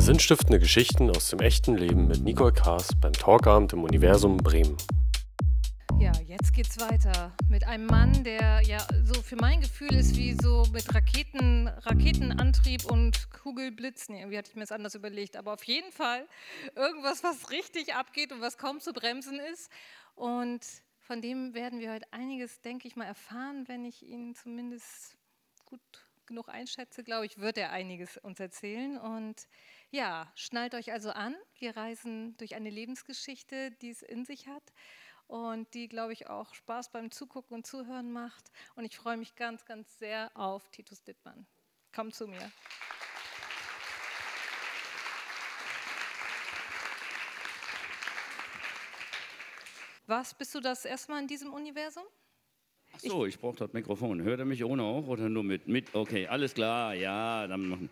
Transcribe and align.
Sinnstiftende 0.00 0.58
Geschichten 0.58 1.10
aus 1.10 1.28
dem 1.28 1.40
echten 1.40 1.76
Leben 1.76 2.08
mit 2.08 2.22
Nicole 2.22 2.54
Kaas 2.54 2.88
beim 3.02 3.12
Talkabend 3.12 3.74
im 3.74 3.84
Universum 3.84 4.38
Bremen. 4.38 4.74
Ja, 6.00 6.10
jetzt 6.26 6.54
geht's 6.54 6.80
weiter 6.80 7.36
mit 7.50 7.66
einem 7.66 7.84
Mann, 7.84 8.24
der 8.24 8.62
ja 8.62 8.78
so 9.04 9.20
für 9.20 9.36
mein 9.36 9.60
Gefühl 9.60 9.94
ist 9.94 10.16
wie 10.16 10.34
so 10.40 10.64
mit 10.72 10.94
Raketen, 10.94 11.68
Raketenantrieb 11.68 12.86
und 12.86 13.30
Kugelblitz. 13.30 14.08
Nee, 14.08 14.20
irgendwie 14.20 14.38
hatte 14.38 14.48
ich 14.48 14.56
mir 14.56 14.62
das 14.62 14.72
anders 14.72 14.94
überlegt, 14.94 15.36
aber 15.36 15.52
auf 15.52 15.64
jeden 15.64 15.92
Fall 15.92 16.26
irgendwas, 16.74 17.22
was 17.22 17.50
richtig 17.50 17.94
abgeht 17.94 18.32
und 18.32 18.40
was 18.40 18.56
kaum 18.56 18.80
zu 18.80 18.94
bremsen 18.94 19.38
ist. 19.52 19.70
Und 20.14 20.62
von 20.98 21.20
dem 21.20 21.52
werden 21.52 21.78
wir 21.78 21.92
heute 21.92 22.10
einiges, 22.10 22.62
denke 22.62 22.88
ich 22.88 22.96
mal, 22.96 23.04
erfahren, 23.04 23.68
wenn 23.68 23.84
ich 23.84 24.02
ihn 24.02 24.34
zumindest 24.34 25.18
gut 25.66 25.80
genug 26.30 26.48
einschätze, 26.48 27.04
glaube 27.04 27.26
ich, 27.26 27.38
wird 27.38 27.58
er 27.58 27.70
einiges 27.70 28.16
uns 28.16 28.40
erzählen. 28.40 28.96
Und 28.96 29.46
ja, 29.90 30.30
schnallt 30.34 30.74
euch 30.74 30.92
also 30.92 31.10
an. 31.10 31.34
Wir 31.58 31.76
reisen 31.76 32.36
durch 32.36 32.54
eine 32.54 32.70
Lebensgeschichte, 32.70 33.70
die 33.82 33.90
es 33.90 34.02
in 34.02 34.24
sich 34.24 34.46
hat 34.48 34.72
und 35.26 35.72
die, 35.74 35.88
glaube 35.88 36.12
ich, 36.12 36.28
auch 36.28 36.54
Spaß 36.54 36.90
beim 36.90 37.10
Zugucken 37.10 37.54
und 37.56 37.66
Zuhören 37.66 38.12
macht. 38.12 38.50
Und 38.74 38.84
ich 38.84 38.96
freue 38.96 39.16
mich 39.16 39.36
ganz, 39.36 39.64
ganz 39.64 39.98
sehr 39.98 40.30
auf 40.34 40.68
Titus 40.70 41.02
Dittmann. 41.02 41.46
Komm 41.94 42.12
zu 42.12 42.26
mir. 42.26 42.50
Was, 50.06 50.34
bist 50.34 50.52
du 50.56 50.60
das 50.60 50.84
erstmal 50.84 51.20
in 51.22 51.28
diesem 51.28 51.52
Universum? 51.52 52.02
Ach 52.92 52.98
so, 52.98 53.26
ich, 53.26 53.34
ich 53.34 53.40
brauche 53.40 53.56
das 53.56 53.72
Mikrofon. 53.72 54.22
Hört 54.22 54.40
er 54.40 54.44
mich 54.44 54.64
ohne 54.64 54.82
auch 54.82 55.06
oder 55.06 55.28
nur 55.28 55.44
mit? 55.44 55.68
Mit, 55.68 55.94
okay, 55.94 56.26
alles 56.26 56.54
klar, 56.54 56.94
ja, 56.94 57.46
dann 57.46 57.68
machen. 57.68 57.90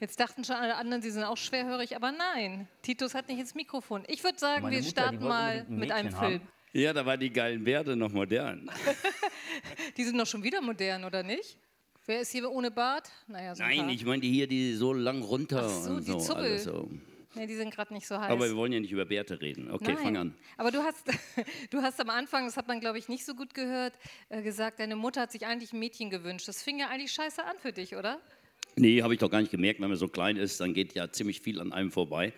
Jetzt 0.00 0.20
dachten 0.20 0.44
schon 0.44 0.56
alle 0.56 0.76
anderen, 0.76 1.02
sie 1.02 1.10
sind 1.10 1.24
auch 1.24 1.36
schwerhörig, 1.36 1.96
aber 1.96 2.12
nein, 2.12 2.68
Titus 2.82 3.14
hat 3.14 3.28
nicht 3.28 3.40
ins 3.40 3.54
Mikrofon. 3.54 4.04
Ich 4.06 4.22
würde 4.22 4.38
sagen, 4.38 4.62
Meine 4.62 4.76
wir 4.76 4.82
Mutter, 4.82 4.90
starten 4.90 5.24
mal 5.24 5.66
ein 5.68 5.76
mit 5.76 5.90
einem 5.90 6.10
Film. 6.10 6.40
Haben. 6.40 6.48
Ja, 6.72 6.92
da 6.92 7.04
waren 7.04 7.20
die 7.20 7.30
geilen 7.30 7.66
Werte 7.66 7.96
noch 7.96 8.12
modern. 8.12 8.70
die 9.96 10.04
sind 10.04 10.16
doch 10.16 10.26
schon 10.26 10.42
wieder 10.42 10.60
modern, 10.60 11.04
oder 11.04 11.22
nicht? 11.22 11.58
Wer 12.06 12.20
ist 12.20 12.32
hier 12.32 12.50
ohne 12.50 12.70
Bart? 12.70 13.10
Naja, 13.28 13.54
so 13.54 13.62
Nein, 13.62 13.88
ich 13.90 14.04
meine 14.04 14.20
die 14.20 14.30
hier, 14.30 14.46
die 14.46 14.74
so 14.74 14.92
lang 14.92 15.22
runter. 15.22 15.64
Ach 15.66 15.70
so, 15.70 16.00
die 16.00 16.06
so, 16.06 16.18
Zubbel. 16.18 16.58
So. 16.58 16.90
Nee, 17.34 17.46
die 17.46 17.54
sind 17.54 17.74
gerade 17.74 17.94
nicht 17.94 18.06
so 18.06 18.18
heiß. 18.18 18.30
Aber 18.30 18.46
wir 18.46 18.56
wollen 18.56 18.72
ja 18.72 18.80
nicht 18.80 18.92
über 18.92 19.04
Bärte 19.04 19.40
reden. 19.40 19.70
Okay, 19.70 19.94
Nein. 19.94 20.02
fang 20.02 20.16
an. 20.16 20.34
Aber 20.58 20.70
du 20.70 20.82
hast, 20.82 21.06
du 21.70 21.80
hast 21.80 22.00
am 22.00 22.10
Anfang, 22.10 22.44
das 22.44 22.56
hat 22.56 22.68
man 22.68 22.80
glaube 22.80 22.98
ich 22.98 23.08
nicht 23.08 23.24
so 23.24 23.34
gut 23.34 23.54
gehört, 23.54 23.94
äh, 24.28 24.42
gesagt, 24.42 24.80
deine 24.80 24.96
Mutter 24.96 25.22
hat 25.22 25.32
sich 25.32 25.46
eigentlich 25.46 25.72
ein 25.72 25.78
Mädchen 25.78 26.10
gewünscht. 26.10 26.48
Das 26.48 26.62
fing 26.62 26.78
ja 26.78 26.88
eigentlich 26.88 27.12
scheiße 27.12 27.44
an 27.44 27.56
für 27.58 27.72
dich, 27.72 27.96
oder? 27.96 28.20
Nee, 28.76 29.02
habe 29.02 29.14
ich 29.14 29.20
doch 29.20 29.30
gar 29.30 29.40
nicht 29.40 29.50
gemerkt. 29.50 29.80
Wenn 29.80 29.88
man 29.88 29.98
so 29.98 30.08
klein 30.08 30.36
ist, 30.36 30.60
dann 30.60 30.74
geht 30.74 30.94
ja 30.94 31.10
ziemlich 31.10 31.40
viel 31.40 31.60
an 31.60 31.72
einem 31.72 31.90
vorbei. 31.90 32.32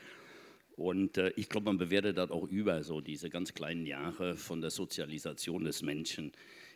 Und 0.76 1.18
äh, 1.18 1.32
ich 1.36 1.48
glaube, 1.48 1.66
man 1.66 1.78
bewertet 1.78 2.18
das 2.18 2.30
auch 2.30 2.48
über, 2.48 2.82
so 2.82 3.00
diese 3.00 3.30
ganz 3.30 3.54
kleinen 3.54 3.86
Jahre 3.86 4.36
von 4.36 4.60
der 4.60 4.70
Sozialisation 4.70 5.64
des 5.64 5.82
Menschen. 5.82 6.32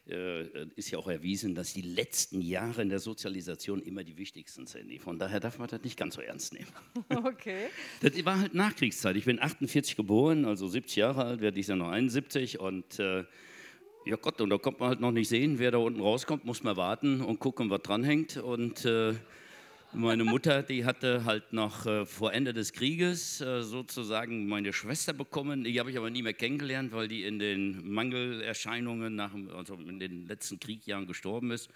Äh, 0.08 0.66
ist 0.76 0.90
ja 0.90 0.98
auch 0.98 1.08
erwiesen, 1.08 1.54
dass 1.54 1.74
die 1.74 1.82
letzten 1.82 2.40
Jahre 2.40 2.80
in 2.80 2.88
der 2.88 3.00
Sozialisation 3.00 3.82
immer 3.82 4.04
die 4.04 4.16
wichtigsten 4.16 4.66
sind. 4.66 4.90
Von 5.02 5.18
daher 5.18 5.38
darf 5.38 5.58
man 5.58 5.68
das 5.68 5.82
nicht 5.82 5.98
ganz 5.98 6.14
so 6.14 6.22
ernst 6.22 6.54
nehmen. 6.54 6.68
Okay. 7.28 7.66
Das 8.00 8.24
war 8.24 8.40
halt 8.40 8.54
Nachkriegszeit. 8.54 9.16
Ich 9.16 9.24
bin 9.24 9.40
48 9.40 9.96
geboren, 9.96 10.44
also 10.44 10.68
70 10.68 10.96
Jahre 10.96 11.24
alt, 11.24 11.40
werde 11.40 11.60
ich 11.60 11.66
ja 11.66 11.76
noch 11.76 11.90
71 11.90 12.58
und 12.58 12.98
äh, 12.98 13.24
ja 14.06 14.16
Gott, 14.16 14.40
und 14.40 14.48
da 14.48 14.56
kommt 14.56 14.80
man 14.80 14.88
halt 14.90 15.00
noch 15.00 15.10
nicht 15.10 15.28
sehen, 15.28 15.58
wer 15.58 15.72
da 15.72 15.78
unten 15.78 16.00
rauskommt, 16.00 16.44
muss 16.44 16.62
man 16.62 16.76
warten 16.76 17.20
und 17.20 17.40
gucken, 17.40 17.68
was 17.68 17.82
dranhängt 17.82 18.38
und 18.38 18.86
äh, 18.86 19.14
meine 19.92 20.24
Mutter, 20.24 20.62
die 20.62 20.84
hatte 20.84 21.24
halt 21.24 21.52
noch 21.52 21.86
äh, 21.86 22.04
vor 22.04 22.32
Ende 22.32 22.52
des 22.52 22.72
Krieges 22.72 23.40
äh, 23.40 23.62
sozusagen 23.62 24.46
meine 24.46 24.72
Schwester 24.72 25.12
bekommen. 25.12 25.64
Die 25.64 25.78
habe 25.80 25.90
ich 25.90 25.96
aber 25.96 26.10
nie 26.10 26.22
mehr 26.22 26.34
kennengelernt, 26.34 26.92
weil 26.92 27.08
die 27.08 27.24
in 27.24 27.38
den 27.38 27.90
Mangelerscheinungen, 27.90 29.14
nach, 29.14 29.32
also 29.54 29.74
in 29.74 29.98
den 29.98 30.26
letzten 30.26 30.60
Kriegjahren 30.60 31.06
gestorben 31.06 31.50
ist. 31.50 31.70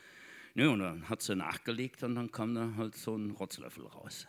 Ja, 0.55 0.69
und 0.69 0.81
dann 0.81 1.09
hat 1.09 1.23
sie 1.23 1.35
nachgelegt 1.35 2.03
und 2.03 2.15
dann 2.15 2.31
kam 2.31 2.55
da 2.55 2.75
halt 2.77 2.95
so 2.95 3.17
ein 3.17 3.31
Rotzlöffel 3.31 3.87
raus. 3.87 4.27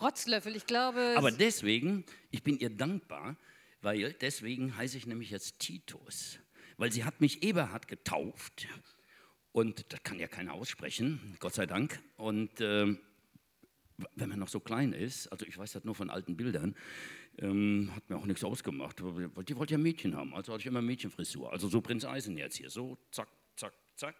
Rotzlöffel, 0.00 0.56
ich 0.56 0.66
glaube. 0.66 1.14
Aber 1.16 1.30
deswegen, 1.30 2.04
ich 2.30 2.42
bin 2.42 2.58
ihr 2.58 2.70
dankbar, 2.70 3.36
weil 3.82 4.12
deswegen 4.14 4.76
heiße 4.76 4.96
ich 4.96 5.06
nämlich 5.06 5.30
jetzt 5.30 5.60
Titus. 5.60 6.38
Weil 6.76 6.92
sie 6.92 7.04
hat 7.04 7.20
mich 7.20 7.42
Eberhard 7.42 7.88
getauft 7.88 8.66
und 9.58 9.92
das 9.92 10.00
kann 10.04 10.20
ja 10.20 10.28
keiner 10.28 10.54
aussprechen, 10.54 11.36
Gott 11.40 11.54
sei 11.54 11.66
Dank. 11.66 12.00
Und 12.16 12.60
äh, 12.60 12.94
wenn 14.14 14.28
man 14.28 14.38
noch 14.38 14.46
so 14.46 14.60
klein 14.60 14.92
ist, 14.92 15.26
also 15.32 15.44
ich 15.46 15.58
weiß 15.58 15.72
das 15.72 15.82
nur 15.82 15.96
von 15.96 16.10
alten 16.10 16.36
Bildern, 16.36 16.76
ähm, 17.38 17.90
hat 17.92 18.08
mir 18.08 18.16
auch 18.16 18.26
nichts 18.26 18.44
ausgemacht. 18.44 19.00
Die 19.00 19.56
wollte 19.56 19.72
ja 19.74 19.78
Mädchen 19.78 20.14
haben, 20.14 20.32
also 20.32 20.52
hatte 20.52 20.60
ich 20.60 20.66
immer 20.66 20.80
Mädchenfrisur. 20.80 21.52
Also 21.52 21.66
so 21.66 21.80
Prinz 21.80 22.04
Eisen 22.04 22.38
jetzt 22.38 22.56
hier, 22.56 22.70
so 22.70 22.98
zack, 23.10 23.26
zack, 23.56 23.72
zack. 23.96 24.14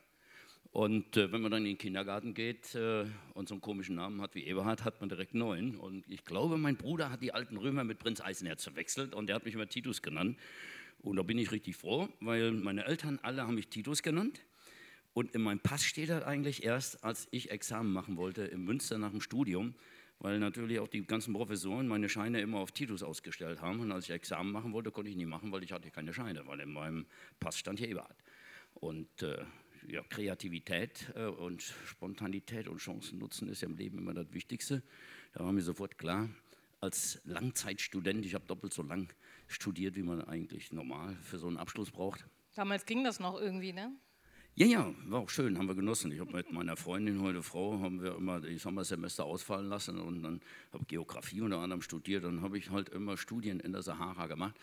Und 0.72 1.16
äh, 1.16 1.30
wenn 1.30 1.40
man 1.40 1.52
dann 1.52 1.60
in 1.60 1.68
den 1.68 1.78
Kindergarten 1.78 2.34
geht 2.34 2.74
äh, 2.74 3.06
und 3.34 3.48
so 3.48 3.54
einen 3.54 3.60
komischen 3.60 3.94
Namen 3.94 4.20
hat 4.20 4.34
wie 4.34 4.44
Eberhard, 4.44 4.84
hat 4.84 4.98
man 4.98 5.08
direkt 5.08 5.34
neun. 5.34 5.76
Und 5.76 6.04
ich 6.10 6.24
glaube, 6.24 6.58
mein 6.58 6.76
Bruder 6.76 7.12
hat 7.12 7.22
die 7.22 7.32
alten 7.32 7.58
Römer 7.58 7.84
mit 7.84 8.00
Prinz 8.00 8.20
Eisenherz 8.20 8.64
verwechselt 8.64 9.14
und 9.14 9.28
der 9.28 9.36
hat 9.36 9.44
mich 9.44 9.54
immer 9.54 9.68
Titus 9.68 10.02
genannt. 10.02 10.36
Und 11.00 11.14
da 11.14 11.22
bin 11.22 11.38
ich 11.38 11.52
richtig 11.52 11.76
froh, 11.76 12.08
weil 12.18 12.50
meine 12.50 12.84
Eltern 12.86 13.20
alle 13.22 13.42
haben 13.42 13.54
mich 13.54 13.68
Titus 13.68 14.02
genannt. 14.02 14.40
Und 15.18 15.34
in 15.34 15.42
meinem 15.42 15.58
Pass 15.58 15.82
steht 15.82 16.10
das 16.10 16.22
eigentlich 16.22 16.62
erst, 16.62 17.02
als 17.02 17.26
ich 17.32 17.50
Examen 17.50 17.92
machen 17.92 18.16
wollte 18.16 18.42
in 18.42 18.62
Münster 18.62 18.98
nach 18.98 19.10
dem 19.10 19.20
Studium, 19.20 19.74
weil 20.20 20.38
natürlich 20.38 20.78
auch 20.78 20.86
die 20.86 21.04
ganzen 21.04 21.34
Professoren 21.34 21.88
meine 21.88 22.08
Scheine 22.08 22.40
immer 22.40 22.60
auf 22.60 22.70
Titus 22.70 23.02
ausgestellt 23.02 23.60
haben. 23.60 23.80
Und 23.80 23.90
als 23.90 24.04
ich 24.04 24.12
Examen 24.12 24.52
machen 24.52 24.72
wollte, 24.72 24.92
konnte 24.92 25.10
ich 25.10 25.16
nie 25.16 25.26
machen, 25.26 25.50
weil 25.50 25.64
ich 25.64 25.72
hatte 25.72 25.90
keine 25.90 26.14
Scheine, 26.14 26.46
weil 26.46 26.60
in 26.60 26.72
meinem 26.72 27.04
Pass 27.40 27.58
stand 27.58 27.80
hier 27.80 27.88
Eberhard. 27.88 28.16
Und 28.74 29.08
äh, 29.24 29.44
ja, 29.88 30.04
Kreativität 30.08 31.12
äh, 31.16 31.24
und 31.24 31.62
Spontanität 31.62 32.68
und 32.68 32.76
Chancen 32.76 33.18
nutzen 33.18 33.48
ist 33.48 33.62
ja 33.62 33.66
im 33.66 33.76
Leben 33.76 33.98
immer 33.98 34.14
das 34.14 34.32
Wichtigste. 34.32 34.84
Da 35.32 35.42
war 35.42 35.50
mir 35.50 35.62
sofort 35.62 35.98
klar, 35.98 36.28
als 36.80 37.20
Langzeitstudent, 37.24 38.24
ich 38.24 38.36
habe 38.36 38.46
doppelt 38.46 38.72
so 38.72 38.84
lang 38.84 39.12
studiert, 39.48 39.96
wie 39.96 40.04
man 40.04 40.22
eigentlich 40.22 40.70
normal 40.72 41.16
für 41.24 41.38
so 41.38 41.48
einen 41.48 41.56
Abschluss 41.56 41.90
braucht. 41.90 42.24
Damals 42.54 42.86
ging 42.86 43.02
das 43.02 43.18
noch 43.18 43.40
irgendwie, 43.40 43.72
ne? 43.72 43.96
Ja, 44.60 44.66
ja, 44.66 44.92
war 45.06 45.20
auch 45.20 45.30
schön, 45.30 45.56
haben 45.56 45.68
wir 45.68 45.76
genossen. 45.76 46.10
Ich 46.10 46.18
habe 46.18 46.32
mit 46.32 46.50
meiner 46.50 46.76
Freundin, 46.76 47.22
heute 47.22 47.44
Frau, 47.44 47.78
haben 47.78 48.02
wir 48.02 48.16
immer 48.16 48.40
die 48.40 48.58
Sommersemester 48.58 49.24
ausfallen 49.24 49.68
lassen 49.68 50.00
und 50.00 50.20
dann 50.24 50.40
habe 50.72 50.84
Geografie 50.84 51.42
unter 51.42 51.58
anderem 51.58 51.80
studiert. 51.80 52.24
Dann 52.24 52.42
habe 52.42 52.58
ich 52.58 52.68
halt 52.70 52.88
immer 52.88 53.16
Studien 53.16 53.60
in 53.60 53.70
der 53.70 53.82
Sahara 53.82 54.26
gemacht 54.26 54.56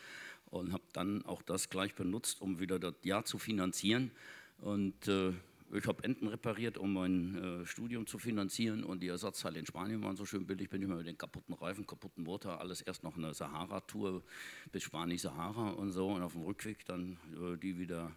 und 0.48 0.74
habe 0.74 0.84
dann 0.92 1.24
auch 1.24 1.42
das 1.42 1.70
gleich 1.70 1.96
benutzt, 1.96 2.42
um 2.42 2.60
wieder 2.60 2.78
das 2.78 2.96
Jahr 3.04 3.24
zu 3.24 3.38
finanzieren. 3.38 4.12
Und 4.58 5.08
äh, 5.08 5.32
ich 5.74 5.88
habe 5.88 6.04
Enten 6.04 6.28
repariert, 6.28 6.78
um 6.78 6.92
mein 6.92 7.62
äh, 7.62 7.66
Studium 7.66 8.06
zu 8.06 8.20
finanzieren 8.20 8.84
und 8.84 9.02
die 9.02 9.08
Ersatzteile 9.08 9.60
in 9.60 9.66
Spanien 9.66 10.04
waren 10.04 10.18
so 10.18 10.26
schön 10.26 10.46
billig. 10.46 10.70
Bin 10.70 10.82
ich 10.82 10.90
mal 10.90 10.98
mit 10.98 11.08
den 11.08 11.18
kaputten 11.18 11.56
Reifen, 11.56 11.88
kaputten 11.88 12.26
Motor, 12.26 12.60
alles 12.60 12.82
erst 12.82 13.04
noch 13.04 13.16
eine 13.16 13.34
Sahara-Tour 13.34 14.24
bis 14.74 14.84
Spanisch-Sahara 14.84 15.70
und 15.70 15.92
so 15.92 16.10
und 16.10 16.22
auf 16.22 16.34
dem 16.34 16.42
Rückweg 16.42 16.84
dann 16.84 17.18
äh, 17.42 17.56
die 17.56 17.80
wieder 17.80 18.12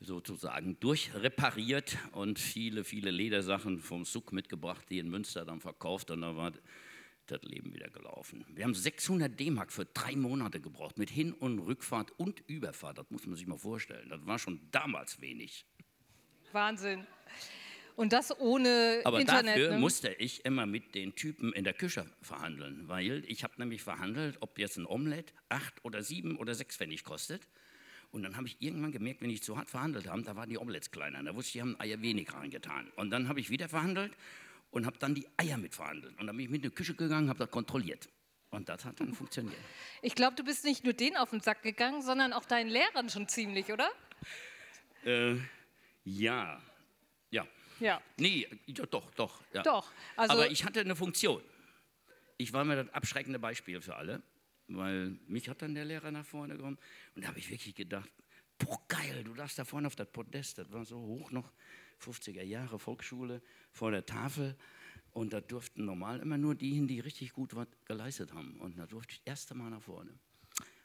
sozusagen 0.00 0.78
durchrepariert 0.80 1.96
und 2.12 2.38
viele, 2.38 2.84
viele 2.84 3.10
Ledersachen 3.10 3.78
vom 3.78 4.04
Zug 4.04 4.32
mitgebracht, 4.32 4.84
die 4.90 4.98
in 4.98 5.08
Münster 5.08 5.44
dann 5.44 5.60
verkauft 5.60 6.10
und 6.10 6.20
da 6.20 6.36
war 6.36 6.52
das 7.26 7.42
Leben 7.42 7.72
wieder 7.74 7.88
gelaufen. 7.90 8.44
Wir 8.48 8.64
haben 8.64 8.74
600 8.74 9.38
D-Mark 9.38 9.72
für 9.72 9.84
drei 9.84 10.14
Monate 10.14 10.60
gebraucht, 10.60 10.98
mit 10.98 11.10
Hin- 11.10 11.32
und 11.32 11.58
Rückfahrt 11.58 12.12
und 12.18 12.40
Überfahrt. 12.46 12.98
Das 12.98 13.10
muss 13.10 13.26
man 13.26 13.36
sich 13.36 13.46
mal 13.46 13.58
vorstellen. 13.58 14.08
Das 14.08 14.24
war 14.26 14.38
schon 14.38 14.60
damals 14.70 15.20
wenig. 15.20 15.66
Wahnsinn. 16.52 17.06
Und 17.96 18.12
das 18.12 18.38
ohne 18.38 19.00
Aber 19.04 19.20
Internet. 19.20 19.56
dafür 19.56 19.70
ne? 19.72 19.78
musste 19.78 20.10
ich 20.18 20.44
immer 20.44 20.66
mit 20.66 20.94
den 20.94 21.14
Typen 21.14 21.52
in 21.54 21.64
der 21.64 21.72
Küche 21.72 22.06
verhandeln, 22.20 22.88
weil 22.88 23.24
ich 23.26 23.42
habe 23.42 23.54
nämlich 23.56 23.82
verhandelt, 23.82 24.36
ob 24.40 24.58
jetzt 24.58 24.76
ein 24.76 24.86
Omelett 24.86 25.32
acht 25.48 25.82
oder 25.82 26.02
sieben 26.02 26.36
oder 26.36 26.54
sechs 26.54 26.76
Pfennig 26.76 27.04
kostet. 27.04 27.48
Und 28.16 28.22
dann 28.22 28.34
habe 28.34 28.46
ich 28.46 28.56
irgendwann 28.60 28.92
gemerkt, 28.92 29.20
wenn 29.20 29.28
ich 29.28 29.42
zu 29.42 29.58
hart 29.58 29.68
verhandelt 29.68 30.08
habe, 30.08 30.22
da 30.22 30.34
waren 30.34 30.48
die 30.48 30.56
Omelettes 30.56 30.90
kleiner. 30.90 31.22
Da 31.22 31.34
wusste 31.34 31.48
ich, 31.48 31.52
die 31.52 31.60
haben 31.60 31.78
Eier 31.78 32.00
wenig 32.00 32.32
reingetan. 32.32 32.90
Und 32.96 33.10
dann 33.10 33.28
habe 33.28 33.40
ich 33.40 33.50
wieder 33.50 33.68
verhandelt 33.68 34.10
und 34.70 34.86
habe 34.86 34.96
dann 34.96 35.14
die 35.14 35.28
Eier 35.36 35.58
mit 35.58 35.74
verhandelt. 35.74 36.18
Und 36.18 36.26
dann 36.26 36.34
bin 36.34 36.46
ich 36.46 36.50
mit 36.50 36.64
in 36.64 36.70
die 36.70 36.74
Küche 36.74 36.94
gegangen, 36.94 37.28
habe 37.28 37.40
das 37.40 37.50
kontrolliert. 37.50 38.08
Und 38.48 38.70
das 38.70 38.86
hat 38.86 38.98
dann 39.00 39.12
funktioniert. 39.12 39.58
Ich 40.00 40.14
glaube, 40.14 40.34
du 40.34 40.44
bist 40.44 40.64
nicht 40.64 40.82
nur 40.82 40.94
denen 40.94 41.18
auf 41.18 41.28
den 41.28 41.40
Sack 41.40 41.62
gegangen, 41.62 42.00
sondern 42.00 42.32
auch 42.32 42.46
deinen 42.46 42.70
Lehrern 42.70 43.10
schon 43.10 43.28
ziemlich, 43.28 43.70
oder? 43.70 43.90
Äh, 45.04 45.34
ja. 46.04 46.58
Ja. 47.28 47.46
Ja. 47.80 48.00
Nee, 48.16 48.48
ja, 48.64 48.86
doch, 48.86 49.10
doch. 49.10 49.42
Ja. 49.52 49.62
Doch. 49.62 49.92
Also 50.16 50.32
Aber 50.32 50.50
ich 50.50 50.64
hatte 50.64 50.80
eine 50.80 50.96
Funktion. 50.96 51.42
Ich 52.38 52.54
war 52.54 52.64
mir 52.64 52.82
das 52.82 52.94
abschreckende 52.94 53.38
Beispiel 53.38 53.82
für 53.82 53.94
alle 53.94 54.22
weil 54.68 55.18
mich 55.26 55.48
hat 55.48 55.62
dann 55.62 55.74
der 55.74 55.84
Lehrer 55.84 56.10
nach 56.10 56.26
vorne 56.26 56.56
gekommen 56.56 56.78
und 57.14 57.22
da 57.22 57.28
habe 57.28 57.38
ich 57.38 57.50
wirklich 57.50 57.74
gedacht, 57.74 58.10
boah 58.58 58.80
geil, 58.88 59.24
du 59.24 59.34
darfst 59.34 59.58
da 59.58 59.64
vorne 59.64 59.86
auf 59.86 59.96
das 59.96 60.10
Podest, 60.10 60.58
das 60.58 60.72
war 60.72 60.84
so 60.84 60.98
hoch 60.98 61.30
noch, 61.30 61.52
50er 62.00 62.42
Jahre 62.42 62.78
Volksschule, 62.78 63.42
vor 63.72 63.90
der 63.90 64.04
Tafel 64.04 64.56
Und 65.16 65.32
da 65.32 65.40
durften 65.40 65.86
normal 65.86 66.20
immer 66.20 66.36
nur 66.36 66.54
die 66.54 66.74
hin, 66.74 66.86
die 66.86 67.00
richtig 67.00 67.32
gut 67.32 67.56
was 67.56 67.68
geleistet 67.86 68.34
haben. 68.34 68.60
Und 68.60 68.76
da 68.76 68.84
durfte 68.84 69.12
ich 69.14 69.20
das 69.20 69.26
erste 69.26 69.54
Mal 69.54 69.70
nach 69.70 69.80
vorne. 69.80 70.12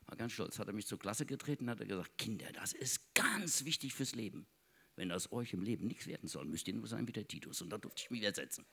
War 0.06 0.16
ganz 0.16 0.31
stolz, 0.31 0.57
hat 0.57 0.68
er 0.68 0.74
mich 0.74 0.88
zur 0.88 1.00
Klasse 1.00 1.25
getreten, 1.25 1.69
hat 1.69 1.81
er 1.81 1.86
gesagt, 1.86 2.18
Kinder, 2.18 2.50
das 2.54 2.72
ist 2.72 3.13
ganz 3.13 3.66
wichtig 3.66 3.94
fürs 3.94 4.16
Leben. 4.16 4.48
Wenn 4.95 5.10
das 5.10 5.33
euch 5.33 5.51
im 5.51 5.62
Leben 5.62 5.86
nichts 5.86 6.07
werden 6.07 6.30
soll, 6.30 6.45
müsst 6.45 6.66
ihr 6.69 6.74
nur 6.74 6.88
sein 6.88 7.06
wie 7.10 7.12
der 7.12 7.28
Titus. 7.28 7.62
Und 7.62 7.72
da 7.72 7.78
durfte 7.78 8.04
ich 8.04 8.10
mich 8.10 8.22
wieder 8.22 8.33
setzen. 8.33 8.66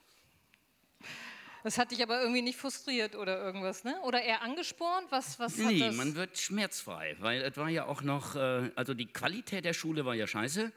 Das 1.65 1.79
hat 1.79 1.91
dich 1.91 2.03
aber 2.03 2.21
irgendwie 2.21 2.43
nicht 2.43 2.59
frustriert 2.59 3.17
oder 3.17 3.43
irgendwas, 3.43 3.85
ne? 3.85 3.97
Oder 4.05 4.23
eher 4.23 4.43
angespornt? 4.43 5.07
Was, 5.11 5.39
was 5.39 5.59
hat 5.59 5.67
Nee, 5.73 5.81
das? 5.81 5.97
man 5.97 6.15
wird 6.15 6.39
schmerzfrei, 6.39 7.17
weil 7.19 7.43
es 7.43 7.57
war 7.57 7.69
ja 7.69 7.87
auch 7.87 8.03
noch, 8.03 8.37
äh, 8.37 8.71
also 8.77 8.95
die 8.95 9.07
Qualität 9.07 9.65
der 9.65 9.73
Schule 9.73 10.05
war 10.05 10.15
ja 10.15 10.27
scheiße. 10.27 10.73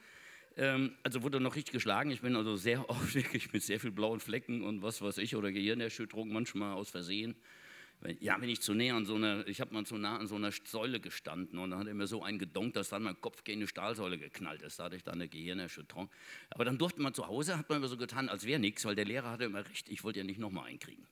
Ähm, 0.58 0.98
also 1.04 1.24
wurde 1.24 1.40
noch 1.40 1.56
richtig 1.56 1.74
geschlagen. 1.74 2.12
Ich 2.12 2.22
bin 2.22 2.36
also 2.36 2.56
sehr 2.56 2.90
oft 2.90 3.14
wirklich 3.16 3.54
mit 3.54 3.64
sehr 3.64 3.80
viel 3.80 3.92
blauen 3.92 4.20
Flecken 4.20 4.64
und 4.64 4.82
was 4.82 5.02
weiß 5.02 5.18
ich 5.20 5.36
oder 5.36 5.52
Gehirnerschütterung 5.52 6.30
manchmal 6.32 6.74
aus 6.74 6.90
Versehen. 6.90 7.36
Wenn- 8.02 8.18
Ja, 8.20 8.38
bin 8.38 8.50
ich 8.50 8.62
zu 8.62 8.74
näher 8.74 8.96
an 8.96 9.06
so 9.06 9.16
einer, 9.16 9.48
ich 9.48 9.62
habe 9.62 9.74
mal 9.74 9.86
zu 9.86 9.96
nah 9.96 10.18
an 10.18 10.28
so 10.28 10.36
einer 10.36 10.52
Säule 10.52 11.00
gestanden 11.00 11.60
und 11.60 11.70
dann 11.70 11.80
hat 11.80 11.88
er 11.88 11.94
mir 11.94 12.08
so 12.08 12.24
einen 12.24 12.40
gedonkt, 12.40 12.76
dass 12.76 12.90
dann 12.90 13.04
mein 13.04 13.20
Kopf 13.22 13.44
gegen 13.44 13.60
eine 13.62 13.68
Stahlsäule 13.68 14.18
geknallt 14.18 14.62
ist. 14.64 14.80
Da 14.80 14.86
hatte 14.86 14.96
ich 14.96 15.04
dann 15.04 15.16
eine 15.16 15.30
Gehirnerschütterung. 15.30 16.10
Aber 16.50 16.66
dann 16.66 16.78
durfte 16.80 17.00
man 17.02 17.14
zu 17.14 17.28
Hause, 17.28 17.58
hat 17.58 17.70
man 17.70 17.78
immer 17.78 17.88
so 17.88 17.98
getan, 17.98 18.28
als 18.28 18.46
wäre 18.46 18.60
nichts, 18.60 18.84
weil 18.86 18.96
der 18.96 19.06
Lehrer 19.06 19.30
hatte 19.30 19.44
immer 19.46 19.66
recht, 19.68 19.88
ich 19.88 20.04
wollte 20.04 20.20
ja 20.20 20.26
nicht 20.26 20.40
nochmal 20.40 20.66
einkriegen. 20.68 21.08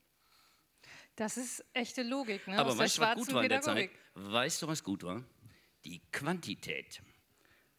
Das 1.15 1.37
ist 1.37 1.63
echte 1.73 2.01
Logik, 2.01 2.47
ne? 2.47 2.57
Aber 2.57 2.71
Aus 2.71 2.77
weißt 2.77 2.97
du, 2.97 3.01
was 3.01 3.15
gut 3.15 3.33
war 3.33 3.43
in 3.43 3.49
der 3.49 3.61
Zeit? 3.61 3.89
Weißt 4.15 4.61
du, 4.61 4.67
was 4.67 4.83
gut 4.83 5.03
war? 5.03 5.23
Die 5.85 6.01
Quantität 6.11 7.01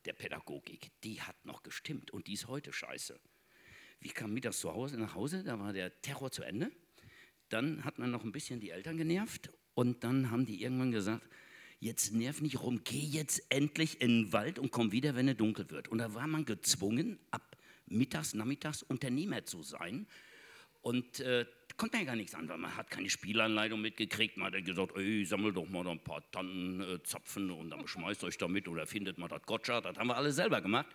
der 0.04 0.12
Pädagogik, 0.12 0.90
die 1.02 1.20
hat 1.20 1.44
noch 1.44 1.62
gestimmt 1.62 2.10
und 2.12 2.26
die 2.26 2.34
ist 2.34 2.46
heute 2.48 2.72
scheiße. 2.72 3.18
Wir 4.00 4.12
kamen 4.12 4.32
mittags 4.34 4.60
zu 4.60 4.72
Hause, 4.72 4.98
nach 4.98 5.14
Hause, 5.14 5.42
da 5.42 5.58
war 5.58 5.72
der 5.72 6.00
Terror 6.00 6.30
zu 6.30 6.42
Ende. 6.42 6.70
Dann 7.50 7.84
hat 7.84 7.98
man 7.98 8.10
noch 8.10 8.24
ein 8.24 8.32
bisschen 8.32 8.60
die 8.60 8.70
Eltern 8.70 8.96
genervt 8.96 9.50
und 9.74 10.02
dann 10.04 10.30
haben 10.30 10.46
die 10.46 10.62
irgendwann 10.62 10.92
gesagt, 10.92 11.28
jetzt 11.80 12.12
nerv 12.12 12.40
nicht 12.40 12.60
rum, 12.62 12.82
geh 12.84 12.98
jetzt 12.98 13.42
endlich 13.50 14.00
in 14.00 14.24
den 14.24 14.32
Wald 14.32 14.58
und 14.58 14.70
komm 14.70 14.92
wieder, 14.92 15.14
wenn 15.16 15.28
es 15.28 15.36
dunkel 15.36 15.70
wird. 15.70 15.88
Und 15.88 15.98
da 15.98 16.14
war 16.14 16.26
man 16.26 16.44
gezwungen, 16.44 17.18
ab 17.30 17.56
mittags, 17.86 18.34
nachmittags 18.34 18.82
Unternehmer 18.82 19.44
zu 19.44 19.62
sein. 19.62 20.06
Und 20.82 21.20
äh, 21.20 21.44
konnte 21.76 21.96
man 21.96 22.06
ja 22.06 22.12
gar 22.12 22.16
nichts 22.16 22.34
an, 22.34 22.48
weil 22.48 22.58
man 22.58 22.76
hat 22.76 22.90
keine 22.90 23.08
Spielanleitung 23.08 23.80
mitgekriegt. 23.80 24.36
Man 24.36 24.52
hat 24.52 24.64
gesagt, 24.64 24.96
ey, 24.96 25.24
sammelt 25.24 25.56
doch 25.56 25.68
mal 25.68 25.86
ein 25.88 26.02
paar 26.02 26.22
Tannenzapfen 26.30 27.48
äh, 27.48 27.52
und 27.52 27.70
dann 27.70 27.86
schmeißt 27.86 28.22
euch 28.24 28.38
damit 28.38 28.68
oder 28.68 28.86
findet 28.86 29.18
mal 29.18 29.28
das 29.28 29.42
Gotcha. 29.42 29.80
Das 29.80 29.96
haben 29.96 30.08
wir 30.08 30.16
alle 30.16 30.32
selber 30.32 30.60
gemacht. 30.60 30.88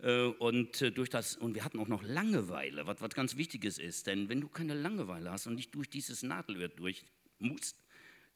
Äh, 0.00 0.24
und, 0.24 0.82
äh, 0.82 0.90
durch 0.90 1.10
das, 1.10 1.36
und 1.36 1.54
wir 1.54 1.64
hatten 1.64 1.78
auch 1.78 1.88
noch 1.88 2.02
Langeweile, 2.02 2.86
was, 2.86 3.00
was 3.00 3.14
ganz 3.14 3.36
Wichtiges 3.36 3.78
ist. 3.78 4.06
Denn 4.06 4.28
wenn 4.28 4.40
du 4.40 4.48
keine 4.48 4.74
Langeweile 4.74 5.30
hast 5.30 5.46
und 5.46 5.54
nicht 5.54 5.74
durch 5.74 5.88
dieses 5.88 6.22
Nadelöhr 6.22 6.68
durch 6.68 7.04
musst, 7.38 7.82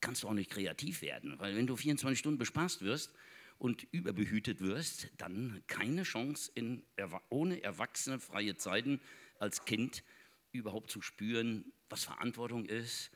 kannst 0.00 0.22
du 0.22 0.28
auch 0.28 0.34
nicht 0.34 0.50
kreativ 0.50 1.02
werden. 1.02 1.38
Weil 1.38 1.56
wenn 1.56 1.66
du 1.66 1.76
24 1.76 2.18
Stunden 2.18 2.38
bespaßt 2.38 2.82
wirst 2.82 3.12
und 3.58 3.86
überbehütet 3.90 4.60
wirst, 4.60 5.08
dann 5.18 5.62
keine 5.66 6.04
Chance, 6.04 6.50
in, 6.54 6.82
ohne 7.28 7.62
erwachsene 7.62 8.20
freie 8.20 8.56
Zeiten 8.56 9.00
als 9.38 9.64
Kind 9.64 10.04
überhaupt 10.52 10.90
zu 10.90 11.02
spüren, 11.02 11.72
was 11.88 12.04
Verantwortung 12.04 12.66
ist, 12.66 13.10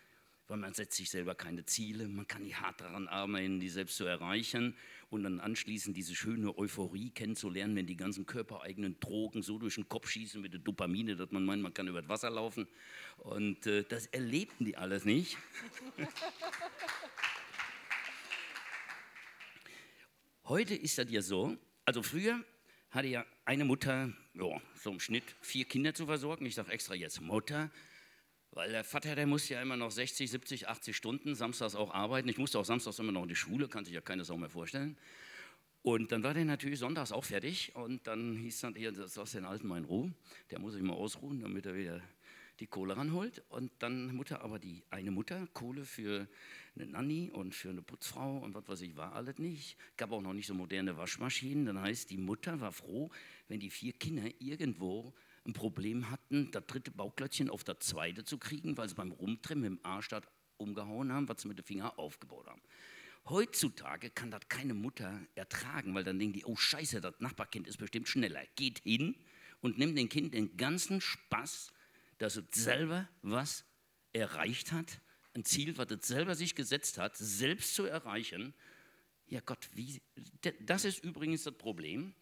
weil 0.52 0.58
man 0.58 0.75
setzt 0.75 0.99
sich 0.99 1.08
selber 1.08 1.34
keine 1.34 1.64
Ziele, 1.64 2.06
man 2.06 2.28
kann 2.28 2.43
nicht 2.43 2.60
hart 2.60 2.82
daran 2.82 3.08
arbeiten, 3.08 3.58
die 3.58 3.70
selbst 3.70 3.96
zu 3.96 4.04
erreichen 4.04 4.76
und 5.08 5.22
dann 5.22 5.40
anschließend 5.40 5.96
diese 5.96 6.14
schöne 6.14 6.58
Euphorie 6.58 7.08
kennenzulernen, 7.08 7.75
wenn 7.75 7.87
die 7.87 7.96
ganzen 7.96 8.26
körpereigenen 8.26 9.00
Drogen 9.00 9.43
so 9.43 9.58
durch 9.58 9.76
den 9.76 9.88
Kopf 9.88 10.10
schießen 10.10 10.43
mit 10.43 10.52
der 10.52 10.60
Dopamine, 10.60 11.16
dass 11.16 11.31
man 11.31 11.46
meint, 11.46 11.62
man 11.62 11.72
kann 11.72 11.88
über 11.88 12.02
das 12.02 12.10
Wasser 12.10 12.28
laufen. 12.28 12.69
Und 13.16 13.66
äh, 13.66 13.84
das 13.84 14.08
erlebten 14.08 14.66
die 14.66 14.76
alles 14.76 15.06
nicht. 15.06 15.38
Heute 20.44 20.75
ist 20.75 20.98
das 20.98 21.10
ja 21.10 21.22
so, 21.22 21.56
also 21.87 22.02
früher 22.02 22.44
hatte 22.90 23.08
ja 23.08 23.25
eine 23.46 23.64
Mutter, 23.64 24.12
ja, 24.34 24.60
so 24.75 24.90
im 24.90 25.00
Schnitt 25.00 25.25
vier 25.40 25.64
Kinder 25.64 25.94
zu 25.94 26.05
versorgen. 26.05 26.44
Ich 26.44 26.56
sage 26.56 26.72
extra 26.72 26.94
jetzt 26.94 27.22
Mutter, 27.22 27.70
weil 28.52 28.70
der 28.70 28.84
Vater, 28.84 29.14
der 29.14 29.26
muss 29.26 29.49
ja 29.49 29.60
immer 29.60 29.76
noch 29.76 29.90
60, 29.90 30.31
70, 30.31 30.69
80 30.69 30.96
Stunden 30.96 31.34
samstags 31.34 31.75
auch 31.75 31.93
arbeiten. 31.93 32.28
Ich 32.28 32.38
musste 32.38 32.58
auch 32.58 32.64
samstags 32.64 32.99
immer 32.99 33.12
noch 33.12 33.22
in 33.22 33.28
die 33.28 33.37
Schule, 33.37 33.66
kann 33.66 33.84
sich 33.84 33.94
ja 33.94 34.00
keine 34.00 34.25
Sau 34.25 34.37
mehr 34.37 34.50
vorstellen. 34.50 34.96
Und 35.82 36.12
dann 36.12 36.22
war 36.22 36.34
der 36.34 36.44
natürlich 36.44 36.78
sonntags 36.78 37.10
auch 37.10 37.25
fertig 37.25 37.75
und 37.75 38.06
dann 38.06 38.37
hieß 38.37 38.60
dann, 38.60 38.75
hier, 38.76 38.93
das 38.93 39.16
lass 39.16 39.32
den 39.32 39.44
Alten 39.44 39.66
mal 39.66 39.78
in 39.78 39.84
Ruhe, 39.84 40.12
der 40.50 40.60
muss 40.60 40.75
sich 40.75 40.82
mal 40.82 40.93
ausruhen, 40.93 41.40
damit 41.40 41.66
er 41.66 41.75
wieder 41.75 42.00
die 42.60 42.69
Kohle 42.69 42.96
ranholt. 42.96 43.43
Und 43.49 43.72
dann 43.81 44.14
Mutter, 44.14 44.43
aber 44.43 44.58
die 44.58 44.84
eine 44.90 45.10
Mutter, 45.10 45.48
Kohle 45.55 45.84
für 45.84 46.28
eine 46.76 46.87
Nanny 46.87 47.31
und 47.31 47.55
für 47.55 47.70
eine 47.70 47.82
Putzfrau 47.82 48.38
und 48.38 48.55
was 48.55 48.69
weiß 48.69 48.82
ich, 48.82 48.96
war 48.96 49.14
alles 49.14 49.38
nicht. 49.38 49.76
Gab 49.96 50.12
auch 50.12 50.20
noch 50.20 50.34
nicht 50.34 50.46
so 50.46 50.55
moderne 50.55 50.96
Waschmaschinen. 50.96 51.66
Dann 51.66 51.81
heißt, 51.81 52.10
die 52.10 52.19
Mutter 52.19 52.60
war 52.60 52.70
froh, 52.70 53.10
wenn 53.48 53.58
die 53.58 53.70
vier 53.70 53.94
Kinder 53.94 54.28
irgendwo 54.38 55.12
ein 55.47 55.53
Problem 55.53 56.11
hatten, 56.11 56.50
das 56.50 56.67
dritte 56.67 56.91
Bauklötzchen 56.91 57.50
auf 57.50 57.65
das 57.65 57.81
zweite 57.81 58.25
zu 58.25 58.39
kriegen, 58.39 58.77
weil 58.77 58.89
sie 58.89 58.94
beim 58.94 59.12
Rumtrimmen 59.12 59.85
Arsch 59.85 60.09
das 60.09 60.23
umgehauen 60.56 61.12
haben, 61.12 61.29
was 61.29 61.43
sie 61.43 61.49
mit 61.49 61.59
dem 61.59 61.65
Finger 61.65 61.99
aufgebaut 61.99 62.47
haben. 62.47 62.62
Heutzutage 63.29 64.11
kann 64.11 64.31
das 64.31 64.49
keine 64.49 64.75
Mutter 64.75 65.21
ertragen, 65.35 65.94
weil 65.94 66.05
dann 66.05 66.19
denken 66.19 66.35
die, 66.35 66.44
oh 66.44 66.56
Scheiße, 66.56 67.00
das 67.00 67.15
Nachbarkind 67.21 67.69
ist 67.69 67.79
bestimmt 67.79 68.09
schneller. 68.09 68.43
Geht 68.56 68.81
hin 68.81 69.17
und 69.61 69.79
nimmt 69.79 69.97
dem 69.97 70.09
Kind 70.09 70.35
den 70.35 70.56
ganzen 70.56 71.00
Spaß, 71.00 71.73
dass 72.19 72.37
es 72.37 72.44
selber 72.53 73.09
was 73.23 73.65
erreicht 74.12 74.73
hat, 74.73 75.00
ein 75.35 75.44
Ziel, 75.44 75.79
was 75.79 75.91
es 75.91 76.06
selber 76.06 76.35
sich 76.35 76.55
gesetzt 76.55 76.99
hat, 76.99 77.17
selbst 77.17 77.75
zu 77.75 77.85
erreichen. 77.85 78.55
Ja 79.27 79.41
Gott, 79.41 79.69
wie, 79.73 80.03
das 80.67 80.85
ist 80.85 81.03
übrigens 81.03 81.44
das 81.44 81.56
Problem, 81.56 82.15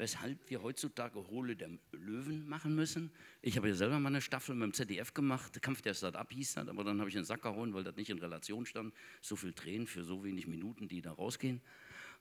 weshalb 0.00 0.38
wir 0.48 0.62
heutzutage 0.62 1.28
Hohle 1.28 1.54
der 1.54 1.68
Löwen 1.92 2.48
machen 2.48 2.74
müssen. 2.74 3.12
Ich 3.42 3.58
habe 3.58 3.68
ja 3.68 3.74
selber 3.74 4.00
mal 4.00 4.08
eine 4.08 4.22
Staffel 4.22 4.54
mit 4.54 4.64
dem 4.64 4.72
ZDF 4.72 5.12
gemacht, 5.12 5.60
Kampf 5.60 5.82
der 5.82 5.92
Start-up 5.92 6.32
hieß 6.32 6.54
das, 6.54 6.68
aber 6.68 6.84
dann 6.84 6.98
habe 7.00 7.10
ich 7.10 7.16
einen 7.16 7.26
Sack 7.26 7.42
gehauen, 7.42 7.74
weil 7.74 7.84
das 7.84 7.96
nicht 7.96 8.08
in 8.08 8.18
Relation 8.18 8.64
stand. 8.64 8.94
So 9.20 9.36
viel 9.36 9.52
Tränen 9.52 9.86
für 9.86 10.02
so 10.02 10.24
wenig 10.24 10.46
Minuten, 10.46 10.88
die 10.88 11.02
da 11.02 11.12
rausgehen. 11.12 11.60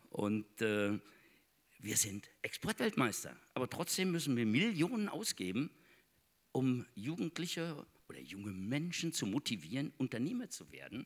Und 0.09 0.61
äh, 0.61 0.99
wir 1.79 1.95
sind 1.95 2.29
Exportweltmeister, 2.41 3.33
aber 3.53 3.69
trotzdem 3.69 4.11
müssen 4.11 4.35
wir 4.35 4.45
Millionen 4.45 5.07
ausgeben, 5.07 5.69
um 6.51 6.85
Jugendliche 6.95 7.85
oder 8.09 8.19
junge 8.19 8.51
Menschen 8.51 9.13
zu 9.13 9.25
motivieren, 9.25 9.93
Unternehmer 9.97 10.49
zu 10.49 10.69
werden. 10.73 11.05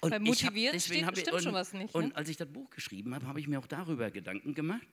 Und 0.00 0.10
Bei 0.10 0.18
ich 0.22 0.44
hab- 0.44 0.54
deswegen 0.54 0.74
steht 0.80 0.96
ich- 1.02 1.06
bestimmt 1.14 1.34
und, 1.36 1.42
schon 1.44 1.52
was 1.54 1.72
nicht, 1.72 1.94
Und 1.94 2.08
ne? 2.08 2.16
als 2.16 2.28
ich 2.28 2.36
das 2.36 2.48
Buch 2.52 2.68
geschrieben 2.70 3.14
habe, 3.14 3.26
habe 3.28 3.38
ich 3.38 3.46
mir 3.46 3.60
auch 3.60 3.66
darüber 3.68 4.10
Gedanken 4.10 4.54
gemacht. 4.54 4.86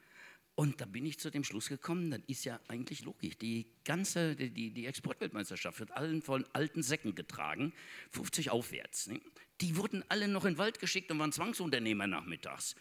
Und 0.55 0.79
da 0.79 0.85
bin 0.85 1.05
ich 1.05 1.19
zu 1.19 1.29
dem 1.29 1.43
Schluss 1.43 1.67
gekommen, 1.67 2.11
das 2.11 2.21
ist 2.27 2.45
ja 2.45 2.59
eigentlich 2.69 3.03
logisch. 3.03 3.37
Die 3.37 3.67
ganze, 3.83 4.37
die, 4.37 4.71
die, 4.71 4.85
Exportweltmeisterschaft 4.85 5.81
wird 5.81 5.91
allen 5.91 6.21
von 6.21 6.45
alten 6.53 6.81
Säcken 6.81 7.13
getragen, 7.13 7.73
50 8.11 8.51
aufwärts. 8.51 9.07
Ne? 9.07 9.19
Die 9.59 9.75
wurden 9.75 10.03
alle 10.07 10.29
noch 10.29 10.45
in 10.45 10.53
den 10.53 10.57
Wald 10.57 10.79
geschickt 10.79 11.11
und 11.11 11.19
waren 11.19 11.33
Zwangsunternehmer 11.33 12.07
nachmittags. 12.07 12.75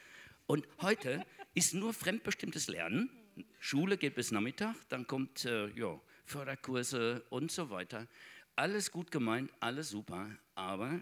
Und 0.47 0.69
heute 0.83 1.27
ist 1.55 1.75
nur 1.75 1.93
fremdbestimmtes 1.93 2.69
Lernen. 2.69 3.11
Schule 3.59 3.99
geht 3.99 4.15
bis 4.15 4.31
Nachmittag, 4.31 4.77
dann 4.89 5.09
kommt 5.09 5.45
äh, 5.45 5.67
ja, 5.71 6.01
Förderkurse 6.27 7.25
und 7.31 7.51
so 7.51 7.71
weiter. 7.71 8.07
Alles 8.55 8.93
gut 8.93 9.11
gemeint, 9.11 9.51
alles 9.59 9.89
super, 9.89 10.31
aber 10.55 11.01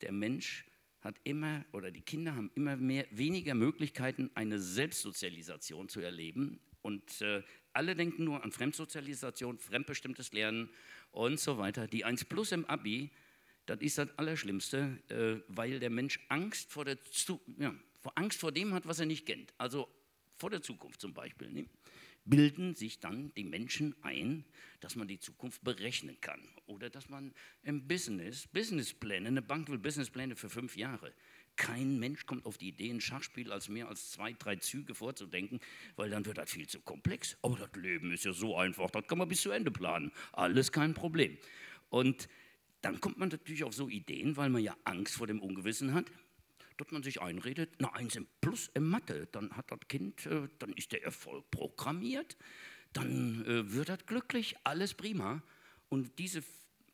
der 0.00 0.10
Mensch 0.10 0.64
hat 1.00 1.16
immer, 1.24 1.64
oder 1.72 1.90
die 1.90 2.02
Kinder 2.02 2.34
haben 2.34 2.50
immer 2.54 2.76
mehr, 2.76 3.06
weniger 3.10 3.54
Möglichkeiten, 3.54 4.30
eine 4.34 4.58
Selbstsozialisation 4.58 5.88
zu 5.88 6.00
erleben. 6.00 6.60
Und 6.82 7.20
äh, 7.20 7.42
alle 7.72 7.94
denken 7.94 8.24
nur 8.24 8.42
an 8.42 8.52
Fremdsozialisation, 8.52 9.58
fremdbestimmtes 9.58 10.32
Lernen 10.32 10.70
und 11.12 11.40
so 11.40 11.58
weiter. 11.58 11.86
Die 11.86 12.04
1 12.04 12.24
Plus 12.26 12.52
im 12.52 12.64
Abi, 12.66 13.10
das 13.66 13.80
ist 13.80 13.98
das 13.98 14.08
Allerschlimmste, 14.18 14.98
äh, 15.08 15.42
weil 15.48 15.80
der 15.80 15.90
Mensch 15.90 16.20
Angst 16.28 16.72
vor, 16.72 16.84
der 16.84 17.02
Zu 17.04 17.40
ja, 17.58 17.74
vor 18.00 18.12
Angst 18.16 18.40
vor 18.40 18.52
dem 18.52 18.74
hat, 18.74 18.86
was 18.86 18.98
er 18.98 19.06
nicht 19.06 19.26
kennt. 19.26 19.52
Also 19.58 19.88
vor 20.36 20.50
der 20.50 20.62
Zukunft 20.62 21.00
zum 21.00 21.12
Beispiel. 21.12 21.50
Ne? 21.50 21.66
Bilden 22.24 22.74
sich 22.74 23.00
dann 23.00 23.32
die 23.34 23.44
Menschen 23.44 23.94
ein, 24.02 24.44
dass 24.80 24.96
man 24.96 25.08
die 25.08 25.18
Zukunft 25.18 25.62
berechnen 25.64 26.20
kann. 26.20 26.40
Oder 26.66 26.90
dass 26.90 27.08
man 27.08 27.32
im 27.62 27.88
Business, 27.88 28.46
Businesspläne, 28.48 29.28
eine 29.28 29.42
Bank 29.42 29.68
will 29.68 29.78
Businesspläne 29.78 30.36
für 30.36 30.50
fünf 30.50 30.76
Jahre. 30.76 31.12
Kein 31.56 31.98
Mensch 31.98 32.26
kommt 32.26 32.46
auf 32.46 32.58
die 32.58 32.68
Idee, 32.68 32.90
ein 32.90 33.00
Schachspiel 33.00 33.52
als 33.52 33.68
mehr 33.68 33.88
als 33.88 34.12
zwei, 34.12 34.32
drei 34.32 34.56
Züge 34.56 34.94
vorzudenken, 34.94 35.60
weil 35.96 36.08
dann 36.10 36.24
wird 36.24 36.38
das 36.38 36.50
viel 36.50 36.68
zu 36.68 36.80
komplex. 36.80 37.36
Aber 37.42 37.56
das 37.56 37.70
Leben 37.74 38.12
ist 38.12 38.24
ja 38.24 38.32
so 38.32 38.56
einfach, 38.56 38.90
das 38.90 39.06
kann 39.06 39.18
man 39.18 39.28
bis 39.28 39.42
zu 39.42 39.50
Ende 39.50 39.70
planen. 39.70 40.12
Alles 40.32 40.72
kein 40.72 40.94
Problem. 40.94 41.36
Und 41.88 42.28
dann 42.82 43.00
kommt 43.00 43.18
man 43.18 43.28
natürlich 43.28 43.64
auf 43.64 43.74
so 43.74 43.88
Ideen, 43.88 44.36
weil 44.36 44.48
man 44.48 44.62
ja 44.62 44.76
Angst 44.84 45.16
vor 45.16 45.26
dem 45.26 45.42
Ungewissen 45.42 45.92
hat, 45.92 46.06
dass 46.80 46.90
man 46.90 47.02
sich 47.02 47.20
einredet, 47.20 47.74
na 47.78 47.92
eins 47.92 48.16
im 48.16 48.26
Plus 48.40 48.70
im 48.74 48.88
Mathe, 48.88 49.28
dann 49.32 49.56
hat 49.56 49.70
das 49.70 49.80
Kind, 49.88 50.24
äh, 50.26 50.48
dann 50.58 50.72
ist 50.72 50.92
der 50.92 51.04
Erfolg 51.04 51.50
programmiert, 51.50 52.36
dann 52.92 53.44
äh, 53.44 53.72
wird 53.72 53.90
das 53.90 54.06
glücklich, 54.06 54.56
alles 54.64 54.94
prima. 54.94 55.42
Und 55.88 56.18
diese 56.18 56.42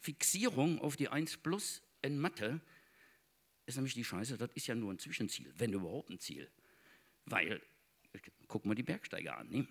Fixierung 0.00 0.81
auf 0.81 0.97
die 0.97 1.09
1 1.09 1.38
plus 1.38 1.83
in 2.02 2.19
Mathe 2.19 2.61
ist 3.66 3.76
nämlich 3.76 3.95
die 3.95 4.05
Scheiße, 4.05 4.37
das 4.37 4.50
ist 4.55 4.66
ja 4.66 4.75
nur 4.75 4.93
ein 4.93 4.99
Zwischenziel, 4.99 5.52
wenn 5.57 5.73
überhaupt 5.73 6.11
ein 6.11 6.19
Ziel. 6.19 6.50
Weil, 7.25 7.62
guck 8.49 8.66
mal 8.66 8.75
die 8.75 8.83
Bergsteiger 8.83 9.38
an, 9.38 9.49
ne? 9.49 9.69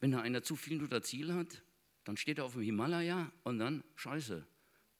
wenn 0.00 0.10
da 0.10 0.20
einer 0.20 0.42
zu 0.42 0.56
viel 0.56 0.78
nur 0.78 0.88
das 0.88 1.06
Ziel 1.06 1.32
hat, 1.32 1.62
dann 2.04 2.16
steht 2.16 2.38
er 2.38 2.44
auf 2.44 2.52
dem 2.52 2.62
Himalaya 2.62 3.32
und 3.44 3.58
dann, 3.58 3.82
Scheiße, 3.96 4.46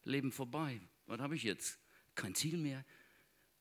Leben 0.05 0.33
vorbei. 0.33 0.81
Was 1.07 1.21
habe 1.21 1.37
ich 1.37 1.43
jetzt? 1.43 1.79
Kein 2.15 2.35
Ziel 2.35 2.57
mehr. 2.57 2.85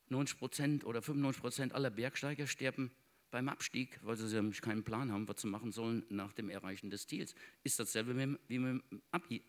90 0.10 0.38
Prozent 0.38 0.86
oder 0.86 1.02
95 1.02 1.42
Prozent 1.42 1.74
aller 1.74 1.90
Bergsteiger 1.90 2.48
sterben 2.48 2.92
beim 3.32 3.50
Abstieg, 3.50 4.00
weil 4.04 4.16
sie 4.16 4.34
nämlich 4.34 4.62
keinen 4.62 4.84
Plan 4.84 5.12
haben, 5.12 5.28
was 5.28 5.42
sie 5.42 5.48
machen 5.48 5.72
sollen 5.72 6.06
nach 6.10 6.34
dem 6.34 6.50
Erreichen 6.50 6.90
des 6.90 7.08
Ziels. 7.08 7.36
Ist 7.64 7.80
dasselbe 7.80 8.16
wie 8.48 8.60
mit 8.60 8.82
dem 8.90 9.02
Abi. 9.12 9.44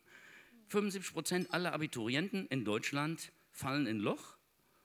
75 0.68 1.12
Prozent 1.12 1.54
aller 1.54 1.72
Abiturienten 1.72 2.46
in 2.48 2.64
Deutschland 2.64 3.32
fallen 3.52 3.86
in 3.86 4.00
Loch 4.00 4.36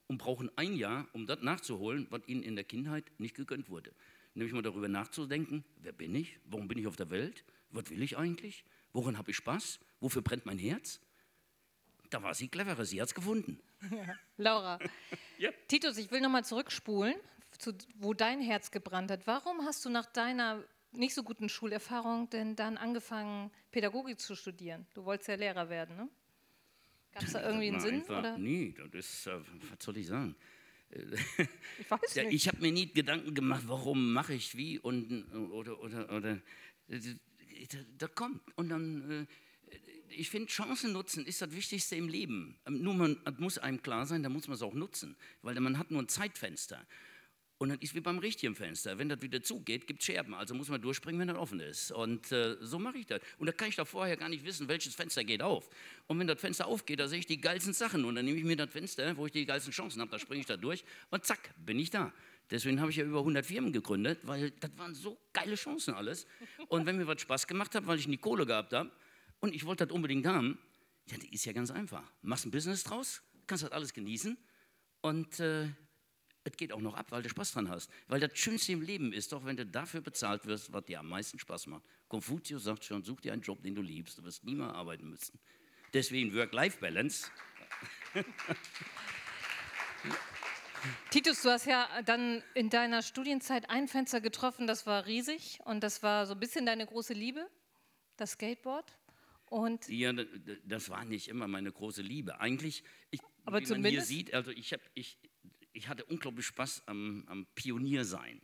und 0.07 0.17
brauchen 0.17 0.51
ein 0.55 0.75
Jahr, 0.75 1.07
um 1.13 1.25
das 1.25 1.41
nachzuholen, 1.41 2.07
was 2.09 2.27
ihnen 2.27 2.43
in 2.43 2.55
der 2.55 2.65
Kindheit 2.65 3.05
nicht 3.17 3.35
gegönnt 3.35 3.69
wurde. 3.69 3.93
Nämlich 4.33 4.53
mal 4.53 4.61
darüber 4.61 4.87
nachzudenken, 4.87 5.63
wer 5.81 5.93
bin 5.93 6.13
ich, 6.13 6.39
warum 6.45 6.67
bin 6.67 6.77
ich 6.77 6.87
auf 6.87 6.95
der 6.95 7.09
Welt, 7.09 7.43
was 7.71 7.89
will 7.89 8.01
ich 8.01 8.17
eigentlich, 8.17 8.63
woran 8.93 9.17
habe 9.17 9.31
ich 9.31 9.37
Spaß, 9.37 9.79
wofür 9.99 10.21
brennt 10.21 10.45
mein 10.45 10.57
Herz. 10.57 10.99
Da 12.11 12.21
war 12.21 12.33
sie 12.33 12.49
cleverer, 12.49 12.85
sie 12.85 13.01
hat 13.01 13.07
es 13.07 13.15
gefunden. 13.15 13.59
Ja. 13.89 14.15
Laura, 14.37 14.79
ja. 15.37 15.49
Titus, 15.67 15.97
ich 15.97 16.11
will 16.11 16.21
nochmal 16.21 16.43
zurückspulen, 16.43 17.15
zu, 17.57 17.73
wo 17.95 18.13
dein 18.13 18.41
Herz 18.41 18.69
gebrannt 18.69 19.09
hat. 19.09 19.25
Warum 19.25 19.65
hast 19.65 19.83
du 19.85 19.89
nach 19.89 20.05
deiner 20.05 20.63
nicht 20.91 21.15
so 21.15 21.23
guten 21.23 21.47
Schulerfahrung 21.47 22.29
denn 22.29 22.57
dann 22.57 22.77
angefangen, 22.77 23.49
Pädagogik 23.71 24.19
zu 24.19 24.35
studieren? 24.35 24.85
Du 24.93 25.05
wolltest 25.05 25.29
ja 25.29 25.35
Lehrer 25.35 25.69
werden, 25.69 25.95
ne? 25.95 26.09
Gab 27.13 27.23
es 27.23 27.33
da 27.33 27.45
irgendwie 27.45 27.67
einen 27.69 27.79
Sinn? 27.79 27.95
Einfach, 27.95 28.19
oder? 28.19 28.37
Nee, 28.37 28.75
das 28.91 29.05
ist, 29.05 29.27
äh, 29.27 29.39
was 29.69 29.83
soll 29.83 29.97
ich 29.97 30.07
sagen? 30.07 30.35
Ich 30.89 31.89
weiß 31.89 32.15
nicht. 32.15 32.33
Ich 32.33 32.47
habe 32.49 32.59
mir 32.59 32.73
nie 32.73 32.91
Gedanken 32.91 33.33
gemacht, 33.33 33.63
warum 33.67 34.11
mache 34.11 34.33
ich 34.33 34.57
wie 34.57 34.79
und 34.79 35.33
oder 35.51 35.81
oder 35.81 36.11
oder 36.11 36.41
da 37.97 38.07
kommt 38.09 38.41
und 38.57 38.69
dann 38.69 39.11
äh, 39.21 39.25
ich 40.11 40.29
finde 40.29 40.47
Chancen 40.47 40.93
nutzen 40.93 41.25
ist 41.25 41.41
das 41.41 41.51
Wichtigste 41.51 41.95
im 41.95 42.07
Leben. 42.07 42.59
Nur 42.67 42.93
man 42.93 43.17
muss 43.37 43.57
einem 43.57 43.81
klar 43.81 44.05
sein, 44.05 44.23
da 44.23 44.29
muss 44.29 44.47
man 44.47 44.55
es 44.55 44.61
auch 44.61 44.73
nutzen, 44.73 45.15
weil 45.41 45.59
man 45.59 45.77
hat 45.77 45.91
nur 45.91 46.01
ein 46.01 46.07
Zeitfenster. 46.07 46.85
Und 47.61 47.69
dann 47.69 47.77
ist 47.77 47.93
wie 47.93 47.99
beim 47.99 48.17
richtigen 48.17 48.55
Fenster. 48.55 48.97
Wenn 48.97 49.07
das 49.07 49.21
wieder 49.21 49.43
zugeht, 49.43 49.85
gibt 49.85 49.99
es 49.99 50.07
Scherben. 50.07 50.33
Also 50.33 50.55
muss 50.55 50.69
man 50.69 50.81
durchspringen, 50.81 51.21
wenn 51.21 51.27
das 51.27 51.37
offen 51.37 51.59
ist. 51.59 51.91
Und 51.91 52.31
äh, 52.31 52.57
so 52.59 52.79
mache 52.79 52.97
ich 52.97 53.05
das. 53.05 53.21
Und 53.37 53.45
da 53.45 53.51
kann 53.51 53.69
ich 53.69 53.75
doch 53.75 53.87
vorher 53.87 54.17
gar 54.17 54.29
nicht 54.29 54.43
wissen, 54.43 54.67
welches 54.67 54.95
Fenster 54.95 55.23
geht 55.23 55.43
auf. 55.43 55.69
Und 56.07 56.17
wenn 56.17 56.25
das 56.25 56.41
Fenster 56.41 56.65
aufgeht, 56.65 56.99
da 56.99 57.07
sehe 57.07 57.19
ich 57.19 57.27
die 57.27 57.39
geilsten 57.39 57.73
Sachen. 57.73 58.03
Und 58.03 58.15
dann 58.15 58.25
nehme 58.25 58.39
ich 58.39 58.43
mir 58.43 58.55
das 58.55 58.71
Fenster, 58.71 59.15
wo 59.15 59.27
ich 59.27 59.31
die 59.31 59.45
geilsten 59.45 59.71
Chancen 59.71 60.01
habe, 60.01 60.09
da 60.09 60.17
springe 60.17 60.41
ich 60.41 60.47
da 60.47 60.57
durch. 60.57 60.83
Und 61.11 61.23
zack, 61.23 61.53
bin 61.63 61.77
ich 61.77 61.91
da. 61.91 62.11
Deswegen 62.49 62.81
habe 62.81 62.89
ich 62.89 62.97
ja 62.97 63.03
über 63.03 63.19
100 63.19 63.45
Firmen 63.45 63.71
gegründet, 63.71 64.17
weil 64.23 64.49
das 64.59 64.71
waren 64.77 64.95
so 64.95 65.19
geile 65.31 65.53
Chancen 65.53 65.93
alles. 65.93 66.25
Und 66.67 66.87
wenn 66.87 66.97
mir 66.97 67.05
was 67.05 67.21
Spaß 67.21 67.45
gemacht 67.45 67.75
hat, 67.75 67.85
weil 67.85 67.99
ich 67.99 68.07
nie 68.07 68.17
Kohle 68.17 68.47
gehabt 68.47 68.73
habe 68.73 68.91
und 69.41 69.53
ich 69.53 69.65
wollte 69.65 69.85
das 69.85 69.93
unbedingt 69.93 70.25
haben, 70.25 70.57
ja, 71.07 71.17
das 71.17 71.27
ist 71.29 71.45
ja 71.45 71.51
ganz 71.51 71.71
einfach. 71.71 72.09
Machst 72.21 72.45
ein 72.45 72.51
Business 72.51 72.83
draus, 72.83 73.21
kannst 73.47 73.63
das 73.63 73.71
alles 73.71 73.93
genießen 73.93 74.37
und 75.01 75.39
äh, 75.39 75.67
es 76.43 76.57
geht 76.57 76.71
auch 76.71 76.79
noch 76.79 76.95
ab, 76.95 77.07
weil 77.11 77.21
du 77.21 77.29
Spaß 77.29 77.51
dran 77.53 77.69
hast. 77.69 77.91
Weil 78.07 78.19
das 78.19 78.37
Schönste 78.37 78.71
im 78.71 78.81
Leben 78.81 79.13
ist 79.13 79.31
doch, 79.31 79.45
wenn 79.45 79.57
du 79.57 79.65
dafür 79.65 80.01
bezahlt 80.01 80.47
wirst, 80.47 80.73
was 80.73 80.85
dir 80.85 80.99
am 80.99 81.07
meisten 81.09 81.37
Spaß 81.37 81.67
macht. 81.67 81.83
Konfuzius 82.07 82.63
sagt 82.63 82.83
schon, 82.83 83.03
such 83.03 83.21
dir 83.21 83.33
einen 83.33 83.43
Job, 83.43 83.61
den 83.61 83.75
du 83.75 83.81
liebst, 83.81 84.17
du 84.17 84.23
wirst 84.23 84.43
nie 84.43 84.55
mehr 84.55 84.73
arbeiten 84.73 85.07
müssen. 85.09 85.39
Deswegen 85.93 86.33
Work-Life-Balance. 86.33 87.29
Titus, 91.11 91.43
du 91.43 91.49
hast 91.51 91.65
ja 91.65 92.01
dann 92.03 92.41
in 92.55 92.69
deiner 92.69 93.03
Studienzeit 93.03 93.69
ein 93.69 93.87
Fenster 93.87 94.19
getroffen, 94.19 94.65
das 94.65 94.87
war 94.87 95.05
riesig 95.05 95.59
und 95.65 95.81
das 95.83 96.01
war 96.01 96.25
so 96.25 96.33
ein 96.33 96.39
bisschen 96.39 96.65
deine 96.65 96.87
große 96.87 97.13
Liebe, 97.13 97.47
das 98.17 98.31
Skateboard. 98.31 98.97
Und 99.51 99.89
ja, 99.89 100.13
das 100.63 100.87
war 100.87 101.03
nicht 101.03 101.27
immer 101.27 101.45
meine 101.45 101.73
große 101.73 102.01
Liebe. 102.01 102.39
Eigentlich, 102.39 102.85
ich, 103.09 103.19
aber 103.43 103.59
wie 103.59 103.69
man 103.69 103.85
hier 103.85 104.01
sieht, 104.01 104.33
also 104.33 104.49
ich, 104.49 104.71
hab, 104.71 104.79
ich, 104.93 105.17
ich 105.73 105.89
hatte 105.89 106.05
unglaublich 106.05 106.45
Spaß 106.45 106.83
am, 106.85 107.25
am 107.27 107.45
Pioniersein. 107.53 108.41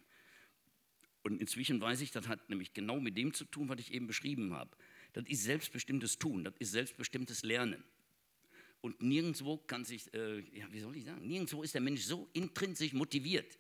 Und 1.24 1.40
inzwischen 1.40 1.80
weiß 1.80 2.02
ich, 2.02 2.12
das 2.12 2.28
hat 2.28 2.50
nämlich 2.50 2.74
genau 2.74 3.00
mit 3.00 3.16
dem 3.16 3.34
zu 3.34 3.46
tun, 3.46 3.70
was 3.70 3.80
ich 3.80 3.94
eben 3.94 4.06
beschrieben 4.06 4.54
habe. 4.54 4.76
Das 5.14 5.24
ist 5.28 5.44
selbstbestimmtes 5.44 6.18
Tun, 6.18 6.44
das 6.44 6.56
ist 6.60 6.72
selbstbestimmtes 6.72 7.44
Lernen. 7.44 7.86
Und 8.82 9.02
nirgendwo 9.02 9.60
kann 9.60 9.86
sich, 9.86 10.14
äh, 10.14 10.42
ja, 10.60 10.70
wie 10.74 10.82
soll 10.82 10.98
ich 10.98 11.06
sagen, 11.06 11.26
nirgendwo 11.26 11.64
ist 11.64 11.74
der 11.74 11.80
Mensch 11.80 12.02
so 12.02 12.30
intrinsisch 12.34 12.92
motiviert, 12.92 13.58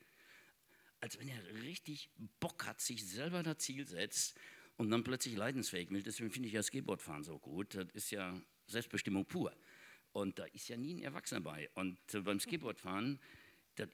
als 1.00 1.18
wenn 1.18 1.30
er 1.30 1.64
richtig 1.64 2.10
Bock 2.42 2.66
hat, 2.66 2.82
sich 2.82 3.08
selber 3.08 3.42
das 3.42 3.60
Ziel 3.60 3.88
setzt 3.88 4.38
und 4.78 4.90
dann 4.90 5.04
plötzlich 5.04 5.36
leidensfähig 5.36 5.92
wird. 5.92 6.06
Deswegen 6.06 6.32
finde 6.32 6.48
ich 6.48 6.54
ja 6.54 6.64
Skateboardfahren 6.64 7.24
so 7.24 7.38
gut. 7.40 7.76
Das 7.76 7.88
ist 7.94 8.12
ja 8.12 8.40
Selbstbestimmung 8.68 9.26
pur. 9.26 9.52
Und 10.14 10.40
da 10.40 10.46
ist 10.46 10.68
ja 10.70 10.78
nie 10.78 10.96
ein 10.96 11.04
Erwachsener 11.04 11.42
bei. 11.42 11.70
Und 11.74 11.98
äh, 12.14 12.22
beim 12.22 12.40
Skateboardfahren 12.40 13.20
das, 13.78 13.90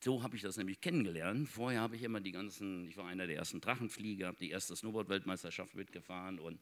so 0.00 0.22
habe 0.22 0.36
ich 0.36 0.42
das 0.42 0.56
nämlich 0.56 0.80
kennengelernt. 0.80 1.48
Vorher 1.48 1.80
habe 1.80 1.96
ich 1.96 2.02
immer 2.02 2.20
die 2.20 2.32
ganzen, 2.32 2.88
ich 2.88 2.96
war 2.96 3.06
einer 3.06 3.26
der 3.26 3.36
ersten 3.36 3.60
Drachenflieger, 3.60 4.26
habe 4.26 4.38
die 4.38 4.50
erste 4.50 4.74
Snowboard-Weltmeisterschaft 4.74 5.74
mitgefahren 5.74 6.38
und 6.38 6.60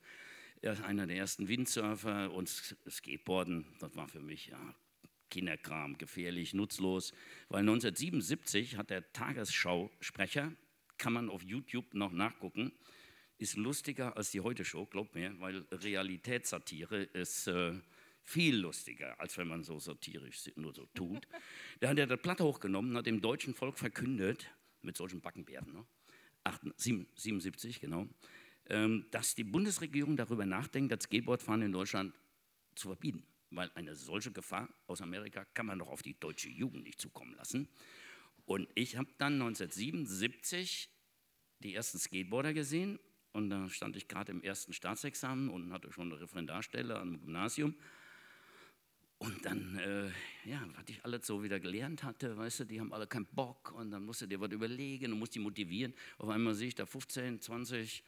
einer 0.85 1.07
der 1.07 1.17
ersten 1.17 1.49
Windsurfer 1.49 2.33
und 2.33 2.49
Skateboarden, 2.49 3.67
das 3.79 3.97
war 3.97 4.09
für 4.09 4.21
mich 4.21 4.49
ja 4.49 4.75
Kinderkram, 5.31 5.97
gefährlich, 5.97 6.53
nutzlos, 6.53 7.13
weil 7.49 7.61
1977 7.61 8.77
hat 8.77 8.91
der 8.91 9.11
Tagesschausprecher, 9.13 10.53
kann 10.99 11.13
man 11.13 11.31
auf 11.31 11.43
YouTube 11.43 11.95
noch 11.95 12.13
nachgucken, 12.13 12.73
ist 13.41 13.57
lustiger 13.57 14.17
als 14.17 14.31
die 14.31 14.41
Heute-Show, 14.41 14.85
glaubt 14.87 15.15
mir, 15.15 15.35
weil 15.41 15.65
Realitätssatire 15.71 17.05
ist 17.05 17.47
äh, 17.47 17.73
viel 18.23 18.57
lustiger, 18.57 19.19
als 19.19 19.39
wenn 19.39 19.49
man 19.49 19.65
so 19.65 19.79
satirisch 19.79 20.51
nur 20.57 20.75
so 20.75 20.87
tut. 20.95 21.27
Da 21.81 21.89
hat 21.89 21.99
er 21.99 22.07
das 22.07 22.21
Platte 22.21 22.45
hochgenommen, 22.45 22.95
hat 22.97 23.07
dem 23.07 23.23
deutschen 23.23 23.55
Volk 23.55 23.79
verkündet, 23.79 24.51
mit 24.83 24.97
solchen 24.97 25.23
Backenbärten, 25.23 25.73
ne? 25.73 25.87
77, 26.77 27.81
genau, 27.81 28.07
ähm, 28.67 29.07
dass 29.11 29.35
die 29.35 29.45
Bundesregierung 29.45 30.17
darüber 30.17 30.45
nachdenkt, 30.45 30.93
das 30.93 31.05
Skateboardfahren 31.05 31.63
in 31.63 31.73
Deutschland 31.73 32.15
zu 32.75 32.89
verbieten. 32.89 33.27
Weil 33.51 33.71
eine 33.75 33.95
solche 33.95 34.33
Gefahr 34.33 34.69
aus 34.87 35.01
Amerika 35.01 35.45
kann 35.55 35.67
man 35.67 35.79
doch 35.79 35.89
auf 35.89 36.03
die 36.03 36.19
deutsche 36.19 36.49
Jugend 36.49 36.85
nicht 36.85 37.01
zukommen 37.01 37.35
lassen. 37.35 37.69
Und 38.45 38.69
ich 38.75 38.97
habe 38.97 39.09
dann 39.19 39.35
1977 39.35 40.91
die 41.61 41.75
ersten 41.75 41.99
Skateboarder 41.99 42.55
gesehen 42.55 42.99
und 43.33 43.51
da 43.51 43.69
stand 43.69 43.97
ich 43.97 44.09
gerade 44.09 44.33
im 44.33 44.43
ersten 44.43 44.73
Staatsexamen 44.73 45.49
und 45.49 45.73
hatte 45.73 45.93
schon 45.93 46.13
eine 46.13 46.21
Referendarstelle 46.21 46.99
am 46.99 47.21
Gymnasium 47.21 47.75
und 49.23 49.45
dann, 49.45 49.77
äh, 49.77 50.07
ja, 50.49 50.67
was 50.75 50.85
ich 50.89 51.05
alles 51.05 51.27
so 51.27 51.43
wieder 51.43 51.61
gelernt 51.61 52.05
hatte, 52.05 52.39
weißt 52.39 52.61
du, 52.61 52.65
die 52.65 52.81
haben 52.81 52.91
alle 52.91 53.07
keinen 53.07 53.27
Bock 53.27 53.71
und 53.73 53.91
dann 53.91 54.03
musst 54.03 54.23
du 54.23 54.27
dir 54.27 54.41
was 54.41 54.51
überlegen 54.51 55.13
und 55.13 55.19
musst 55.19 55.35
die 55.35 55.41
motivieren. 55.41 55.93
Auf 56.17 56.31
einmal 56.31 56.55
sehe 56.55 56.69
ich 56.69 56.75
da 56.75 56.87
15, 56.87 57.39
20 57.39 58.03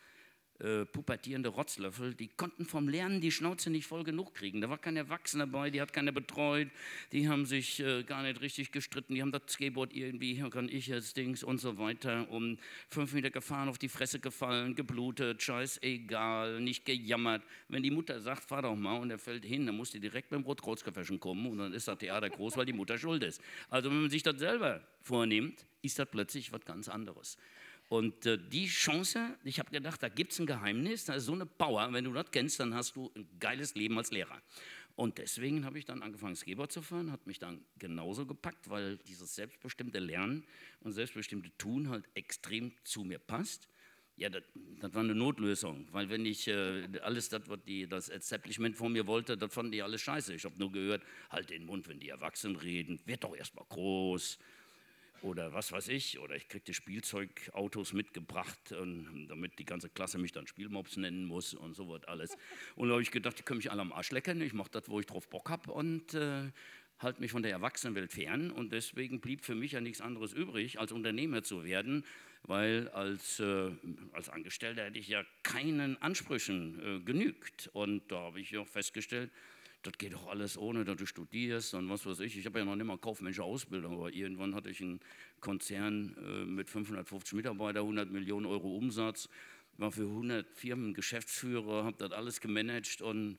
äh, 0.63 0.85
pubertierende 0.87 1.49
Rotzlöffel, 1.49 2.15
die 2.15 2.29
konnten 2.29 2.65
vom 2.65 2.89
Lernen 2.89 3.21
die 3.21 3.33
Schnauze 3.33 3.69
nicht 3.69 3.87
voll 3.87 4.05
genug 4.05 4.35
kriegen. 4.35 4.61
Da 4.61 4.71
war 4.71 4.79
kein 4.79 4.97
Erwachsener 4.97 5.47
dabei, 5.47 5.71
die 5.71 5.81
hat 5.81 5.93
keiner 5.93 6.13
betreut, 6.13 6.69
die 7.11 7.29
haben 7.29 7.47
sich 7.47 7.81
äh, 7.81 8.05
gar 8.05 8.23
nicht 8.23 8.41
richtig 8.41 8.71
gestritten, 8.71 9.15
die 9.15 9.23
haben 9.23 9.33
das 9.33 9.43
Skateboard 9.49 9.93
irgendwie, 9.95 10.39
kann 10.51 10.69
ich 10.69 10.87
jetzt 10.87 11.17
Dings 11.17 11.43
und 11.43 11.59
so 11.59 11.79
weiter, 11.79 12.31
um 12.31 12.59
fünf 12.89 13.13
Meter 13.13 13.31
gefahren, 13.31 13.69
auf 13.69 13.79
die 13.79 13.89
Fresse 13.89 14.21
gefallen, 14.21 14.75
geblutet, 14.75 15.43
scheißegal, 15.43 16.61
nicht 16.61 16.85
gejammert. 16.85 17.43
Wenn 17.69 17.83
die 17.83 17.91
Mutter 17.91 18.21
sagt, 18.21 18.45
fahr 18.45 18.63
doch 18.63 18.77
mal 18.77 19.01
und 19.01 19.11
er 19.11 19.19
fällt 19.19 19.45
hin, 19.45 19.67
dann 19.67 19.77
muss 19.77 19.91
die 19.91 20.01
direkt 20.01 20.31
beim 20.31 20.43
Rotkreuzgeferschen 20.43 21.19
kommen 21.19 21.47
und 21.47 21.59
dann 21.59 21.73
ist 21.73 21.89
das 21.89 21.99
Theater 21.99 22.31
groß, 22.31 22.57
weil 22.57 22.67
die 22.67 22.73
Mutter 22.73 22.99
schuld 22.99 23.25
ist. 23.25 23.41
Also 23.69 23.91
wenn 23.91 24.03
man 24.03 24.11
sich 24.11 24.23
das 24.23 24.39
selber 24.39 24.81
vornimmt, 25.03 25.67
ist 25.83 25.99
das 25.99 26.09
plötzlich 26.09 26.53
was 26.53 26.65
ganz 26.65 26.89
anderes. 26.89 27.37
Und 27.93 28.25
äh, 28.25 28.39
die 28.39 28.69
Chance, 28.69 29.37
ich 29.45 29.59
habe 29.59 29.71
gedacht, 29.71 30.03
da 30.03 30.09
gibt 30.09 30.33
es 30.33 30.39
ein 30.39 30.47
Geheimnis, 30.47 31.05
da 31.05 31.13
ist 31.13 31.27
so 31.27 31.35
eine 31.35 31.45
Power, 31.45 31.93
wenn 31.93 32.05
du 32.05 32.13
das 32.15 32.31
kennst, 32.31 32.59
dann 32.59 32.75
hast 32.75 32.97
du 32.97 33.13
ein 33.15 33.29
geiles 33.39 33.75
Leben 33.75 33.99
als 33.99 34.11
Lehrer. 34.11 34.41
Und 34.97 35.19
deswegen 35.19 35.67
habe 35.67 35.79
ich 35.79 35.85
dann 35.85 36.03
angefangen, 36.03 36.35
Skateboard 36.35 36.73
zu 36.73 36.81
fahren, 36.81 37.13
hat 37.13 37.27
mich 37.27 37.39
dann 37.39 37.63
genauso 37.79 38.25
gepackt, 38.25 38.71
weil 38.71 38.97
dieses 38.97 39.35
selbstbestimmte 39.35 39.99
Lernen 39.99 40.43
und 40.81 40.93
selbstbestimmte 40.93 41.51
Tun 41.59 41.91
halt 41.91 42.09
extrem 42.15 42.73
zu 42.83 43.05
mir 43.05 43.19
passt. 43.19 43.69
Ja, 44.17 44.31
das, 44.31 44.43
war 44.81 45.03
eine 45.03 45.15
Notlösung, 45.15 45.87
weil 45.93 46.09
wenn 46.09 46.25
ich 46.25 46.49
äh, 46.49 46.89
alles 47.03 47.29
das, 47.29 47.43
was 47.47 47.59
die, 47.67 47.87
das 47.87 48.09
Establishment 48.09 48.75
von 48.75 48.93
mir 48.93 49.07
wollte, 49.07 49.37
das 49.37 49.53
fanden 49.53 49.73
die 49.73 49.83
alles 49.83 50.01
scheiße. 50.01 50.33
Ich 50.33 50.47
habe 50.47 50.59
nur 50.59 50.73
gehört, 50.73 51.03
halt 51.29 51.51
den 51.51 51.67
Mund, 51.67 51.87
wenn 51.89 52.01
die 52.01 52.09
Erwachsenen 52.09 52.57
reden, 52.57 52.99
wird 53.05 53.23
doch 53.23 53.37
erstmal 53.37 53.67
groß, 53.69 54.39
oder 55.23 55.53
was 55.53 55.73
weiß 55.73 55.89
ich, 55.89 56.19
oder 56.19 56.37
ich 56.37 56.49
kriegte 56.49 56.75
Spielzeugautos 56.75 57.93
mitgebracht, 57.93 58.73
und, 58.73 59.29
damit 59.29 59.59
die 59.59 59.65
ganze 59.65 59.89
Klasse 59.89 60.19
mich 60.19 60.33
dann 60.33 60.47
Spielmops 60.47 60.97
nennen 60.97 61.25
muss 61.25 61.55
und 61.55 61.75
so 61.75 61.89
wird 61.89 62.09
alles. 62.09 62.37
Und 62.77 62.89
da 62.89 62.93
habe 62.93 63.03
ich 63.03 63.11
gedacht, 63.11 63.39
die 63.39 63.43
können 63.43 63.59
mich 63.59 63.71
alle 63.71 63.81
am 63.81 63.93
Arsch 63.93 64.11
lecken, 64.11 64.41
ich 64.41 64.53
mache 64.53 64.71
das, 64.71 64.89
wo 64.89 65.01
ich 65.01 65.07
drauf 65.07 65.29
Bock 65.29 65.51
habe 65.51 65.73
und 65.73 66.15
äh, 66.15 66.51
halte 67.03 67.21
mich 67.21 67.33
von 67.33 67.43
der 67.43 67.53
Erwachsenenwelt 67.53 68.13
fern. 68.13 68.51
Und 68.51 68.73
deswegen 68.73 69.21
blieb 69.21 69.45
für 69.45 69.55
mich 69.55 69.73
ja 69.73 69.81
nichts 69.81 70.01
anderes 70.01 70.33
übrig, 70.33 70.79
als 70.79 70.93
Unternehmer 70.93 71.43
zu 71.43 71.65
werden, 71.65 72.05
weil 72.45 72.89
als, 72.89 73.41
äh, 73.41 73.71
als 74.13 74.29
Angestellter 74.29 74.85
hätte 74.85 74.99
ich 74.99 75.09
ja 75.09 75.25
keinen 75.43 76.01
Ansprüchen 76.01 76.81
äh, 76.81 77.01
genügt. 77.05 77.71
Und 77.73 78.11
da 78.11 78.21
habe 78.21 78.41
ich 78.41 78.57
auch 78.57 78.69
festgestellt, 78.69 79.31
das 79.83 79.99
geht 79.99 80.13
doch 80.13 80.29
alles 80.29 80.57
ohne, 80.57 80.85
dass 80.85 80.97
du 80.97 81.07
studierst 81.07 81.75
und 81.75 81.89
was 81.89 82.07
weiß 82.07 82.21
ich. 82.21 82.37
Ich 82.37 82.47
habe 82.47 82.61
ja 82.61 82.65
noch 82.65 82.77
nicht 82.77 82.87
mal 82.87 82.99
kaufmännische 82.99 83.43
Ausbildung, 83.43 83.95
aber 83.95 84.13
irgendwann 84.13 84.55
hatte 84.55 84.71
ich 84.71 84.81
einen 84.81 85.01
Konzern 85.41 86.17
äh, 86.17 86.45
mit 86.45 86.71
550 86.71 87.35
Mitarbeitern, 87.35 87.83
100 87.83 88.11
Millionen 88.11 88.47
Euro 88.47 88.77
Umsatz, 88.77 89.29
war 89.77 89.91
für 89.91 90.03
100 90.03 90.47
Firmen 90.55 90.95
Geschäftsführer, 90.95 91.85
habe 91.85 91.97
das 91.99 92.13
alles 92.13 92.41
gemanagt 92.41 93.03
und 93.03 93.39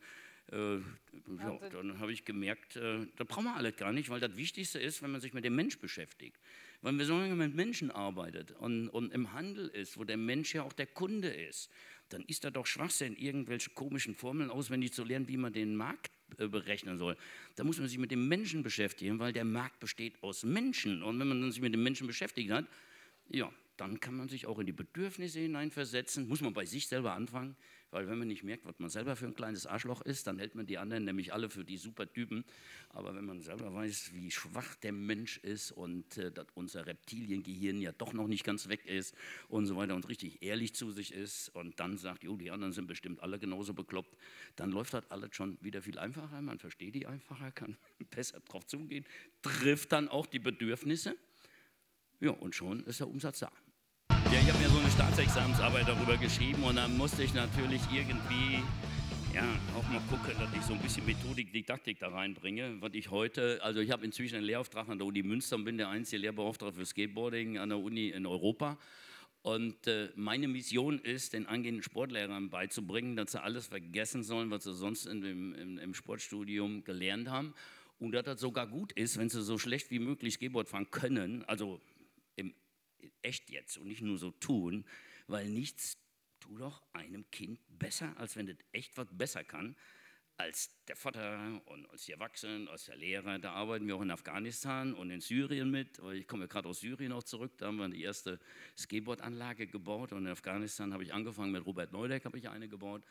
äh, 0.52 0.76
ja, 0.76 1.60
dann 1.72 2.00
habe 2.00 2.12
ich 2.12 2.26
gemerkt, 2.26 2.76
äh, 2.76 3.08
das 3.16 3.28
brauchen 3.28 3.46
wir 3.46 3.56
alles 3.56 3.78
gar 3.78 3.94
nicht, 3.94 4.10
weil 4.10 4.20
das 4.20 4.36
Wichtigste 4.36 4.80
ist, 4.80 5.02
wenn 5.02 5.12
man 5.12 5.22
sich 5.22 5.34
mit 5.34 5.46
dem 5.46 5.56
Mensch 5.56 5.80
beschäftigt. 5.80 6.38
Wenn 6.82 6.98
man 6.98 7.06
so 7.06 7.18
lange 7.18 7.36
mit 7.36 7.56
Menschen 7.56 7.92
arbeitet 7.92 8.52
und, 8.52 8.90
und 8.90 9.14
im 9.14 9.32
Handel 9.32 9.70
ist, 9.70 9.98
wo 9.98 10.04
der 10.04 10.18
Mensch 10.18 10.54
ja 10.54 10.64
auch 10.64 10.74
der 10.74 10.88
Kunde 10.88 11.30
ist, 11.30 11.70
dann 12.10 12.24
ist 12.24 12.44
da 12.44 12.52
doch 12.52 12.66
Schwachsinn, 12.66 13.16
irgendwelche 13.16 13.70
komischen 13.70 14.16
Formeln 14.16 14.50
auswendig 14.50 14.92
zu 14.92 15.06
lernen, 15.06 15.30
wie 15.30 15.38
man 15.38 15.54
den 15.54 15.76
Markt 15.76 16.12
berechnen 16.38 16.98
soll. 16.98 17.18
Da 17.56 17.64
muss 17.64 17.78
man 17.80 17.88
sich 17.88 17.98
mit 17.98 18.12
dem 18.12 18.28
Menschen 18.28 18.64
beschäftigen, 18.64 19.20
weil 19.20 19.34
der 19.34 19.46
Markt 19.46 19.80
besteht 19.80 20.22
aus 20.22 20.44
Menschen. 20.44 21.04
Und 21.04 21.20
wenn 21.20 21.28
man 21.28 21.52
sich 21.52 21.62
mit 21.62 21.74
dem 21.74 21.84
Menschen 21.84 22.08
beschäftigt 22.08 22.52
hat, 22.52 22.66
ja, 23.30 23.52
dann 23.78 24.00
kann 24.00 24.16
man 24.16 24.30
sich 24.30 24.46
auch 24.46 24.60
in 24.60 24.66
die 24.66 24.74
Bedürfnisse 24.74 25.40
hineinversetzen, 25.40 26.28
muss 26.28 26.42
man 26.42 26.54
bei 26.54 26.66
sich 26.66 26.88
selber 26.88 27.14
anfangen. 27.14 27.56
Weil 27.94 28.08
wenn 28.08 28.18
man 28.18 28.28
nicht 28.28 28.44
merkt, 28.44 28.66
was 28.66 28.80
man 28.80 28.90
selber 28.90 29.16
für 29.16 29.28
ein 29.28 29.36
kleines 29.36 29.68
Arschloch 29.68 30.02
ist, 30.02 30.26
dann 30.26 30.40
hält 30.40 30.56
man 30.56 30.66
die 30.66 30.80
anderen 30.80 31.06
nämlich 31.06 31.32
alle 31.32 31.52
für 31.52 31.64
die 31.64 31.78
super 31.78 32.12
Typen. 32.12 32.44
Aber 32.90 33.16
wenn 33.16 33.24
man 33.24 33.40
selber 33.40 33.72
weiß, 33.72 34.14
wie 34.16 34.32
schwach 34.32 34.74
der 34.78 34.92
Mensch 34.92 35.38
ist 35.38 35.72
und 35.72 36.18
äh, 36.18 36.32
dass 36.32 36.48
unser 36.56 36.88
Reptiliengehirn 36.88 37.80
ja 37.80 37.92
doch 37.92 38.14
noch 38.14 38.28
nicht 38.28 38.44
ganz 38.44 38.68
weg 38.68 38.88
ist 38.88 39.16
und 39.48 39.68
so 39.68 39.76
weiter 39.76 39.94
und 39.94 40.10
richtig 40.10 40.42
ehrlich 40.42 40.74
zu 40.74 40.90
sich 40.90 41.14
ist 41.14 41.50
und 41.50 41.80
dann 41.80 42.00
sagt, 42.00 42.24
jo, 42.24 42.36
die 42.36 42.50
anderen 42.50 42.74
sind 42.74 42.88
bestimmt 42.88 43.22
alle 43.22 43.38
genauso 43.38 43.76
bekloppt, 43.76 44.18
dann 44.56 44.72
läuft 44.72 44.96
das 44.96 45.12
alles 45.12 45.36
schon 45.36 45.60
wieder 45.62 45.84
viel 45.84 46.00
einfacher. 46.00 46.42
Man 46.42 46.58
versteht 46.58 46.96
die 46.96 47.06
einfacher, 47.06 47.52
kann 47.52 47.78
besser 48.10 48.40
drauf 48.40 48.66
zugehen, 48.66 49.06
trifft 49.44 49.92
dann 49.92 50.10
auch 50.10 50.26
die 50.26 50.40
Bedürfnisse. 50.40 51.16
Ja, 52.20 52.32
und 52.32 52.56
schon 52.56 52.84
ist 52.86 53.02
der 53.02 53.08
Umsatz 53.08 53.40
da. 53.40 53.52
Ja, 54.34 54.40
ich 54.40 54.50
habe 54.50 54.58
mir 54.64 54.70
so 54.70 54.80
eine 54.80 54.90
Staatsexamensarbeit 54.90 55.88
darüber 55.88 56.18
geschrieben 56.18 56.64
und 56.64 56.78
dann 56.78 56.98
musste 56.98 57.22
ich 57.22 57.36
natürlich 57.36 57.82
irgendwie 57.94 58.64
ja, 59.32 59.44
auch 59.78 59.88
mal 59.90 60.02
gucken, 60.10 60.34
dass 60.40 60.52
ich 60.56 60.64
so 60.64 60.74
ein 60.74 60.80
bisschen 60.80 61.06
Methodik, 61.06 61.54
Didaktik 61.54 62.00
da 62.00 62.08
reinbringe. 62.08 62.78
Was 62.82 62.96
ich 62.96 63.12
heute, 63.12 63.60
also 63.62 63.80
ich 63.80 63.92
habe 63.92 64.04
inzwischen 64.04 64.38
einen 64.38 64.46
Lehrauftrag 64.46 64.90
an 64.90 64.98
der 64.98 65.06
Uni 65.06 65.22
Münster 65.22 65.56
und 65.56 65.66
bin 65.66 65.78
der 65.78 65.90
einzige 65.90 66.24
Lehrbeauftragte 66.24 66.80
für 66.80 66.86
Skateboarding 66.88 67.60
an 67.60 67.70
der 67.70 67.78
Uni 67.78 68.08
in 68.08 68.26
Europa. 68.26 68.80
Und 69.44 69.86
äh, 69.86 70.10
meine 70.16 70.48
Mission 70.48 70.98
ist, 70.98 71.34
den 71.34 71.46
angehenden 71.46 71.84
Sportlehrern 71.84 72.50
beizubringen, 72.50 73.16
dass 73.16 73.34
sie 73.34 73.44
alles 73.44 73.68
vergessen 73.68 74.24
sollen, 74.24 74.50
was 74.50 74.64
sie 74.64 74.74
sonst 74.74 75.06
in 75.06 75.22
dem, 75.22 75.54
im, 75.54 75.78
im 75.78 75.94
Sportstudium 75.94 76.84
gelernt 76.84 77.30
haben. 77.30 77.54
Und 78.00 78.14
dass 78.14 78.24
das 78.24 78.40
sogar 78.40 78.66
gut 78.66 78.94
ist, 78.94 79.20
wenn 79.20 79.30
sie 79.30 79.44
so 79.44 79.60
schlecht 79.60 79.92
wie 79.92 80.00
möglich 80.00 80.34
Skateboard 80.34 80.70
fahren 80.70 80.90
können, 80.90 81.44
also 81.46 81.80
echt 83.22 83.50
jetzt 83.50 83.78
und 83.78 83.88
nicht 83.88 84.02
nur 84.02 84.18
so 84.18 84.32
tun, 84.32 84.86
weil 85.28 85.50
nichts 85.50 85.98
tut 86.40 86.60
doch 86.60 86.84
einem 86.94 87.30
Kind 87.32 87.60
besser, 87.68 88.16
als 88.18 88.36
wenn 88.36 88.48
es 88.48 88.58
echt 88.72 88.98
was 88.98 89.08
besser 89.12 89.44
kann, 89.44 89.76
als 90.38 90.76
der 90.88 90.96
Vater 90.96 91.62
und 91.66 91.90
als 91.92 92.06
die 92.06 92.12
Erwachsenen, 92.12 92.68
als 92.68 92.86
der 92.86 92.96
Lehrer. 92.96 93.40
Da 93.40 93.54
arbeiten 93.54 93.88
wir 93.88 93.96
auch 93.96 94.02
in 94.02 94.12
Afghanistan 94.12 94.94
und 94.94 95.12
in 95.12 95.22
Syrien 95.22 95.70
mit. 95.70 96.00
Ich 96.14 96.28
komme 96.28 96.44
ja 96.44 96.48
gerade 96.48 96.68
aus 96.68 96.80
Syrien 96.80 97.12
auch 97.12 97.24
zurück. 97.24 97.54
Da 97.58 97.68
haben 97.68 97.78
wir 97.78 97.88
die 97.90 98.02
erste 98.02 98.40
Skateboardanlage 98.78 99.68
gebaut. 99.68 100.12
Und 100.12 100.26
in 100.26 100.32
Afghanistan 100.32 100.92
habe 100.92 101.04
ich 101.04 101.14
angefangen 101.14 101.52
mit 101.52 101.66
Robert 101.66 101.92
Neudeck, 101.92 102.26
habe 102.26 102.38
ich 102.38 102.50
eine 102.50 102.68
gebaut. 102.68 103.04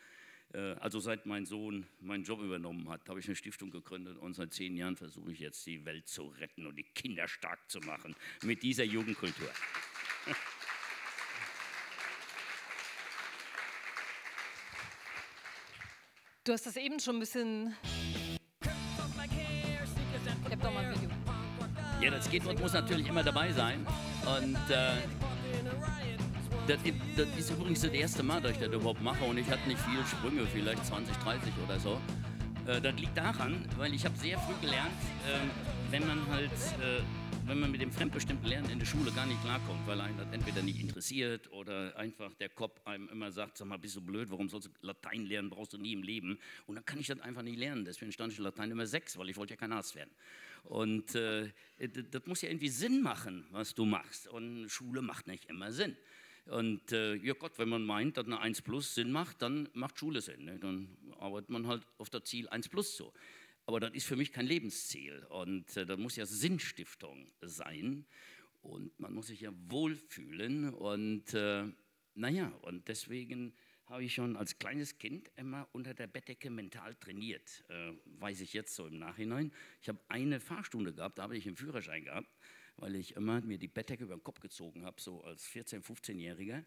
Äh, 0.55 0.75
also 0.81 1.01
seit 1.01 1.27
mein 1.27 1.47
Sohn 1.47 1.87
meinen 2.01 2.25
Job 2.25 2.41
übernommen 2.41 2.88
hat, 2.88 3.09
habe 3.09 3.21
ich 3.21 3.27
eine 3.27 3.37
Stiftung 3.37 3.71
gegründet 3.71 4.19
und 4.19 4.35
seit 4.35 4.53
zehn 4.53 4.77
Jahren 4.77 4.97
versuche 4.97 5.33
ich 5.33 5.38
jetzt 5.38 5.67
die 5.67 5.85
Welt 5.85 6.09
zu 6.09 6.29
retten 6.29 6.67
und 6.67 6.77
die 6.77 6.85
Kinder 6.85 7.27
stark 7.29 7.59
zu 7.71 7.81
machen 7.81 8.15
mit 8.43 8.62
dieser 8.62 8.85
Jugendkultur. 8.85 9.51
Du 16.45 16.53
hast 16.53 16.67
das 16.67 16.77
eben 16.77 16.99
schon 16.99 17.17
ein 17.17 17.21
bisschen. 17.21 17.77
Ich 18.61 18.69
hab 20.53 20.61
doch 20.61 20.75
mal 20.75 20.85
ein 20.85 20.95
Video. 20.95 21.11
Ja, 22.01 22.11
das 22.11 22.25
Skateboard 22.25 22.59
muss 22.59 22.73
natürlich 22.73 23.07
immer 23.07 23.23
dabei 23.23 23.53
sein. 23.53 23.87
Und 24.27 24.57
äh, 24.71 24.97
das, 26.66 26.79
das, 27.16 27.38
ist 27.38 27.51
übrigens 27.51 27.81
das 27.81 27.92
erste 27.92 28.22
Mal, 28.22 28.40
dass 28.40 28.53
ich 28.53 28.59
das 28.59 28.72
überhaupt 28.72 29.03
mache. 29.03 29.25
Und 29.25 29.38
ich 29.38 29.48
hatte 29.48 29.66
nicht 29.68 29.81
viele 29.81 30.05
Sprünge, 30.07 30.46
vielleicht 30.46 30.85
20, 30.87 31.16
30 31.16 31.53
oder 31.64 31.79
so. 31.79 32.01
Äh, 32.66 32.81
das 32.81 32.94
liegt 32.98 33.16
daran, 33.16 33.64
weil 33.77 33.94
ich 33.94 34.05
habe 34.05 34.16
sehr 34.16 34.38
früh 34.38 34.55
gelernt, 34.61 34.90
äh, 35.27 35.92
wenn 35.92 36.07
man 36.07 36.27
halt 36.29 36.51
äh, 36.51 37.03
wenn 37.46 37.59
man 37.59 37.72
mit 37.72 37.81
dem 37.81 37.90
fremdbestimmten 37.90 38.48
Lernen 38.48 38.70
in 38.70 38.79
der 38.79 38.87
Schule 38.87 39.11
gar 39.12 39.27
nicht 39.27 39.42
klarkommt, 39.42 39.87
weil 39.87 40.01
einen 40.01 40.16
das 40.16 40.29
entweder 40.33 40.62
nicht 40.62 40.81
interessiert 40.81 41.51
oder 41.51 41.96
einfach 41.96 42.33
der 42.35 42.48
Kopf 42.48 42.81
einem 42.87 43.09
immer 43.09 43.33
sagt, 43.33 43.59
sag 43.59 43.66
mal, 43.66 43.79
bist 43.79 43.96
du 43.96 44.01
blöd, 44.01 44.31
warum 44.31 44.48
sollst 44.48 44.68
du 44.68 44.70
Latein 44.87 45.27
lernen, 45.27 45.51
brauchst 45.51 45.72
du 45.72 45.79
nie 45.79 45.92
im 45.92 46.03
Leben. 46.03 46.38
Und 46.66 46.77
dann 46.77 46.85
kann 46.85 47.01
ich 47.01 47.09
das 47.09 47.20
einfach 47.20 47.42
nicht 47.42 47.59
lernen. 47.59 47.85
Deswegen 47.85 48.12
stand 48.12 48.33
ich 48.33 48.38
in 48.38 48.44
Latein 48.44 48.70
immer 48.70 48.87
sechs, 48.87 49.18
weil 49.18 49.29
ich 49.29 49.37
wollte 49.37 49.55
ja 49.55 49.57
kein 49.57 49.72
Arzt 49.72 49.96
werden. 49.96 50.11
Und 50.64 51.14
äh, 51.16 51.51
das 51.79 52.27
muss 52.27 52.42
ja 52.42 52.48
irgendwie 52.48 52.68
Sinn 52.68 53.03
machen, 53.03 53.44
was 53.51 53.75
du 53.75 53.85
machst. 53.85 54.29
Und 54.29 54.68
Schule 54.68 55.03
macht 55.03 55.27
nicht 55.27 55.46
immer 55.46 55.72
Sinn. 55.72 55.96
Und 56.46 56.92
äh, 56.92 57.14
ja 57.14 57.35
Gott, 57.35 57.59
wenn 57.59 57.68
man 57.68 57.85
meint, 57.85 58.16
dass 58.16 58.26
eine 58.26 58.40
1 58.40 58.62
plus 58.62 58.94
Sinn 58.94 59.12
macht, 59.12 59.42
dann 59.42 59.68
macht 59.74 59.98
Schule 59.98 60.20
Sinn. 60.20 60.44
Ne? 60.44 60.59
Dann 60.59 60.88
arbeitet 61.18 61.50
man 61.50 61.66
halt 61.66 61.87
auf 61.98 62.11
das 62.11 62.24
Ziel 62.24 62.48
1 62.48 62.68
plus 62.68 62.96
zu. 62.96 63.12
Aber 63.66 63.78
das 63.78 63.92
ist 63.92 64.07
für 64.07 64.16
mich 64.16 64.33
kein 64.33 64.46
Lebensziel. 64.46 65.24
Und 65.28 65.76
äh, 65.76 65.87
das 65.87 65.98
muss 65.98 66.16
ja 66.16 66.26
Sinnstiftung 66.26 67.31
sein. 67.40 68.07
Und 68.61 68.98
man 68.98 69.14
muss 69.14 69.28
sich 69.28 69.40
ja 69.40 69.52
wohlfühlen. 69.68 70.74
Und 70.74 71.33
äh, 71.35 71.64
naja, 72.14 72.48
und 72.62 72.88
deswegen 72.88 73.55
habe 73.87 74.05
ich 74.05 74.14
schon 74.14 74.37
als 74.37 74.59
kleines 74.59 74.98
Kind 74.98 75.31
immer 75.37 75.68
unter 75.72 75.94
der 75.94 76.07
Bettdecke 76.07 76.50
mental 76.50 76.94
trainiert. 76.94 77.64
Äh, 77.68 77.92
weiß 78.18 78.40
ich 78.40 78.52
jetzt 78.52 78.74
so 78.74 78.87
im 78.87 78.98
Nachhinein. 78.98 79.52
Ich 79.81 79.88
habe 79.88 80.00
eine 80.09 80.40
Fahrstunde 80.40 80.94
gehabt, 80.94 81.18
da 81.18 81.24
habe 81.24 81.37
ich 81.37 81.46
einen 81.46 81.57
Führerschein 81.57 82.05
gehabt, 82.05 82.28
weil 82.76 82.96
ich 82.96 83.16
immer 83.16 83.40
mir 83.40 83.58
die 83.58 83.68
Bettdecke 83.68 84.04
über 84.04 84.16
den 84.16 84.24
Kopf 84.24 84.40
gezogen 84.40 84.85
habe, 84.85 85.00
so 85.00 85.22
als 85.24 85.46
14-, 85.48 85.82
15-Jähriger. 85.82 86.64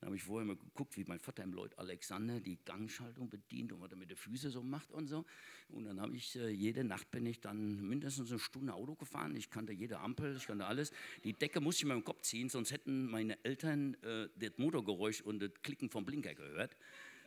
Dann 0.00 0.08
habe 0.08 0.16
ich 0.16 0.22
vorher 0.22 0.46
mal 0.46 0.56
geguckt, 0.56 0.96
wie 0.96 1.04
mein 1.04 1.18
Vater 1.18 1.42
im 1.42 1.52
Lloyd 1.52 1.76
Alexander 1.76 2.38
die 2.38 2.58
Gangschaltung 2.64 3.28
bedient 3.28 3.72
und 3.72 3.80
was 3.80 3.90
er 3.90 3.96
mit 3.96 4.10
den 4.10 4.16
Füßen 4.16 4.50
so 4.50 4.62
macht 4.62 4.92
und 4.92 5.08
so. 5.08 5.24
Und 5.70 5.86
dann 5.86 6.00
habe 6.00 6.14
ich, 6.14 6.36
äh, 6.36 6.50
jede 6.50 6.84
Nacht 6.84 7.10
bin 7.10 7.26
ich 7.26 7.40
dann 7.40 7.88
mindestens 7.88 8.30
eine 8.30 8.38
Stunde 8.38 8.74
Auto 8.74 8.94
gefahren. 8.94 9.34
Ich 9.34 9.50
kannte 9.50 9.72
jede 9.72 9.98
Ampel, 9.98 10.36
ich 10.36 10.46
kannte 10.46 10.66
alles. 10.66 10.92
Die 11.24 11.32
Decke 11.32 11.60
musste 11.60 11.82
ich 11.82 11.88
mir 11.88 11.94
im 11.94 12.04
Kopf 12.04 12.22
ziehen, 12.22 12.48
sonst 12.48 12.70
hätten 12.70 13.10
meine 13.10 13.44
Eltern 13.44 13.94
äh, 14.04 14.28
das 14.36 14.56
Motorgeräusch 14.58 15.20
und 15.22 15.40
das 15.40 15.50
Klicken 15.62 15.90
vom 15.90 16.04
Blinker 16.04 16.34
gehört. 16.34 16.76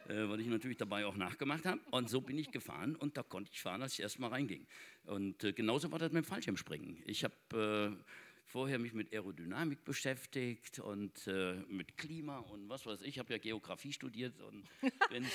Äh, 0.07 0.29
weil 0.29 0.39
ich 0.39 0.47
natürlich 0.47 0.77
dabei 0.77 1.05
auch 1.05 1.15
nachgemacht 1.15 1.65
habe. 1.65 1.79
Und 1.91 2.09
so 2.09 2.21
bin 2.21 2.37
ich 2.37 2.51
gefahren 2.51 2.95
und 2.95 3.17
da 3.17 3.23
konnte 3.23 3.51
ich 3.53 3.61
fahren, 3.61 3.81
als 3.81 3.93
ich 3.93 4.01
erstmal 4.01 4.29
reinging. 4.31 4.65
Und 5.05 5.43
äh, 5.43 5.53
genauso 5.53 5.91
war 5.91 5.99
das 5.99 6.11
mit 6.11 6.23
dem 6.23 6.27
Fallschirmspringen. 6.27 6.97
Ich 7.05 7.23
habe 7.23 7.95
äh, 7.97 8.03
vorher 8.45 8.80
mich 8.80 8.93
mit 8.93 9.13
Aerodynamik 9.13 9.84
beschäftigt 9.84 10.80
und 10.80 11.27
äh, 11.27 11.54
mit 11.69 11.97
Klima 11.97 12.39
und 12.39 12.69
was 12.69 12.86
weiß 12.86 13.01
ich. 13.01 13.10
Ich 13.10 13.19
habe 13.19 13.34
ja 13.34 13.39
Geografie 13.39 13.93
studiert 13.93 14.39
und 14.41 14.67
bin 15.10 15.25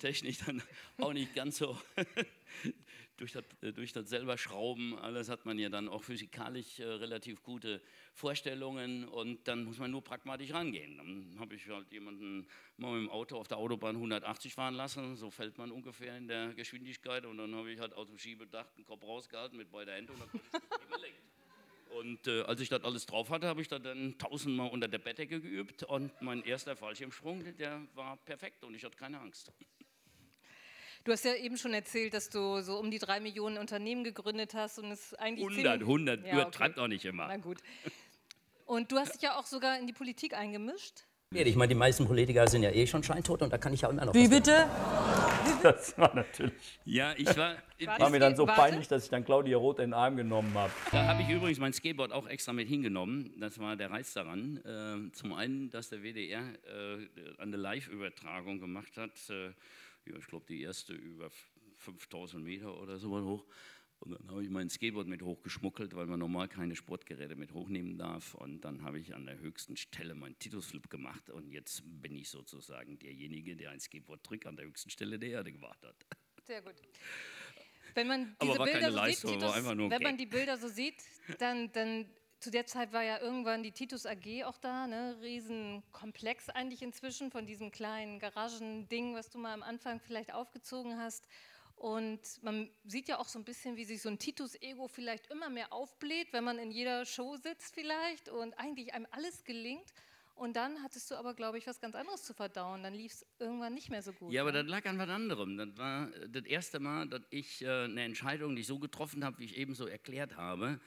technisch 0.00 0.38
dann 0.38 0.62
auch 0.98 1.12
nicht 1.12 1.34
ganz 1.34 1.58
so 1.58 1.78
durch, 3.16 3.32
das, 3.32 3.44
äh, 3.62 3.72
durch 3.72 3.92
das 3.92 4.08
selber 4.08 4.38
Schrauben. 4.38 4.98
Alles 4.98 5.28
hat 5.28 5.44
man 5.44 5.58
ja 5.58 5.68
dann 5.68 5.88
auch 5.88 6.02
physikalisch 6.02 6.78
äh, 6.80 6.84
relativ 6.84 7.42
gute 7.42 7.80
Vorstellungen 8.14 9.08
und 9.08 9.46
dann 9.48 9.64
muss 9.64 9.78
man 9.78 9.90
nur 9.90 10.02
pragmatisch 10.02 10.52
rangehen. 10.52 10.98
Dann 10.98 11.36
habe 11.38 11.54
ich 11.54 11.68
halt 11.68 11.90
jemanden 11.92 12.46
mal 12.76 12.92
mit 12.92 13.08
dem 13.08 13.10
Auto 13.10 13.36
auf 13.36 13.48
der 13.48 13.58
Autobahn 13.58 13.96
180 13.96 14.54
fahren 14.54 14.74
lassen, 14.74 15.16
so 15.16 15.30
fällt 15.30 15.58
man 15.58 15.70
ungefähr 15.70 16.16
in 16.16 16.28
der 16.28 16.54
Geschwindigkeit 16.54 17.26
und 17.26 17.38
dann 17.38 17.54
habe 17.54 17.72
ich 17.72 17.80
halt 17.80 17.94
Autoschiebedacht 17.94 18.76
den 18.76 18.84
Kopf 18.84 19.02
rausgehalten 19.02 19.56
mit 19.56 19.70
beider 19.70 19.94
Hände 19.94 20.12
und 20.12 20.20
dann 20.20 20.30
konnte 20.30 20.46
ich 20.46 20.68
das 20.68 20.82
überlenkt. 20.86 21.21
Und 22.12 22.26
äh, 22.26 22.42
als 22.42 22.60
ich 22.60 22.68
das 22.68 22.84
alles 22.84 23.06
drauf 23.06 23.30
hatte, 23.30 23.46
habe 23.46 23.62
ich 23.62 23.68
das 23.68 23.80
dann 23.80 24.18
tausendmal 24.18 24.68
unter 24.68 24.86
der 24.86 24.98
Bettdecke 24.98 25.40
geübt 25.40 25.82
und 25.84 26.12
mein 26.20 26.44
erster 26.44 26.76
Fallschirmsprung, 26.76 27.42
der 27.56 27.80
war 27.94 28.18
perfekt 28.18 28.64
und 28.64 28.74
ich 28.74 28.84
hatte 28.84 28.98
keine 28.98 29.18
Angst. 29.18 29.50
Du 31.04 31.12
hast 31.12 31.24
ja 31.24 31.34
eben 31.34 31.56
schon 31.56 31.72
erzählt, 31.72 32.12
dass 32.12 32.28
du 32.28 32.60
so 32.60 32.78
um 32.78 32.90
die 32.90 32.98
drei 32.98 33.18
Millionen 33.18 33.56
Unternehmen 33.56 34.04
gegründet 34.04 34.52
hast 34.52 34.78
und 34.78 34.90
es 34.90 35.14
eigentlich 35.14 35.48
100, 35.48 35.80
100, 35.80 36.26
ja, 36.26 36.32
übertreibt 36.34 36.76
okay. 36.76 36.84
auch 36.84 36.88
nicht 36.88 37.06
immer. 37.06 37.28
Na 37.28 37.38
gut. 37.38 37.58
Und 38.66 38.92
du 38.92 38.98
hast 38.98 39.14
dich 39.14 39.22
ja 39.22 39.38
auch 39.38 39.46
sogar 39.46 39.78
in 39.78 39.86
die 39.86 39.94
Politik 39.94 40.34
eingemischt. 40.34 41.04
Ich 41.30 41.56
meine, 41.56 41.68
die 41.68 41.74
meisten 41.74 42.06
Politiker 42.06 42.46
sind 42.46 42.62
ja 42.62 42.70
eh 42.70 42.86
schon 42.86 43.02
scheintot 43.02 43.40
und 43.40 43.50
da 43.50 43.56
kann 43.56 43.72
ich 43.72 43.80
ja 43.80 43.88
immer 43.88 44.04
noch 44.04 44.12
Wie 44.12 44.24
was 44.24 44.36
bitte? 44.36 44.68
Das 45.62 45.96
war 45.98 46.14
natürlich. 46.14 46.80
Ja, 46.84 47.14
ich 47.16 47.36
war. 47.36 47.56
War 47.98 48.10
mir 48.10 48.20
dann 48.20 48.36
so 48.36 48.46
Warte. 48.46 48.60
peinlich, 48.60 48.88
dass 48.88 49.04
ich 49.04 49.10
dann 49.10 49.24
Claudia 49.24 49.56
Roth 49.56 49.78
in 49.78 49.86
den 49.86 49.94
Arm 49.94 50.16
genommen 50.16 50.52
habe. 50.54 50.72
Da 50.92 51.06
habe 51.06 51.22
ich 51.22 51.28
übrigens 51.28 51.58
mein 51.58 51.72
Skateboard 51.72 52.12
auch 52.12 52.26
extra 52.28 52.52
mit 52.52 52.68
hingenommen. 52.68 53.34
Das 53.40 53.58
war 53.58 53.76
der 53.76 53.90
Reiz 53.90 54.12
daran. 54.12 54.58
Äh, 54.64 55.12
zum 55.12 55.32
einen, 55.32 55.70
dass 55.70 55.88
der 55.88 56.02
WDR 56.02 56.42
äh, 56.42 57.08
eine 57.38 57.56
Live-Übertragung 57.56 58.60
gemacht 58.60 58.96
hat. 58.96 59.18
Äh, 59.30 59.46
ja, 60.06 60.16
ich 60.18 60.26
glaube, 60.26 60.46
die 60.48 60.62
erste 60.62 60.92
über 60.92 61.30
5000 61.78 62.42
Meter 62.42 62.80
oder 62.80 62.98
so 62.98 63.20
hoch. 63.20 63.44
Und 64.02 64.18
dann 64.18 64.30
habe 64.30 64.42
ich 64.42 64.50
mein 64.50 64.68
Skateboard 64.68 65.06
mit 65.06 65.22
hochgeschmuggelt, 65.22 65.94
weil 65.94 66.06
man 66.06 66.18
normal 66.18 66.48
keine 66.48 66.74
Sportgeräte 66.74 67.36
mit 67.36 67.52
hochnehmen 67.52 67.98
darf. 67.98 68.34
Und 68.34 68.62
dann 68.62 68.82
habe 68.82 68.98
ich 68.98 69.14
an 69.14 69.26
der 69.26 69.38
höchsten 69.38 69.76
Stelle 69.76 70.16
meinen 70.16 70.36
Titusflip 70.40 70.90
gemacht. 70.90 71.30
Und 71.30 71.52
jetzt 71.52 71.82
bin 71.84 72.16
ich 72.16 72.28
sozusagen 72.28 72.98
derjenige, 72.98 73.54
der 73.54 73.70
ein 73.70 73.78
Skateboard-Trick 73.78 74.46
an 74.46 74.56
der 74.56 74.66
höchsten 74.66 74.90
Stelle 74.90 75.20
der 75.20 75.30
Erde 75.30 75.52
gemacht 75.52 75.80
hat. 75.84 75.94
Sehr 76.44 76.62
gut. 76.62 76.74
Wenn 77.94 78.08
man 78.08 78.34
Aber 78.40 78.46
diese 78.46 78.58
war 78.58 78.64
Bilder 78.66 78.80
keine 78.80 78.92
so 78.92 78.98
Leistung, 78.98 79.30
sieht, 79.30 79.40
Titus, 79.40 79.90
wenn 79.90 80.02
man 80.02 80.16
die 80.16 80.26
Bilder 80.26 80.56
so 80.56 80.66
sieht, 80.66 80.96
dann, 81.38 81.70
dann 81.70 82.06
zu 82.40 82.50
der 82.50 82.66
Zeit 82.66 82.92
war 82.92 83.04
ja 83.04 83.20
irgendwann 83.20 83.62
die 83.62 83.70
Titus 83.70 84.04
AG 84.04 84.44
auch 84.46 84.58
da, 84.58 84.88
ne? 84.88 85.16
Riesenkomplex 85.22 86.48
eigentlich 86.48 86.82
inzwischen 86.82 87.30
von 87.30 87.46
diesem 87.46 87.70
kleinen 87.70 88.18
Garagending, 88.18 89.14
was 89.14 89.30
du 89.30 89.38
mal 89.38 89.52
am 89.52 89.62
Anfang 89.62 90.00
vielleicht 90.00 90.34
aufgezogen 90.34 90.98
hast. 90.98 91.24
Und 91.82 92.20
man 92.44 92.70
sieht 92.84 93.08
ja 93.08 93.18
auch 93.18 93.26
so 93.26 93.40
ein 93.40 93.44
bisschen, 93.44 93.76
wie 93.76 93.84
sich 93.84 94.00
so 94.00 94.08
ein 94.08 94.16
Titus-Ego 94.16 94.86
vielleicht 94.86 95.26
immer 95.32 95.50
mehr 95.50 95.72
aufbläht, 95.72 96.32
wenn 96.32 96.44
man 96.44 96.60
in 96.60 96.70
jeder 96.70 97.04
Show 97.04 97.34
sitzt 97.34 97.74
vielleicht 97.74 98.28
und 98.28 98.54
eigentlich 98.54 98.94
einem 98.94 99.08
alles 99.10 99.42
gelingt. 99.42 99.92
Und 100.36 100.54
dann 100.54 100.80
hattest 100.84 101.10
du 101.10 101.16
aber, 101.16 101.34
glaube 101.34 101.58
ich, 101.58 101.66
was 101.66 101.80
ganz 101.80 101.96
anderes 101.96 102.22
zu 102.22 102.34
verdauen. 102.34 102.84
Dann 102.84 102.94
lief 102.94 103.14
es 103.14 103.26
irgendwann 103.40 103.74
nicht 103.74 103.90
mehr 103.90 104.00
so 104.00 104.12
gut. 104.12 104.32
Ja, 104.32 104.42
aber 104.42 104.52
ne? 104.52 104.62
das 104.62 104.70
lag 104.70 104.86
an 104.86 104.96
was 104.96 105.08
anderem. 105.08 105.56
Das 105.56 105.76
war 105.76 106.14
äh, 106.14 106.28
das 106.28 106.44
erste 106.44 106.78
Mal, 106.78 107.08
dass 107.08 107.22
ich 107.30 107.62
äh, 107.62 107.66
eine 107.66 108.04
Entscheidung 108.04 108.54
nicht 108.54 108.68
so 108.68 108.78
getroffen 108.78 109.24
habe, 109.24 109.40
wie 109.40 109.46
ich 109.46 109.56
eben 109.56 109.74
so 109.74 109.88
erklärt 109.88 110.36
habe. 110.36 110.78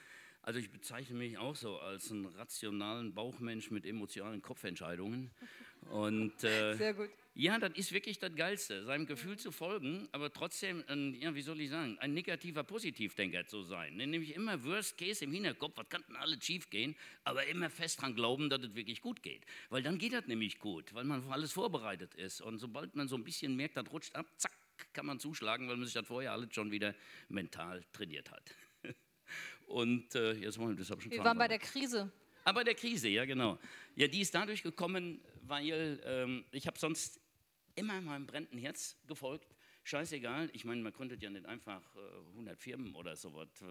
Also 0.44 0.62
ich 0.62 0.72
bezeichne 0.72 1.18
mich 1.18 1.38
auch 1.38 1.58
so 1.58 1.78
als 1.78 2.10
einen 2.10 2.26
rationalen 2.26 3.14
Bauchmensch 3.14 3.70
mit 3.70 3.86
emotionalen 3.86 4.42
Kopfentscheidungen. 4.42 5.30
Und 5.90 6.42
äh, 6.46 6.76
Sehr 6.76 6.94
gut. 6.94 7.10
Ja, 7.38 7.60
das 7.60 7.74
ist 7.76 7.92
wirklich 7.92 8.18
das 8.18 8.34
Geilste, 8.34 8.86
seinem 8.86 9.06
Gefühl 9.06 9.38
zu 9.38 9.52
folgen, 9.52 10.08
aber 10.14 10.32
trotzdem, 10.32 10.86
ein, 10.88 11.14
ja, 11.16 11.36
wie 11.36 11.42
soll 11.42 11.60
ich 11.60 11.70
sagen, 11.70 11.98
ein 12.00 12.14
negativer 12.14 12.64
Positivdenker 12.64 13.46
zu 13.46 13.64
sein. 13.64 13.98
Nämlich 13.98 14.34
immer 14.34 14.64
Worst 14.64 14.98
Case 14.98 15.22
im 15.26 15.34
Hinterkopf, 15.34 15.74
was 15.76 15.90
kann 15.90 16.02
denn 16.08 16.16
alles 16.16 16.44
schief 16.46 16.70
gehen, 16.70 16.96
aber 17.26 17.46
immer 17.48 17.70
fest 17.70 18.02
dran 18.02 18.16
glauben, 18.16 18.50
dass 18.50 18.64
es 18.64 18.74
wirklich 18.74 19.02
gut 19.02 19.22
geht. 19.22 19.46
Weil 19.70 19.84
dann 19.84 19.98
geht 19.98 20.14
das 20.14 20.28
nämlich 20.28 20.60
gut, 20.60 20.94
weil 20.94 21.04
man 21.04 21.26
auf 21.26 21.30
alles 21.30 21.52
vorbereitet 21.52 22.16
ist. 22.16 22.40
Und 22.40 22.60
sobald 22.60 22.96
man 22.96 23.10
so 23.10 23.18
ein 23.18 23.26
bisschen 23.26 23.54
merkt, 23.58 23.76
das 23.76 23.92
rutscht 23.92 24.16
ab, 24.16 24.28
zack, 24.38 24.54
kann 24.94 25.06
man 25.06 25.20
zuschlagen, 25.20 25.68
weil 25.68 25.76
man 25.76 25.86
sich 25.86 25.94
das 25.94 26.08
vorher 26.08 26.32
alles 26.32 26.54
schon 26.54 26.72
wieder 26.72 26.96
mental 27.28 27.84
trainiert 27.92 28.32
hat. 28.32 28.56
Und 29.68 30.16
äh, 30.16 30.36
jetzt 30.36 30.58
mal, 30.58 30.74
das 30.74 30.90
habe 30.90 31.02
schon 31.02 31.12
Wir 31.12 31.24
waren 31.26 31.38
bei 31.38 31.50
der 31.50 31.60
Krise. 31.60 32.10
Aber 32.46 32.64
der 32.64 32.76
Krise, 32.76 33.10
ja 33.10 33.26
genau. 33.26 33.60
Ja, 33.96 34.08
die 34.08 34.22
ist 34.22 34.34
dadurch 34.34 34.64
gekommen, 34.64 35.20
weil 35.42 36.00
ähm, 36.06 36.46
ich 36.52 36.68
habe 36.68 36.78
sonst 36.78 37.20
immer 37.76 38.02
meinem 38.02 38.26
brennenden 38.26 38.60
Herz 38.60 38.98
gefolgt. 39.08 39.56
Scheißegal, 39.88 40.50
ich 40.54 40.66
meine, 40.66 40.82
man 40.82 40.94
konnte 40.94 41.16
ja 41.20 41.30
nicht 41.30 41.46
einfach 41.46 41.80
äh, 41.96 42.30
100 42.32 42.60
Firmen 42.60 42.96
oder 42.96 43.16
sowas, 43.16 43.48
äh, 43.62 43.66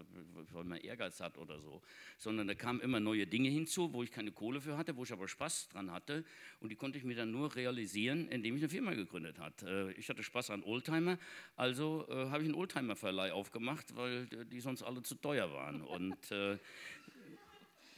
weil 0.53 0.63
man 0.63 0.79
Ehrgeiz 0.79 1.19
hat 1.19 1.37
oder 1.37 1.59
so, 1.59 1.81
sondern 2.17 2.47
da 2.47 2.55
kamen 2.55 2.79
immer 2.79 3.01
neue 3.01 3.27
Dinge 3.27 3.49
hinzu, 3.49 3.91
wo 3.91 4.01
ich 4.01 4.11
keine 4.11 4.31
Kohle 4.31 4.61
für 4.61 4.77
hatte, 4.77 4.95
wo 4.95 5.03
ich 5.03 5.11
aber 5.11 5.27
Spaß 5.27 5.67
dran 5.67 5.91
hatte. 5.91 6.23
Und 6.61 6.69
die 6.69 6.77
konnte 6.77 6.97
ich 6.97 7.03
mir 7.03 7.17
dann 7.17 7.31
nur 7.31 7.53
realisieren, 7.53 8.29
indem 8.29 8.55
ich 8.55 8.61
eine 8.61 8.69
Firma 8.69 8.93
gegründet 8.93 9.39
habe. 9.39 9.91
Äh, 9.93 9.99
ich 9.99 10.07
hatte 10.07 10.23
Spaß 10.23 10.51
an 10.51 10.63
Oldtimer, 10.63 11.19
also 11.57 12.07
äh, 12.07 12.29
habe 12.29 12.43
ich 12.43 12.47
einen 12.47 12.55
Oldtimer-Verleih 12.55 13.33
aufgemacht, 13.33 13.93
weil 13.97 14.29
äh, 14.31 14.45
die 14.45 14.61
sonst 14.61 14.83
alle 14.83 15.01
zu 15.03 15.15
teuer 15.15 15.51
waren. 15.51 15.81
Und 15.81 16.31
äh, 16.31 16.57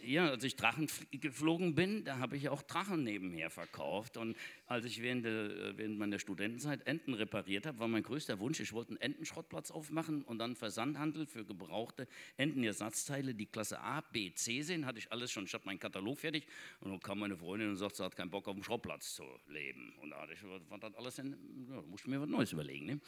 ja, 0.04 0.30
als 0.30 0.44
ich 0.44 0.56
Drachen 0.56 0.88
fl- 0.88 1.06
geflogen 1.20 1.74
bin, 1.76 2.04
da 2.04 2.20
habe 2.20 2.38
ich 2.38 2.50
auch 2.50 2.62
Drachen 2.62 3.04
nebenher 3.04 3.50
verkauft. 3.50 4.18
Und 4.18 4.38
als 4.68 4.86
ich 4.86 5.02
während, 5.02 5.26
der, 5.26 5.78
während 5.78 5.98
meiner 5.98 6.20
Studentenzeit 6.20 6.86
Enten 6.86 7.14
repariert 7.14 7.66
habe, 7.66 7.80
war 7.80 7.88
mein 7.88 8.04
größter 8.04 8.40
Wunsch, 8.40 8.60
ich 8.60 8.74
wollte 8.74 8.92
einen 8.92 9.02
Entenschrottplatz 9.02 9.72
aufmachen 9.72 10.24
und 10.24 10.40
dann 10.40 10.56
Versandhandel 10.56 11.26
für 11.26 11.46
gebrauchte 11.46 12.08
Entenersatzteile, 12.38 13.34
die 13.34 13.48
Klasse 13.48 13.80
A, 13.80 14.02
B, 14.02 14.32
C 14.34 14.62
sind. 14.62 14.86
Hatte 14.86 15.00
ich 15.00 15.12
alles 15.12 15.32
schon, 15.32 15.46
ich 15.46 15.54
hatte 15.54 15.66
meinen 15.66 15.80
Katalog 15.80 16.20
fertig. 16.20 16.48
Und 16.80 16.92
dann 16.92 17.00
kam 17.00 17.20
meine 17.20 17.38
Freundin 17.38 17.70
und 17.70 17.78
sagte, 17.78 17.98
sie 17.98 18.04
hat 18.04 18.16
keinen 18.16 18.30
Bock 18.30 18.48
auf 18.48 18.56
dem 18.56 18.64
Schrottplatz 18.64 19.16
zu 19.16 19.24
leben. 19.48 19.94
Und 20.02 20.12
da 20.12 20.22
hatte 20.22 20.34
ich, 20.34 20.40
was 20.70 20.80
das 20.80 20.94
alles 20.96 21.16
denn, 21.16 21.36
ja, 21.70 21.82
musste 21.82 22.08
ich 22.08 22.12
mir 22.12 22.22
was 22.22 22.30
Neues 22.30 22.52
überlegen. 22.52 22.86
Ne? 22.86 23.00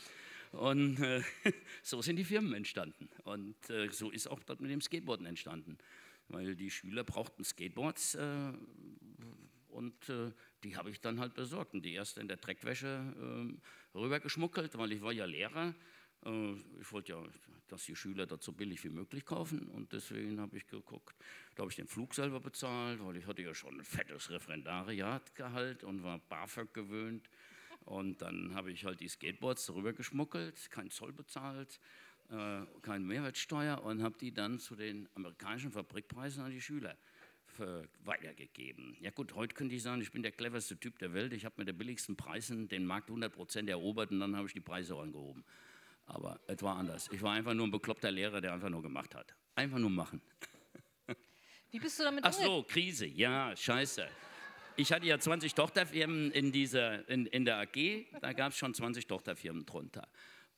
Und 0.51 0.99
äh, 1.01 1.21
so 1.83 2.01
sind 2.01 2.15
die 2.15 2.23
Firmen 2.23 2.53
entstanden. 2.53 3.09
Und 3.23 3.55
äh, 3.69 3.89
so 3.91 4.09
ist 4.09 4.27
auch 4.27 4.39
das 4.43 4.59
mit 4.59 4.71
dem 4.71 4.81
Skateboarden 4.81 5.27
entstanden 5.27 5.77
weil 6.29 6.55
die 6.55 6.71
Schüler 6.71 7.03
brauchten 7.03 7.43
Skateboards 7.43 8.15
äh, 8.15 8.53
und 9.69 10.09
äh, 10.09 10.31
die 10.63 10.75
habe 10.75 10.89
ich 10.89 10.99
dann 11.01 11.19
halt 11.19 11.33
besorgt. 11.33 11.73
Und 11.73 11.83
die 11.83 11.93
erste 11.93 12.21
in 12.21 12.27
der 12.27 12.37
Dreckwäsche 12.37 13.57
äh, 13.95 13.97
rübergeschmuggelt, 13.97 14.77
weil 14.77 14.91
ich 14.91 15.01
war 15.01 15.11
ja 15.11 15.25
Lehrer. 15.25 15.73
Äh, 16.25 16.53
ich 16.79 16.91
wollte 16.91 17.13
ja, 17.13 17.23
dass 17.67 17.85
die 17.85 17.95
Schüler 17.95 18.25
das 18.25 18.43
so 18.43 18.51
billig 18.51 18.83
wie 18.83 18.89
möglich 18.89 19.25
kaufen 19.25 19.67
und 19.69 19.93
deswegen 19.93 20.39
habe 20.39 20.57
ich 20.57 20.67
geguckt. 20.67 21.15
Da 21.55 21.61
habe 21.61 21.71
ich 21.71 21.75
den 21.75 21.87
Flug 21.87 22.15
selber 22.15 22.39
bezahlt, 22.39 22.99
weil 23.03 23.17
ich 23.17 23.27
hatte 23.27 23.41
ja 23.41 23.53
schon 23.53 23.79
ein 23.79 23.83
fettes 23.83 24.29
Referendariatgehalt 24.29 25.83
und 25.83 26.03
war 26.03 26.19
BAföG 26.19 26.73
gewöhnt. 26.73 27.29
Und 27.85 28.21
dann 28.21 28.53
habe 28.53 28.71
ich 28.71 28.85
halt 28.85 28.99
die 28.99 29.07
Skateboards 29.07 29.73
rübergeschmuggelt, 29.73 30.69
kein 30.69 30.91
Zoll 30.91 31.13
bezahlt, 31.13 31.79
äh, 32.29 32.65
keine 32.81 33.05
Mehrwertsteuer 33.05 33.83
und 33.83 34.01
habe 34.03 34.17
die 34.17 34.33
dann 34.33 34.59
zu 34.59 34.75
den 34.75 35.09
amerikanischen 35.15 35.71
Fabrikpreisen 35.71 36.43
an 36.43 36.51
die 36.51 36.61
Schüler 36.61 36.97
weitergegeben. 38.05 38.95
Ja 39.01 39.11
gut, 39.11 39.35
heute 39.35 39.53
könnte 39.53 39.75
ich 39.75 39.83
sagen, 39.83 40.01
ich 40.01 40.11
bin 40.11 40.23
der 40.23 40.31
cleverste 40.31 40.79
Typ 40.79 40.97
der 40.99 41.13
Welt. 41.13 41.33
Ich 41.33 41.43
habe 41.43 41.55
mit 41.57 41.67
den 41.67 41.77
billigsten 41.77 42.15
Preisen 42.15 42.69
den 42.69 42.85
Markt 42.85 43.09
100% 43.09 43.67
erobert 43.67 44.11
und 44.11 44.21
dann 44.21 44.35
habe 44.37 44.47
ich 44.47 44.53
die 44.53 44.61
Preise 44.61 44.95
angehoben. 44.95 45.43
Aber 46.05 46.39
es 46.47 46.61
war 46.63 46.77
anders. 46.77 47.09
Ich 47.11 47.21
war 47.21 47.33
einfach 47.33 47.53
nur 47.53 47.67
ein 47.67 47.71
bekloppter 47.71 48.11
Lehrer, 48.11 48.41
der 48.41 48.53
einfach 48.53 48.69
nur 48.69 48.81
gemacht 48.81 49.13
hat. 49.13 49.35
Einfach 49.55 49.77
nur 49.77 49.89
machen. 49.89 50.21
Wie 51.71 51.79
bist 51.79 51.99
du 51.99 52.03
damit 52.03 52.23
Ach 52.23 52.33
so, 52.33 52.63
Krise, 52.63 53.05
ja, 53.05 53.55
scheiße. 53.55 54.07
Ich 54.75 54.91
hatte 54.91 55.05
ja 55.05 55.19
20 55.19 55.53
Tochterfirmen 55.53 56.31
in, 56.31 56.51
dieser, 56.51 57.07
in, 57.09 57.25
in 57.27 57.45
der 57.45 57.57
AG, 57.59 58.05
da 58.21 58.33
gab 58.33 58.53
es 58.53 58.57
schon 58.57 58.73
20 58.73 59.05
Tochterfirmen 59.05 59.65
drunter. 59.65 60.07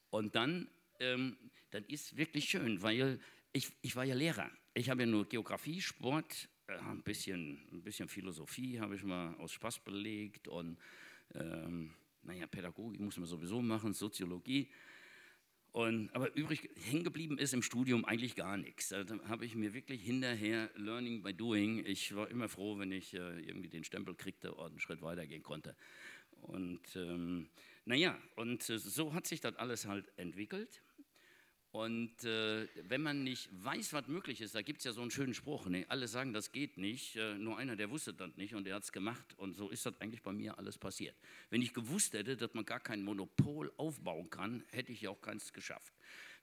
Und 0.10 0.36
dann, 0.36 0.70
ähm, 1.02 1.38
dann 1.72 1.84
ist 1.86 2.16
wirklich 2.18 2.50
schön, 2.50 2.82
weil 2.82 3.20
ich, 3.54 3.70
ich 3.82 3.96
war 3.96 4.06
ja 4.06 4.16
Lehrer. 4.16 4.50
Ich 4.74 4.90
habe 4.90 5.02
ja 5.02 5.08
nur 5.08 5.28
Geografie, 5.28 5.82
Sport, 5.82 6.50
äh, 6.68 6.78
ein, 6.78 7.04
bisschen, 7.04 7.60
ein 7.72 7.82
bisschen 7.82 8.08
Philosophie 8.08 8.80
habe 8.80 8.96
ich 8.96 9.04
mal 9.04 9.36
aus 9.36 9.52
Spaß 9.52 9.80
belegt 9.80 10.48
und 10.48 10.78
ähm, 11.34 11.94
naja, 12.24 12.48
Pädagogik 12.48 13.00
muss 13.02 13.18
man 13.18 13.26
sowieso 13.26 13.62
machen, 13.62 13.94
Soziologie. 13.94 14.70
Und, 15.74 16.14
aber 16.14 16.36
übrig 16.36 16.70
hängen 16.76 17.06
geblieben 17.06 17.38
ist 17.38 17.54
im 17.54 17.62
Studium 17.62 18.04
eigentlich 18.04 18.36
gar 18.36 18.58
nichts. 18.58 18.90
Da 18.90 19.06
habe 19.30 19.46
ich 19.46 19.56
mir 19.56 19.74
wirklich 19.74 20.02
hinterher 20.04 20.70
Learning 20.76 21.24
by 21.24 21.34
Doing. 21.34 21.86
Ich 21.86 22.14
war 22.14 22.30
immer 22.30 22.50
froh, 22.50 22.78
wenn 22.78 22.92
ich 22.92 23.14
äh, 23.14 23.40
irgendwie 23.40 23.70
den 23.70 23.86
Stempel 23.86 24.14
kriegte 24.14 24.54
und 24.54 24.72
einen 24.72 24.80
Schritt 24.80 25.02
weitergehen 25.02 25.44
konnte. 25.44 25.76
Und 26.42 26.82
ähm, 26.96 27.50
naja, 27.86 28.18
und 28.36 28.70
äh, 28.70 28.78
so 28.80 29.14
hat 29.14 29.28
sich 29.28 29.40
das 29.40 29.56
alles 29.56 29.86
halt 29.86 30.12
entwickelt. 30.18 30.82
Und 31.72 32.26
äh, 32.26 32.68
wenn 32.84 33.02
man 33.02 33.24
nicht 33.24 33.50
weiß, 33.64 33.94
was 33.94 34.08
möglich 34.08 34.42
ist, 34.42 34.56
da 34.56 34.62
gibt 34.62 34.80
es 34.80 34.84
ja 34.84 34.92
so 34.92 35.02
einen 35.02 35.10
schönen 35.10 35.34
Spruch, 35.34 35.68
ne? 35.68 35.86
alle 35.88 36.10
sagen, 36.10 36.34
das 36.34 36.52
geht 36.52 36.78
nicht, 36.78 37.16
äh, 37.16 37.36
nur 37.36 37.58
einer, 37.58 37.78
der 37.78 37.90
wusste 37.90 38.14
das 38.14 38.36
nicht 38.36 38.56
und 38.56 38.66
der 38.66 38.76
hat 38.76 38.84
es 38.84 38.92
gemacht. 38.92 39.34
Und 39.38 39.56
so 39.56 39.70
ist 39.70 39.86
das 39.86 40.00
eigentlich 40.02 40.22
bei 40.22 40.34
mir 40.34 40.58
alles 40.58 40.78
passiert. 40.78 41.16
Wenn 41.50 41.62
ich 41.62 41.74
gewusst 41.74 42.14
hätte, 42.14 42.36
dass 42.36 42.54
man 42.54 42.66
gar 42.66 42.82
kein 42.82 43.04
Monopol 43.04 43.72
aufbauen 43.78 44.30
kann, 44.30 44.66
hätte 44.72 44.92
ich 44.92 45.02
ja 45.02 45.12
auch 45.12 45.22
keins 45.22 45.54
geschafft. 45.54 45.94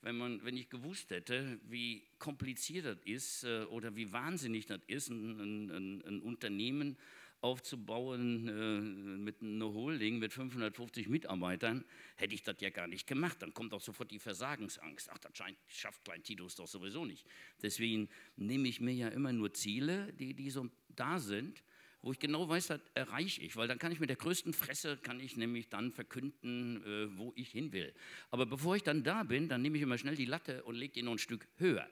Wenn, 0.00 0.16
man, 0.16 0.42
wenn 0.44 0.56
ich 0.56 0.70
gewusst 0.70 1.10
hätte, 1.10 1.60
wie 1.64 2.06
kompliziert 2.18 2.86
das 2.86 2.98
ist 3.04 3.44
äh, 3.44 3.64
oder 3.64 3.96
wie 3.96 4.10
wahnsinnig 4.12 4.64
das 4.64 4.80
ist, 4.86 5.10
ein, 5.10 5.70
ein, 5.70 6.02
ein, 6.06 6.20
Unternehmen 6.20 6.96
aufzubauen 7.40 8.48
äh, 8.48 8.80
mit 9.18 9.42
einer 9.42 9.72
Holding 9.72 10.18
mit 10.18 10.32
550 10.32 11.08
Mitarbeitern, 11.08 11.84
hätte 12.16 12.34
ich 12.34 12.42
das 12.42 12.60
ja 12.60 12.70
gar 12.70 12.88
nicht 12.88 13.06
gemacht. 13.06 13.40
Dann 13.40 13.54
kommt 13.54 13.72
auch 13.74 13.80
sofort 13.80 14.10
die 14.10 14.18
Versagensangst. 14.18 15.08
Ach, 15.12 15.18
das 15.18 15.32
schafft 15.68 16.04
Klein 16.04 16.22
Titus 16.22 16.56
doch 16.56 16.66
sowieso 16.66 17.04
nicht. 17.04 17.24
Deswegen 17.62 18.08
nehme 18.36 18.68
ich 18.68 18.80
mir 18.80 18.92
ja 18.92 19.08
immer 19.08 19.32
nur 19.32 19.52
Ziele, 19.52 20.12
die, 20.14 20.34
die 20.34 20.50
so 20.50 20.68
da 20.88 21.18
sind, 21.20 21.62
wo 22.02 22.12
ich 22.12 22.18
genau 22.18 22.48
weiß, 22.48 22.68
das 22.68 22.80
erreiche 22.94 23.42
ich, 23.42 23.56
weil 23.56 23.68
dann 23.68 23.78
kann 23.78 23.92
ich 23.92 24.00
mit 24.00 24.08
der 24.08 24.16
größten 24.16 24.52
Fresse, 24.52 24.96
kann 24.96 25.20
ich 25.20 25.36
nämlich 25.36 25.68
dann 25.68 25.92
verkünden, 25.92 26.82
äh, 26.84 27.18
wo 27.18 27.32
ich 27.36 27.50
hin 27.50 27.72
will. 27.72 27.92
Aber 28.30 28.46
bevor 28.46 28.76
ich 28.76 28.82
dann 28.82 29.02
da 29.02 29.24
bin, 29.24 29.48
dann 29.48 29.62
nehme 29.62 29.76
ich 29.76 29.82
immer 29.82 29.98
schnell 29.98 30.14
die 30.14 30.24
Latte 30.24 30.62
und 30.64 30.76
lege 30.76 30.94
die 30.94 31.02
noch 31.02 31.12
ein 31.12 31.18
Stück 31.18 31.48
höher. 31.56 31.88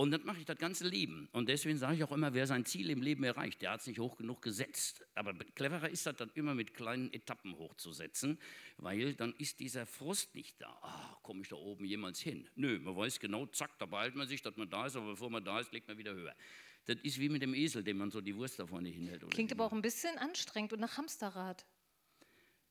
Und 0.00 0.12
das 0.12 0.22
mache 0.22 0.38
ich 0.38 0.44
das 0.44 0.58
ganze 0.58 0.86
Leben. 0.86 1.28
Und 1.32 1.48
deswegen 1.48 1.76
sage 1.76 1.96
ich 1.96 2.04
auch 2.04 2.12
immer, 2.12 2.32
wer 2.32 2.46
sein 2.46 2.64
Ziel 2.64 2.88
im 2.88 3.02
Leben 3.02 3.24
erreicht, 3.24 3.60
der 3.62 3.72
hat 3.72 3.80
es 3.80 3.88
nicht 3.88 3.98
hoch 3.98 4.16
genug 4.16 4.40
gesetzt. 4.42 5.04
Aber 5.16 5.34
cleverer 5.34 5.88
ist 5.88 6.06
das 6.06 6.14
dann 6.14 6.30
immer 6.34 6.54
mit 6.54 6.72
kleinen 6.72 7.12
Etappen 7.12 7.58
hochzusetzen, 7.58 8.38
weil 8.76 9.14
dann 9.14 9.34
ist 9.38 9.58
dieser 9.58 9.86
Frust 9.86 10.36
nicht 10.36 10.62
da. 10.62 10.68
Ah, 10.82 11.18
komme 11.24 11.42
ich 11.42 11.48
da 11.48 11.56
oben 11.56 11.84
jemals 11.84 12.20
hin? 12.20 12.48
Nö, 12.54 12.78
man 12.78 12.96
weiß 12.96 13.18
genau, 13.18 13.46
zack, 13.46 13.76
da 13.80 13.86
behält 13.86 14.14
man 14.14 14.28
sich, 14.28 14.40
dass 14.40 14.56
man 14.56 14.70
da 14.70 14.86
ist, 14.86 14.94
aber 14.94 15.06
bevor 15.06 15.30
man 15.30 15.44
da 15.44 15.58
ist, 15.58 15.72
legt 15.72 15.88
man 15.88 15.98
wieder 15.98 16.14
höher. 16.14 16.34
Das 16.84 16.96
ist 17.02 17.18
wie 17.18 17.28
mit 17.28 17.42
dem 17.42 17.52
Esel, 17.52 17.82
dem 17.82 17.98
man 17.98 18.12
so 18.12 18.20
die 18.20 18.36
Wurst 18.36 18.60
da 18.60 18.68
vorne 18.68 18.90
hinhält. 18.90 19.28
Klingt 19.30 19.50
aber 19.50 19.64
auch 19.66 19.72
ein 19.72 19.82
bisschen 19.82 20.16
anstrengend 20.18 20.72
und 20.72 20.78
nach 20.78 20.96
Hamsterrad. 20.96 21.66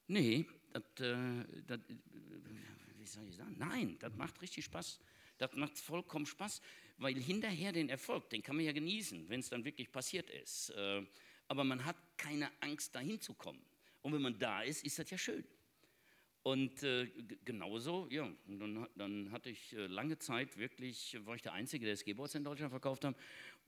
Nee, 0.08 0.48
das, 0.72 0.84
äh, 1.06 1.44
das, 1.68 1.80
äh, 1.80 1.98
wie 2.96 3.06
soll 3.06 3.28
ich 3.28 3.36
sagen? 3.36 3.58
Nein, 3.60 3.98
das 4.00 4.16
macht 4.16 4.42
richtig 4.42 4.64
Spaß. 4.64 5.02
Das 5.38 5.54
macht 5.56 5.78
vollkommen 5.78 6.26
Spaß, 6.26 6.62
weil 6.98 7.16
hinterher 7.16 7.72
den 7.72 7.90
Erfolg, 7.90 8.30
den 8.30 8.44
kann 8.44 8.56
man 8.56 8.66
ja 8.66 8.72
genießen, 8.72 9.30
wenn 9.30 9.40
es 9.40 9.50
dann 9.50 9.64
wirklich 9.66 9.92
passiert 9.92 10.30
ist. 10.30 10.70
Äh, 10.72 11.06
aber 11.48 11.64
man 11.64 11.86
hat 11.86 11.96
keine 12.18 12.50
Angst, 12.62 12.94
dahin 12.96 13.22
zu 13.22 13.34
kommen. 13.34 13.62
Und 14.02 14.14
wenn 14.14 14.22
man 14.22 14.38
da 14.38 14.62
ist, 14.62 14.84
ist 14.84 15.00
das 15.00 15.10
ja 15.10 15.18
schön. 15.18 15.44
Und 16.44 16.82
äh, 16.84 17.08
genauso, 17.44 18.08
ja, 18.10 18.32
dann, 18.46 18.88
dann 18.96 19.32
hatte 19.32 19.50
ich 19.50 19.74
äh, 19.74 19.88
lange 19.88 20.18
Zeit 20.18 20.58
wirklich, 20.58 21.18
war 21.26 21.36
ich 21.36 21.42
der 21.42 21.54
Einzige, 21.54 21.86
der 21.86 21.98
Skateboards 21.98 22.36
in 22.36 22.44
Deutschland 22.44 22.72
verkauft 22.72 23.04
hat. 23.04 23.16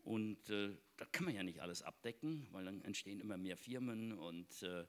Und 0.04 0.50
äh, 0.50 0.70
da 0.96 1.06
kann 1.12 1.26
man 1.26 1.36
ja 1.36 1.44
nicht 1.44 1.60
alles 1.60 1.84
abdecken, 1.84 2.48
weil 2.52 2.66
dann 2.66 2.82
entstehen 2.86 3.20
immer 3.20 3.38
mehr 3.38 3.58
Firmen 3.58 4.14
und 4.14 4.64
äh, 4.64 4.86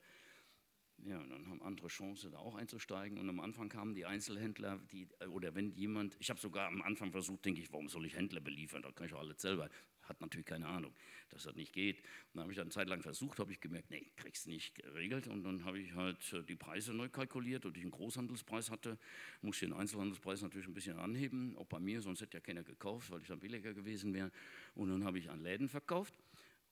ja, 1.05 1.19
und 1.19 1.31
dann 1.31 1.49
haben 1.49 1.63
andere 1.63 1.89
Chance, 1.89 2.31
da 2.31 2.39
auch 2.39 2.55
einzusteigen. 2.55 3.19
Und 3.19 3.29
am 3.29 3.41
Anfang 3.41 3.69
kamen 3.69 3.95
die 3.95 4.07
Einzelhändler, 4.07 4.79
die, 4.91 5.09
äh, 5.21 5.27
oder 5.27 5.55
wenn 5.55 5.71
jemand, 5.73 6.17
ich 6.21 6.31
habe 6.31 6.41
sogar 6.41 6.69
am 6.69 6.83
Anfang 6.83 7.13
versucht, 7.13 7.45
denke 7.45 7.61
ich, 7.61 7.73
warum 7.73 7.89
soll 7.89 8.07
ich 8.07 8.17
Händler 8.17 8.41
beliefern? 8.41 8.83
Da 8.83 8.91
kann 8.93 9.07
ich 9.07 9.13
doch 9.13 9.21
alles 9.21 9.41
selber. 9.41 9.69
Hat 10.03 10.21
natürlich 10.21 10.47
keine 10.47 10.67
Ahnung, 10.67 10.93
dass 11.31 11.45
das 11.45 11.55
nicht 11.55 11.73
geht. 11.73 11.99
Und 11.99 12.05
dann 12.35 12.43
habe 12.43 12.53
ich 12.53 12.57
dann 12.57 12.65
eine 12.65 12.73
Zeit 12.73 12.89
lang 12.89 13.01
versucht, 13.01 13.39
habe 13.39 13.53
ich 13.53 13.61
gemerkt, 13.61 13.91
nee, 13.91 14.11
kriegst 14.17 14.47
nicht 14.47 14.75
geregelt. 14.75 15.29
Und 15.29 15.45
dann 15.45 15.65
habe 15.65 15.79
ich 15.79 15.95
halt 15.95 16.33
äh, 16.33 16.43
die 16.43 16.57
Preise 16.57 16.93
neu 16.93 17.09
kalkuliert 17.09 17.65
und 17.65 17.77
ich 17.77 17.83
einen 17.83 17.93
Großhandelspreis 17.93 18.71
hatte, 18.71 18.99
musste 19.41 19.67
den 19.67 19.75
Einzelhandelspreis 19.75 20.43
natürlich 20.43 20.67
ein 20.67 20.75
bisschen 20.75 20.99
anheben, 20.99 21.57
auch 21.57 21.67
bei 21.67 21.79
mir, 21.79 22.01
sonst 22.01 22.21
hätte 22.21 22.37
ja 22.37 22.41
keiner 22.41 22.65
gekauft, 22.65 23.11
weil 23.11 23.21
ich 23.21 23.29
dann 23.29 23.41
billiger 23.41 23.73
gewesen 23.73 24.13
wäre. 24.13 24.31
Und 24.75 24.91
dann 24.91 25.05
habe 25.05 25.19
ich 25.19 25.31
an 25.31 25.43
Läden 25.43 25.69
verkauft. 25.69 26.15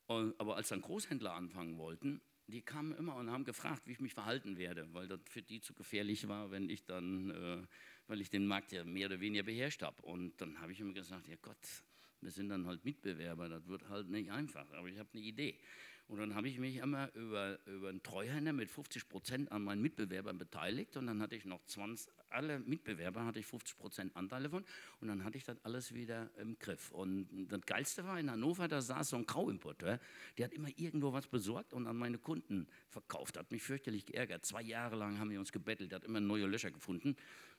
Und, 0.06 0.38
aber 0.40 0.56
als 0.56 0.68
dann 0.68 0.80
Großhändler 0.80 1.34
anfangen 1.34 1.76
wollten, 1.76 2.20
die 2.48 2.62
kamen 2.62 2.92
immer 2.96 3.14
und 3.16 3.30
haben 3.30 3.44
gefragt, 3.44 3.82
wie 3.86 3.92
ich 3.92 4.00
mich 4.00 4.14
verhalten 4.14 4.56
werde, 4.56 4.92
weil 4.94 5.06
das 5.06 5.20
für 5.28 5.42
die 5.42 5.60
zu 5.60 5.74
gefährlich 5.74 6.26
war, 6.28 6.50
wenn 6.50 6.70
ich 6.70 6.84
dann, 6.84 7.30
äh, 7.30 7.66
weil 8.06 8.20
ich 8.20 8.30
den 8.30 8.46
Markt 8.46 8.72
ja 8.72 8.84
mehr 8.84 9.06
oder 9.06 9.20
weniger 9.20 9.44
beherrscht 9.44 9.82
habe. 9.82 10.00
Und 10.02 10.40
dann 10.40 10.58
habe 10.60 10.72
ich 10.72 10.80
immer 10.80 10.94
gesagt, 10.94 11.28
ja 11.28 11.36
Gott, 11.42 11.58
wir 12.22 12.30
sind 12.30 12.48
dann 12.48 12.66
halt 12.66 12.84
Mitbewerber, 12.84 13.48
das 13.48 13.68
wird 13.68 13.88
halt 13.88 14.08
nicht 14.08 14.30
einfach, 14.30 14.68
aber 14.72 14.88
ich 14.88 14.98
habe 14.98 15.08
eine 15.12 15.22
Idee. 15.22 15.58
Und 16.08 16.18
dann 16.18 16.34
habe 16.34 16.48
ich 16.48 16.58
mich 16.58 16.76
immer 16.76 17.14
über, 17.14 17.58
über 17.66 17.90
einen 17.90 18.02
Treuhänder 18.02 18.54
mit 18.54 18.70
50 18.70 19.10
Prozent 19.10 19.52
an 19.52 19.62
meinen 19.62 19.82
Mitbewerbern 19.82 20.38
beteiligt 20.38 20.96
und 20.96 21.06
dann 21.06 21.20
hatte 21.20 21.36
ich 21.36 21.44
noch 21.44 21.62
20, 21.66 22.10
alle 22.30 22.60
Mitbewerber 22.60 23.26
hatte 23.26 23.40
ich 23.40 23.46
50 23.46 23.76
Prozent 23.76 24.16
Anteile 24.16 24.48
von 24.48 24.64
und 25.02 25.08
dann 25.08 25.22
hatte 25.22 25.36
ich 25.36 25.44
das 25.44 25.62
alles 25.64 25.92
wieder 25.92 26.30
im 26.38 26.58
Griff. 26.58 26.90
Und 26.92 27.28
das 27.50 27.60
Geilste 27.60 28.04
war 28.04 28.18
in 28.18 28.30
Hannover, 28.30 28.68
da 28.68 28.80
saß 28.80 29.10
so 29.10 29.16
ein 29.16 29.26
Grauimporteur, 29.26 30.00
der 30.38 30.44
hat 30.46 30.54
immer 30.54 30.70
irgendwo 30.76 31.12
was 31.12 31.26
besorgt 31.26 31.74
und 31.74 31.86
an 31.86 31.96
meine 31.96 32.16
Kunden 32.16 32.68
verkauft, 32.88 33.36
hat 33.36 33.50
mich 33.50 33.62
fürchterlich 33.62 34.06
geärgert. 34.06 34.46
Zwei 34.46 34.62
Jahre 34.62 34.96
lang 34.96 35.18
haben 35.18 35.28
wir 35.28 35.40
uns 35.40 35.52
gebettelt, 35.52 35.92
der 35.92 35.96
hat 35.96 36.04
immer 36.04 36.20
neue 36.20 36.46
Löcher 36.46 36.70
gefunden. 36.70 37.16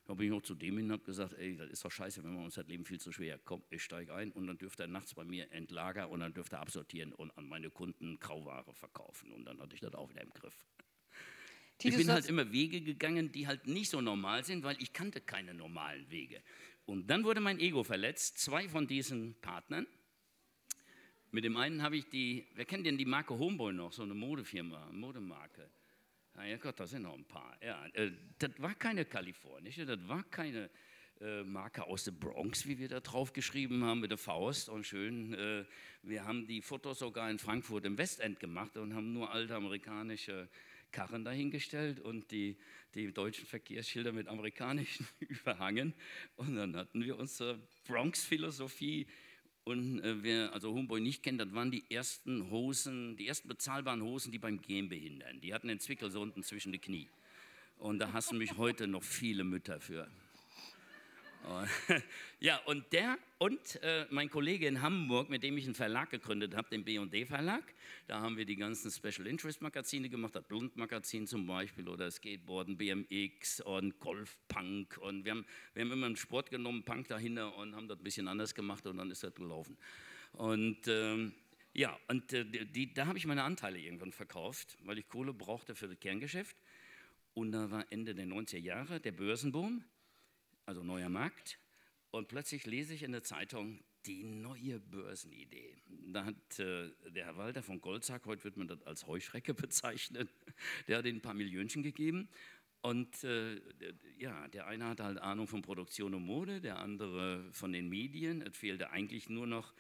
Da 0.10 0.16
bin 0.16 0.26
ich 0.26 0.32
noch 0.32 0.42
zu 0.42 0.56
dem 0.56 0.76
hin 0.76 0.88
und 0.88 0.94
habe 0.94 1.04
gesagt, 1.04 1.34
ey, 1.34 1.56
das 1.56 1.70
ist 1.70 1.86
doch 1.86 1.92
scheiße, 1.92 2.24
wenn 2.24 2.34
wir 2.34 2.44
uns 2.44 2.56
das 2.56 2.66
Leben 2.66 2.84
viel 2.84 3.00
zu 3.00 3.12
schwer. 3.12 3.38
Komm, 3.46 3.62
ich 3.70 3.84
steige 3.84 4.16
ein 4.16 4.32
und 4.32 4.48
dann 4.48 4.58
dürfte 4.58 4.82
er 4.82 4.88
nachts 4.88 5.14
bei 5.14 5.24
mir 5.24 5.52
entlagern 5.52 6.10
und 6.10 6.22
dann 6.22 6.34
dürfte 6.34 6.56
er 6.56 6.62
absortieren 6.62 7.14
und 7.14 7.30
an 7.38 7.48
meine 7.48 7.70
Kunden 7.70 8.20
Grauware 8.20 8.74
verkaufen. 8.74 9.32
Und 9.32 9.46
dann 9.46 9.62
hatte 9.62 9.76
ich 9.76 9.82
das 9.82 9.94
auch 9.94 10.10
wieder 10.10 10.24
im 10.24 10.32
Griff. 10.32 10.66
Ich 11.74 11.78
Titus, 11.78 11.98
bin 12.00 12.12
halt 12.12 12.26
immer 12.26 12.52
Wege 12.52 12.82
gegangen, 12.82 13.32
die 13.32 13.46
halt 13.46 13.68
nicht 13.68 13.92
so 13.92 14.02
normal 14.02 14.44
sind, 14.44 14.64
weil 14.64 14.82
ich 14.82 14.94
kannte 14.94 15.22
keine 15.22 15.54
normalen 15.54 16.10
Wege. 16.10 16.42
Und 16.88 17.08
dann 17.08 17.24
wurde 17.24 17.40
mein 17.40 17.60
Ego 17.60 17.84
verletzt. 17.84 18.40
Zwei 18.40 18.68
von 18.68 18.88
diesen 18.88 19.40
Partnern. 19.42 19.86
Mit 21.30 21.44
dem 21.44 21.56
einen 21.56 21.84
habe 21.84 21.98
ich 21.98 22.10
die, 22.10 22.48
wer 22.56 22.66
kennt 22.66 22.88
denn 22.88 22.98
die 22.98 23.06
Marke 23.06 23.38
Homeboy 23.38 23.74
noch, 23.74 23.94
so 23.94 24.02
eine 24.02 24.16
Modefirma, 24.16 24.92
Modemarke? 24.92 25.70
Na 26.40 26.46
ja 26.46 26.56
Gott, 26.56 26.80
da 26.80 26.88
sind 26.88 27.02
noch 27.02 27.16
ein 27.16 27.26
paar. 27.26 27.58
Ja, 27.62 27.86
äh, 27.88 28.12
das 28.38 28.52
war 28.60 28.74
keine 28.74 29.04
kalifornische, 29.04 29.86
das 29.86 30.00
war 30.08 30.24
keine 30.24 30.70
äh, 31.20 31.44
Marke 31.44 31.84
aus 31.84 32.06
der 32.06 32.14
Bronx, 32.14 32.66
wie 32.66 32.80
wir 32.80 32.88
da 32.88 33.02
drauf 33.02 33.34
geschrieben 33.34 33.84
haben 33.84 34.00
mit 34.00 34.12
der 34.12 34.18
Faust 34.18 34.70
und 34.70 34.86
schön. 34.86 35.34
Äh, 35.34 35.66
wir 36.02 36.24
haben 36.24 36.48
die 36.48 36.62
Fotos 36.62 37.00
sogar 37.00 37.30
in 37.30 37.40
Frankfurt 37.40 37.84
im 37.84 37.98
Westend 37.98 38.40
gemacht 38.40 38.78
und 38.78 38.96
haben 38.96 39.12
nur 39.12 39.34
alte 39.34 39.54
amerikanische 39.54 40.48
Karren 40.94 41.26
dahingestellt 41.26 42.00
und 42.00 42.32
die, 42.32 42.56
die 42.96 43.12
deutschen 43.12 43.46
Verkehrsschilder 43.46 44.14
mit 44.14 44.30
amerikanischen 44.30 45.06
überhangen. 45.20 45.94
Und 46.38 46.56
dann 46.56 46.74
hatten 46.74 47.04
wir 47.04 47.20
unsere 47.20 47.60
Bronx-Philosophie. 47.86 49.08
Und 49.70 50.00
äh, 50.00 50.24
wer 50.24 50.52
also 50.52 50.74
Homeboy 50.74 51.00
nicht 51.00 51.22
kennt, 51.22 51.40
das 51.40 51.54
waren 51.54 51.70
die 51.70 51.84
ersten 51.92 52.50
Hosen, 52.50 53.16
die 53.18 53.28
ersten 53.28 53.48
bezahlbaren 53.48 54.02
Hosen, 54.02 54.32
die 54.32 54.40
beim 54.40 54.60
Gehen 54.64 54.90
behindern. 54.90 55.42
Die 55.42 55.54
hatten 55.54 55.68
den 55.68 55.80
Zwickel 55.80 56.10
so 56.10 56.22
unten 56.22 56.42
zwischen 56.42 56.72
die 56.72 56.80
Knie. 56.80 57.08
Und 57.78 58.00
da 58.00 58.12
hassen 58.12 58.40
mich 58.40 58.58
heute 58.58 58.88
noch 58.88 59.04
viele 59.04 59.44
Mütter 59.44 59.80
für. 59.80 60.08
Ja, 62.42 62.58
und 62.66 62.94
der 62.94 63.18
und 63.38 63.82
äh, 63.84 64.06
mein 64.12 64.30
Kollege 64.30 64.66
in 64.66 64.82
Hamburg, 64.82 65.30
mit 65.30 65.44
dem 65.44 65.58
ich 65.58 65.66
einen 65.66 65.76
Verlag 65.76 66.10
gegründet 66.10 66.56
habe, 66.56 66.70
den 66.70 66.86
B&D 66.86 67.26
Verlag, 67.26 67.64
da 68.08 68.22
haben 68.22 68.38
wir 68.38 68.46
die 68.46 68.56
ganzen 68.56 68.92
Special 68.92 69.28
Interest 69.28 69.62
Magazine 69.62 70.08
gemacht, 70.08 70.36
das 70.36 70.44
Blund 70.44 70.78
Magazin 70.78 71.28
zum 71.28 71.46
Beispiel 71.48 71.88
oder 71.90 72.10
Skateboarden, 72.10 72.78
BMX 72.78 73.60
und 73.62 74.00
Golf 74.00 74.38
Punk 74.48 74.98
und 75.00 75.26
wir 75.26 75.32
haben, 75.32 75.46
wir 75.74 75.84
haben 75.84 75.92
immer 75.92 76.06
einen 76.06 76.16
Sport 76.16 76.50
genommen, 76.50 76.84
Punk 76.84 77.10
dahinter 77.10 77.54
und 77.58 77.76
haben 77.76 77.90
das 77.90 77.98
ein 77.98 78.04
bisschen 78.04 78.30
anders 78.30 78.56
gemacht 78.56 78.86
und 78.88 78.98
dann 78.98 79.12
ist 79.12 79.24
das 79.24 79.36
gelaufen. 79.36 79.78
Und 80.34 80.88
ähm, 80.88 81.34
ja, 81.74 81.98
und 82.08 82.32
äh, 82.34 82.46
die, 82.46 82.94
da 82.94 83.06
habe 83.08 83.18
ich 83.18 83.26
meine 83.26 83.44
Anteile 83.44 83.80
irgendwann 83.80 84.12
verkauft, 84.12 84.78
weil 84.84 84.98
ich 84.98 85.08
Kohle 85.08 85.34
brauchte 85.34 85.76
für 85.76 85.88
das 85.88 86.00
Kerngeschäft. 86.00 86.56
Und 87.34 87.52
da 87.52 87.70
war 87.70 87.86
Ende 87.92 88.16
der 88.16 88.26
90er 88.26 88.58
Jahre 88.58 89.00
der 89.00 89.12
Börsenboom 89.12 89.84
also 90.70 90.84
neuer 90.84 91.10
Markt. 91.10 91.60
Und 92.12 92.28
plötzlich 92.28 92.66
lese 92.66 92.94
ich 92.94 93.04
in 93.04 93.12
der 93.12 93.24
Zeitung 93.24 93.84
die 94.06 94.24
neue 94.24 94.80
Börsenidee. 94.80 95.76
Da 96.14 96.26
hat 96.26 96.60
äh, 96.60 96.90
der 97.12 97.26
Herr 97.26 97.38
Walter 97.38 97.62
von 97.62 97.82
Goldsack, 97.82 98.26
heute 98.26 98.44
wird 98.46 98.56
man 98.58 98.68
das 98.68 98.82
als 98.84 99.06
Heuschrecke 99.08 99.54
bezeichnen, 99.66 100.30
der 100.88 101.00
hat 101.00 101.06
ihnen 101.06 101.18
ein 101.18 101.22
paar 101.22 101.34
Millionchen 101.34 101.84
gegeben. 101.84 102.30
Und 102.82 103.24
äh, 103.24 103.60
der- 103.82 103.94
ja, 104.18 104.48
der 104.48 104.68
eine 104.68 104.86
hatte 104.86 105.04
halt 105.04 105.18
Ahnung 105.18 105.48
von 105.48 105.62
Produktion 105.62 106.14
und 106.14 106.24
Mode, 106.26 106.62
der 106.62 106.80
andere 106.80 107.52
von 107.52 107.74
den 107.74 107.90
Medien. 107.90 108.42
Es 108.42 108.56
fehlte 108.58 108.92
eigentlich 108.92 109.28
nur 109.30 109.48
noch 109.48 109.74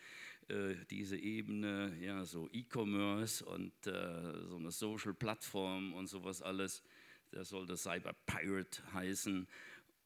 äh, 0.49 0.75
diese 0.89 1.17
Ebene, 1.17 1.95
ja, 2.01 2.25
so 2.25 2.49
E-Commerce 2.51 3.45
und 3.45 3.71
äh, 3.87 4.47
so 4.47 4.57
eine 4.57 4.71
Social-Plattform 4.71 5.93
und 5.93 6.07
sowas 6.07 6.41
alles. 6.41 6.83
Das 7.31 7.49
sollte 7.49 7.77
Cyber 7.77 8.13
Pirate 8.25 8.81
heißen. 8.93 9.47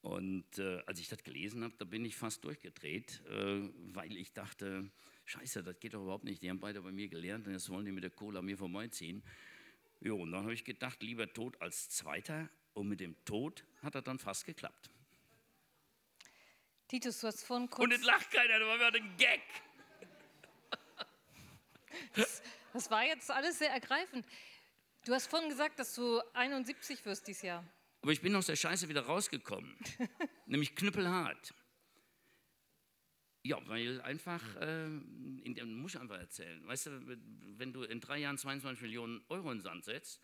Und 0.04 0.60
äh, 0.60 0.84
als 0.86 1.00
ich 1.00 1.08
das 1.08 1.24
gelesen 1.24 1.64
habe, 1.64 1.74
da 1.78 1.86
bin 1.86 2.04
ich 2.04 2.18
fast 2.18 2.44
durchgedreht, 2.44 3.24
äh, 3.26 3.70
weil 3.94 4.18
ich 4.18 4.34
dachte, 4.34 4.92
scheiße, 5.24 5.64
das 5.64 5.80
geht 5.80 5.94
doch 5.94 6.02
überhaupt 6.02 6.26
nicht. 6.26 6.44
Die 6.44 6.50
haben 6.50 6.60
beide 6.60 6.82
bei 6.82 6.92
mir 6.92 7.08
gelernt 7.08 7.48
und 7.48 7.54
jetzt 7.54 7.70
wollen 7.70 7.86
die 7.86 7.94
mit 7.94 8.04
der 8.04 8.12
an 8.36 8.44
mir 8.44 8.58
vorbeiziehen. 8.58 9.24
Jo, 10.02 10.18
und 10.18 10.34
dann 10.34 10.42
habe 10.42 10.54
ich 10.54 10.66
gedacht, 10.66 11.02
lieber 11.02 11.32
tot 11.32 11.60
als 11.62 11.90
Zweiter. 11.90 12.50
Und 12.74 12.90
mit 12.90 13.00
dem 13.00 13.16
Tod 13.24 13.64
hat 13.82 13.96
das 13.96 14.04
dann 14.04 14.20
fast 14.20 14.46
geklappt. 14.46 14.90
Titus, 16.90 17.22
du 17.22 17.28
hast 17.28 17.46
vorhin 17.46 17.70
kurz. 17.70 17.86
Und 17.86 17.94
es 17.94 18.04
lacht 18.04 18.30
keiner, 18.30 18.60
das 18.60 18.68
war 18.68 18.78
mir 18.78 18.94
ein 18.94 19.18
Gag. 19.18 19.42
Das 22.74 22.90
war 22.90 23.06
jetzt 23.06 23.30
alles 23.30 23.60
sehr 23.60 23.70
ergreifend. 23.70 24.26
Du 25.06 25.14
hast 25.14 25.28
vorhin 25.28 25.48
gesagt, 25.48 25.78
dass 25.78 25.94
du 25.94 26.20
71 26.34 27.06
wirst 27.06 27.28
dieses 27.28 27.44
Jahr. 27.44 27.64
Aber 28.04 28.12
ich 28.12 28.20
bin 28.20 28.36
aus 28.36 28.48
der 28.48 28.58
Scheiße 28.58 28.90
wieder 28.90 29.04
rausgekommen. 29.04 29.74
nämlich 30.46 30.76
knüppelhart. 30.76 31.54
Ja, 33.44 33.66
weil 33.68 34.02
einfach, 34.02 34.44
äh, 34.58 34.88
in 34.88 35.56
dem 35.56 35.78
muss 35.78 35.96
ich 35.96 36.02
einfach 36.02 36.20
erzählen. 36.20 36.68
Weißt 36.68 36.88
du, 36.88 37.18
wenn 37.58 37.72
du 37.72 37.84
in 37.84 38.02
drei 38.02 38.18
Jahren 38.18 38.38
22 38.38 38.82
Millionen 38.82 39.24
Euro 39.30 39.52
in 39.52 39.60
den 39.60 39.64
Sand 39.64 39.86
setzt, 39.86 40.22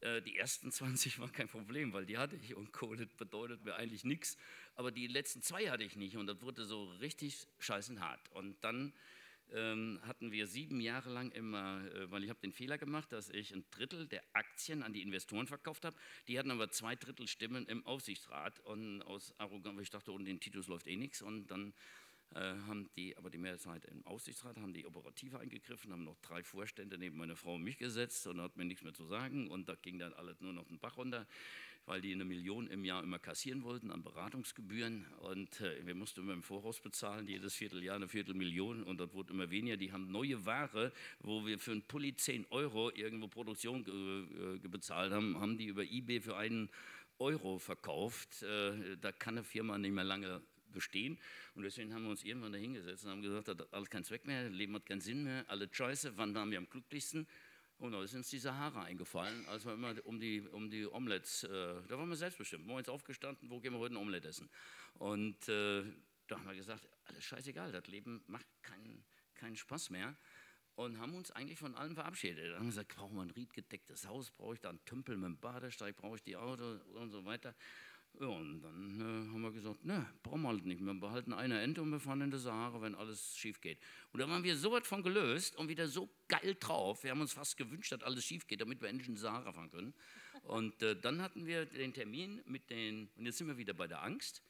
äh, 0.00 0.20
die 0.20 0.36
ersten 0.36 0.72
20 0.72 1.20
waren 1.20 1.30
kein 1.30 1.48
Problem, 1.48 1.92
weil 1.92 2.06
die 2.06 2.18
hatte 2.18 2.34
ich 2.34 2.56
und 2.56 2.72
Kohle 2.72 3.06
bedeutet 3.06 3.62
mir 3.62 3.76
eigentlich 3.76 4.02
nichts. 4.02 4.36
Aber 4.74 4.90
die 4.90 5.06
letzten 5.06 5.42
zwei 5.42 5.70
hatte 5.70 5.84
ich 5.84 5.94
nicht 5.94 6.16
und 6.16 6.26
das 6.26 6.42
wurde 6.42 6.64
so 6.64 6.86
richtig 6.94 7.46
scheißen 7.60 8.00
hart. 8.00 8.28
Und 8.32 8.56
dann 8.64 8.92
ähm, 9.52 10.00
hatten 10.02 10.32
wir 10.32 10.46
sieben 10.46 10.80
Jahre 10.80 11.10
lang 11.10 11.30
immer, 11.32 11.80
äh, 11.94 12.10
weil 12.10 12.24
ich 12.24 12.30
habe 12.30 12.40
den 12.40 12.52
Fehler 12.52 12.78
gemacht, 12.78 13.12
dass 13.12 13.28
ich 13.30 13.54
ein 13.54 13.64
Drittel 13.70 14.06
der 14.06 14.22
Aktien 14.32 14.82
an 14.82 14.92
die 14.92 15.02
Investoren 15.02 15.46
verkauft 15.46 15.84
habe. 15.84 15.96
Die 16.28 16.38
hatten 16.38 16.50
aber 16.50 16.70
zwei 16.70 16.96
Drittel 16.96 17.28
Stimmen 17.28 17.66
im 17.66 17.84
Aufsichtsrat 17.86 18.60
und 18.60 19.02
aus 19.02 19.34
Arroganz, 19.38 19.76
weil 19.76 19.82
ich 19.84 19.90
dachte, 19.90 20.12
ohne 20.12 20.24
den 20.24 20.40
Titus 20.40 20.66
läuft 20.66 20.86
eh 20.86 20.96
nichts. 20.96 21.22
Und 21.22 21.46
dann 21.48 21.74
äh, 22.34 22.40
haben 22.66 22.90
die, 22.96 23.16
aber 23.16 23.30
die 23.30 23.38
Mehrheit 23.38 23.84
im 23.86 24.04
Aufsichtsrat, 24.06 24.56
haben 24.56 24.74
die 24.74 24.84
Operative 24.84 25.38
eingegriffen, 25.38 25.92
haben 25.92 26.04
noch 26.04 26.18
drei 26.22 26.42
Vorstände 26.42 26.98
neben 26.98 27.16
meine 27.16 27.36
Frau 27.36 27.54
und 27.54 27.62
mich 27.62 27.78
gesetzt 27.78 28.26
und 28.26 28.40
hat 28.40 28.56
mir 28.56 28.64
nichts 28.64 28.82
mehr 28.82 28.94
zu 28.94 29.04
sagen 29.04 29.48
und 29.48 29.68
da 29.68 29.74
ging 29.76 29.98
dann 29.98 30.12
alles 30.14 30.40
nur 30.40 30.52
noch 30.52 30.66
den 30.66 30.78
Bach 30.78 30.96
runter, 30.96 31.26
weil 31.86 32.00
die 32.00 32.12
eine 32.12 32.24
Million 32.24 32.66
im 32.66 32.84
Jahr 32.84 33.02
immer 33.02 33.18
kassieren 33.18 33.62
wollten 33.62 33.90
an 33.90 34.02
Beratungsgebühren 34.02 35.06
und 35.20 35.60
äh, 35.60 35.86
wir 35.86 35.94
mussten 35.94 36.20
immer 36.20 36.32
im 36.32 36.42
Voraus 36.42 36.80
bezahlen, 36.80 37.28
jedes 37.28 37.54
Vierteljahr 37.54 37.96
eine 37.96 38.08
Viertelmillion 38.08 38.82
und 38.82 39.00
das 39.00 39.12
wurde 39.14 39.32
immer 39.32 39.50
weniger. 39.50 39.76
Die 39.76 39.92
haben 39.92 40.10
neue 40.10 40.44
Ware, 40.44 40.92
wo 41.20 41.46
wir 41.46 41.58
für 41.58 41.72
einen 41.72 41.82
Pulli 41.82 42.16
10 42.16 42.46
Euro 42.50 42.90
irgendwo 42.90 43.28
Produktion 43.28 44.58
äh, 44.62 44.68
bezahlt 44.68 45.12
haben, 45.12 45.40
haben 45.40 45.56
die 45.56 45.66
über 45.66 45.84
Ebay 45.84 46.20
für 46.20 46.36
einen 46.36 46.68
Euro 47.18 47.58
verkauft. 47.58 48.42
Äh, 48.42 48.96
da 49.00 49.12
kann 49.12 49.34
eine 49.34 49.44
Firma 49.44 49.78
nicht 49.78 49.92
mehr 49.92 50.04
lange 50.04 50.42
bestehen. 50.72 51.18
Und 51.54 51.62
deswegen 51.62 51.94
haben 51.94 52.02
wir 52.02 52.10
uns 52.10 52.24
irgendwann 52.24 52.52
da 52.52 52.58
hingesetzt 52.58 53.04
und 53.04 53.10
haben 53.10 53.22
gesagt, 53.22 53.48
das 53.48 53.58
hat 53.58 53.72
alles 53.72 53.88
keinen 53.88 54.04
Zweck 54.04 54.26
mehr, 54.26 54.50
Leben 54.50 54.74
hat 54.74 54.86
keinen 54.86 55.00
Sinn 55.00 55.24
mehr, 55.24 55.44
alle 55.48 55.68
scheiße, 55.70 56.16
wann 56.16 56.34
waren 56.34 56.50
wir 56.50 56.58
am 56.58 56.68
glücklichsten? 56.68 57.26
Und 57.78 57.92
da 57.92 58.02
ist 58.02 58.14
uns 58.14 58.30
die 58.30 58.38
Sahara 58.38 58.84
eingefallen, 58.84 59.46
als 59.46 59.66
wir 59.66 59.74
immer 59.74 59.94
um 60.04 60.18
die, 60.18 60.40
um 60.40 60.70
die 60.70 60.86
Omelettes, 60.86 61.44
äh, 61.44 61.48
da 61.88 61.98
waren 61.98 62.08
wir 62.08 62.16
selbstbestimmt, 62.16 62.66
morgens 62.66 62.88
aufgestanden, 62.88 63.50
wo 63.50 63.60
gehen 63.60 63.72
wir 63.74 63.78
heute 63.78 63.94
ein 63.94 63.98
Omelette 63.98 64.28
essen? 64.28 64.48
Und 64.94 65.48
äh, 65.48 65.84
da 66.26 66.38
haben 66.38 66.46
wir 66.46 66.54
gesagt, 66.54 66.88
alles 67.04 67.24
scheißegal, 67.24 67.72
das 67.72 67.86
Leben 67.86 68.22
macht 68.26 68.46
keinen, 68.62 69.04
keinen 69.34 69.56
Spaß 69.56 69.90
mehr 69.90 70.16
und 70.74 70.98
haben 70.98 71.14
uns 71.14 71.30
eigentlich 71.30 71.58
von 71.58 71.74
allem 71.74 71.94
verabschiedet. 71.94 72.46
Dann 72.46 72.56
haben 72.56 72.66
wir 72.66 72.70
gesagt, 72.70 72.94
brauchen 72.96 73.16
wir 73.16 73.22
ein 73.22 73.30
riedgedecktes 73.30 74.06
Haus, 74.06 74.30
brauche 74.30 74.54
ich 74.54 74.60
da 74.60 74.70
einen 74.70 74.84
Tümpel 74.84 75.16
mit 75.16 75.26
einem 75.26 75.38
Badesteig, 75.38 75.96
brauche 75.96 76.16
ich 76.16 76.22
die 76.22 76.36
Auto 76.36 76.78
und 76.94 77.10
so 77.10 77.24
weiter. 77.24 77.54
Ja, 78.18 78.28
und 78.28 78.62
dann 78.62 79.00
äh, 79.00 79.30
haben 79.30 79.42
wir 79.42 79.52
gesagt, 79.52 79.84
ne, 79.84 80.06
brauchen 80.22 80.42
wir 80.42 80.48
halt 80.48 80.64
nicht. 80.64 80.82
Wir 80.82 80.94
behalten 80.94 81.34
eine 81.34 81.60
Ente 81.60 81.82
und 81.82 81.90
wir 81.90 82.00
fahren 82.00 82.22
in 82.22 82.30
die 82.30 82.38
Sahara, 82.38 82.80
wenn 82.80 82.94
alles 82.94 83.36
schief 83.36 83.60
geht. 83.60 83.78
Und 84.12 84.20
da 84.20 84.28
waren 84.28 84.42
wir 84.42 84.56
so 84.56 84.72
weit 84.72 84.86
von 84.86 85.02
gelöst 85.02 85.56
und 85.56 85.68
wieder 85.68 85.86
so 85.86 86.08
geil 86.26 86.56
drauf. 86.58 87.04
Wir 87.04 87.10
haben 87.10 87.20
uns 87.20 87.34
fast 87.34 87.58
gewünscht, 87.58 87.92
dass 87.92 88.02
alles 88.02 88.24
schief 88.24 88.46
geht, 88.46 88.62
damit 88.62 88.80
wir 88.80 88.88
endlich 88.88 89.08
in 89.08 89.16
die 89.16 89.20
Sahara 89.20 89.52
fahren 89.52 89.70
können. 89.70 89.94
Und 90.44 90.82
äh, 90.82 90.98
dann 90.98 91.20
hatten 91.20 91.44
wir 91.44 91.66
den 91.66 91.92
Termin 91.92 92.40
mit 92.46 92.70
den, 92.70 93.10
und 93.16 93.26
jetzt 93.26 93.36
sind 93.36 93.48
wir 93.48 93.58
wieder 93.58 93.74
bei 93.74 93.86
der 93.86 94.02
Angst. 94.02 94.42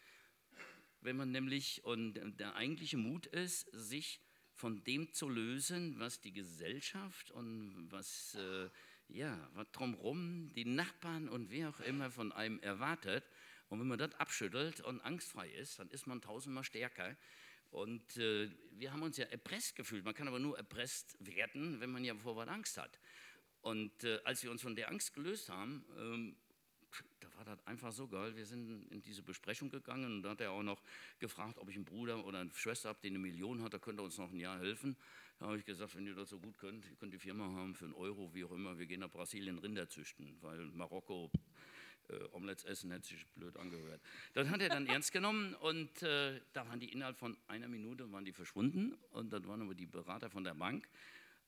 Wenn 1.00 1.16
man 1.16 1.33
nämlich, 1.33 1.85
und 1.85 2.14
der 2.38 2.55
eigentliche 2.55 2.98
Mut 2.98 3.26
ist, 3.26 3.68
sich 3.72 4.20
von 4.55 4.85
dem 4.85 5.12
zu 5.12 5.29
lösen, 5.29 5.98
was 5.98 6.20
die 6.20 6.33
Gesellschaft 6.33 7.31
und 7.33 7.88
was, 7.90 8.37
äh, 8.37 8.68
ja, 9.09 9.50
was 9.55 9.70
drumherum 9.72 10.52
die 10.55 10.64
Nachbarn 10.64 11.29
und 11.29 11.50
wer 11.50 11.68
auch 11.68 11.81
immer 11.81 12.11
von 12.11 12.33
einem 12.33 12.61
erwartet. 12.61 13.24
Und 13.68 13.81
wenn 13.81 13.88
man 13.88 13.98
das 13.98 14.14
abschüttelt 14.14 14.81
und 14.81 15.00
angstfrei 15.00 15.48
ist, 15.50 15.79
dann 15.79 15.88
ist 15.90 16.07
man 16.07 16.20
tausendmal 16.20 16.64
stärker. 16.64 17.16
Und 17.70 18.16
äh, 18.16 18.50
wir 18.72 18.92
haben 18.92 19.02
uns 19.02 19.16
ja 19.16 19.26
erpresst 19.26 19.76
gefühlt. 19.76 20.05
Man 20.05 20.14
kann 20.14 20.29
aber 20.29 20.38
nur 20.38 20.57
erpresst 20.57 21.16
werden, 21.20 21.81
wenn 21.81 21.90
man 21.90 22.05
ja 22.05 22.14
vor 22.14 22.37
was 22.37 22.48
Angst 22.48 22.79
hat. 22.79 22.98
Und 23.62 24.05
äh, 24.05 24.20
als 24.24 24.42
wir 24.42 24.50
uns 24.50 24.62
von 24.62 24.76
der 24.76 24.88
Angst 24.88 25.12
gelöst 25.14 25.48
haben, 25.48 25.85
ähm, 25.98 26.37
da 27.20 27.29
war 27.37 27.44
das 27.44 27.66
einfach 27.66 27.92
so 27.92 28.07
geil. 28.07 28.37
Wir 28.37 28.46
sind 28.46 28.87
in 28.90 29.02
diese 29.02 29.22
Besprechung 29.22 29.70
gegangen 29.70 30.16
und 30.16 30.22
da 30.22 30.31
hat 30.31 30.40
er 30.40 30.52
auch 30.52 30.62
noch 30.62 30.83
gefragt, 31.18 31.59
ob 31.59 31.68
ich 31.68 31.76
einen 31.76 31.85
Bruder 31.85 32.24
oder 32.24 32.40
eine 32.40 32.55
Schwester 32.55 32.90
habe, 32.90 32.98
die 33.02 33.09
eine 33.09 33.18
Million 33.18 33.62
hat, 33.62 33.74
da 33.74 33.79
könnte 33.79 34.02
er 34.02 34.05
uns 34.05 34.18
noch 34.18 34.31
ein 34.31 34.38
Jahr 34.38 34.59
helfen. 34.59 34.96
Da 35.38 35.46
habe 35.46 35.59
ich 35.59 35.64
gesagt, 35.64 35.94
wenn 35.96 36.07
ihr 36.07 36.14
das 36.14 36.31
so 36.31 36.38
gut 36.38 36.57
könnt, 36.57 36.87
ihr 36.88 36.96
könnt 36.96 37.12
die 37.12 37.18
Firma 37.18 37.44
haben 37.44 37.74
für 37.74 37.85
einen 37.85 37.94
Euro, 37.94 38.33
wie 38.33 38.44
auch 38.44 38.52
immer, 38.52 38.79
wir 38.79 38.87
gehen 38.87 39.00
nach 39.00 39.11
Brasilien 39.11 39.59
Rinder 39.59 39.88
züchten, 39.88 40.38
weil 40.40 40.59
Marokko 40.68 41.31
äh, 42.09 42.19
Omelettes 42.33 42.64
essen 42.64 42.90
hätte 42.90 43.09
sich 43.09 43.27
blöd 43.35 43.57
angehört. 43.57 44.01
Das 44.35 44.49
hat 44.49 44.61
er 44.61 44.69
dann 44.69 44.87
ernst 44.87 45.12
genommen 45.12 45.55
und 45.55 46.03
äh, 46.03 46.40
da 46.53 46.66
waren 46.69 46.81
die 46.81 46.92
innerhalb 46.92 47.19
von 47.19 47.37
einer 47.49 47.69
Minute 47.69 48.11
waren 48.12 48.25
die 48.25 48.33
verschwunden 48.33 48.95
und 49.11 49.33
dann 49.33 49.47
waren 49.47 49.62
aber 49.62 49.75
die 49.75 49.87
Berater 49.87 50.31
von 50.31 50.45
der 50.45 50.55
Bank. 50.55 50.88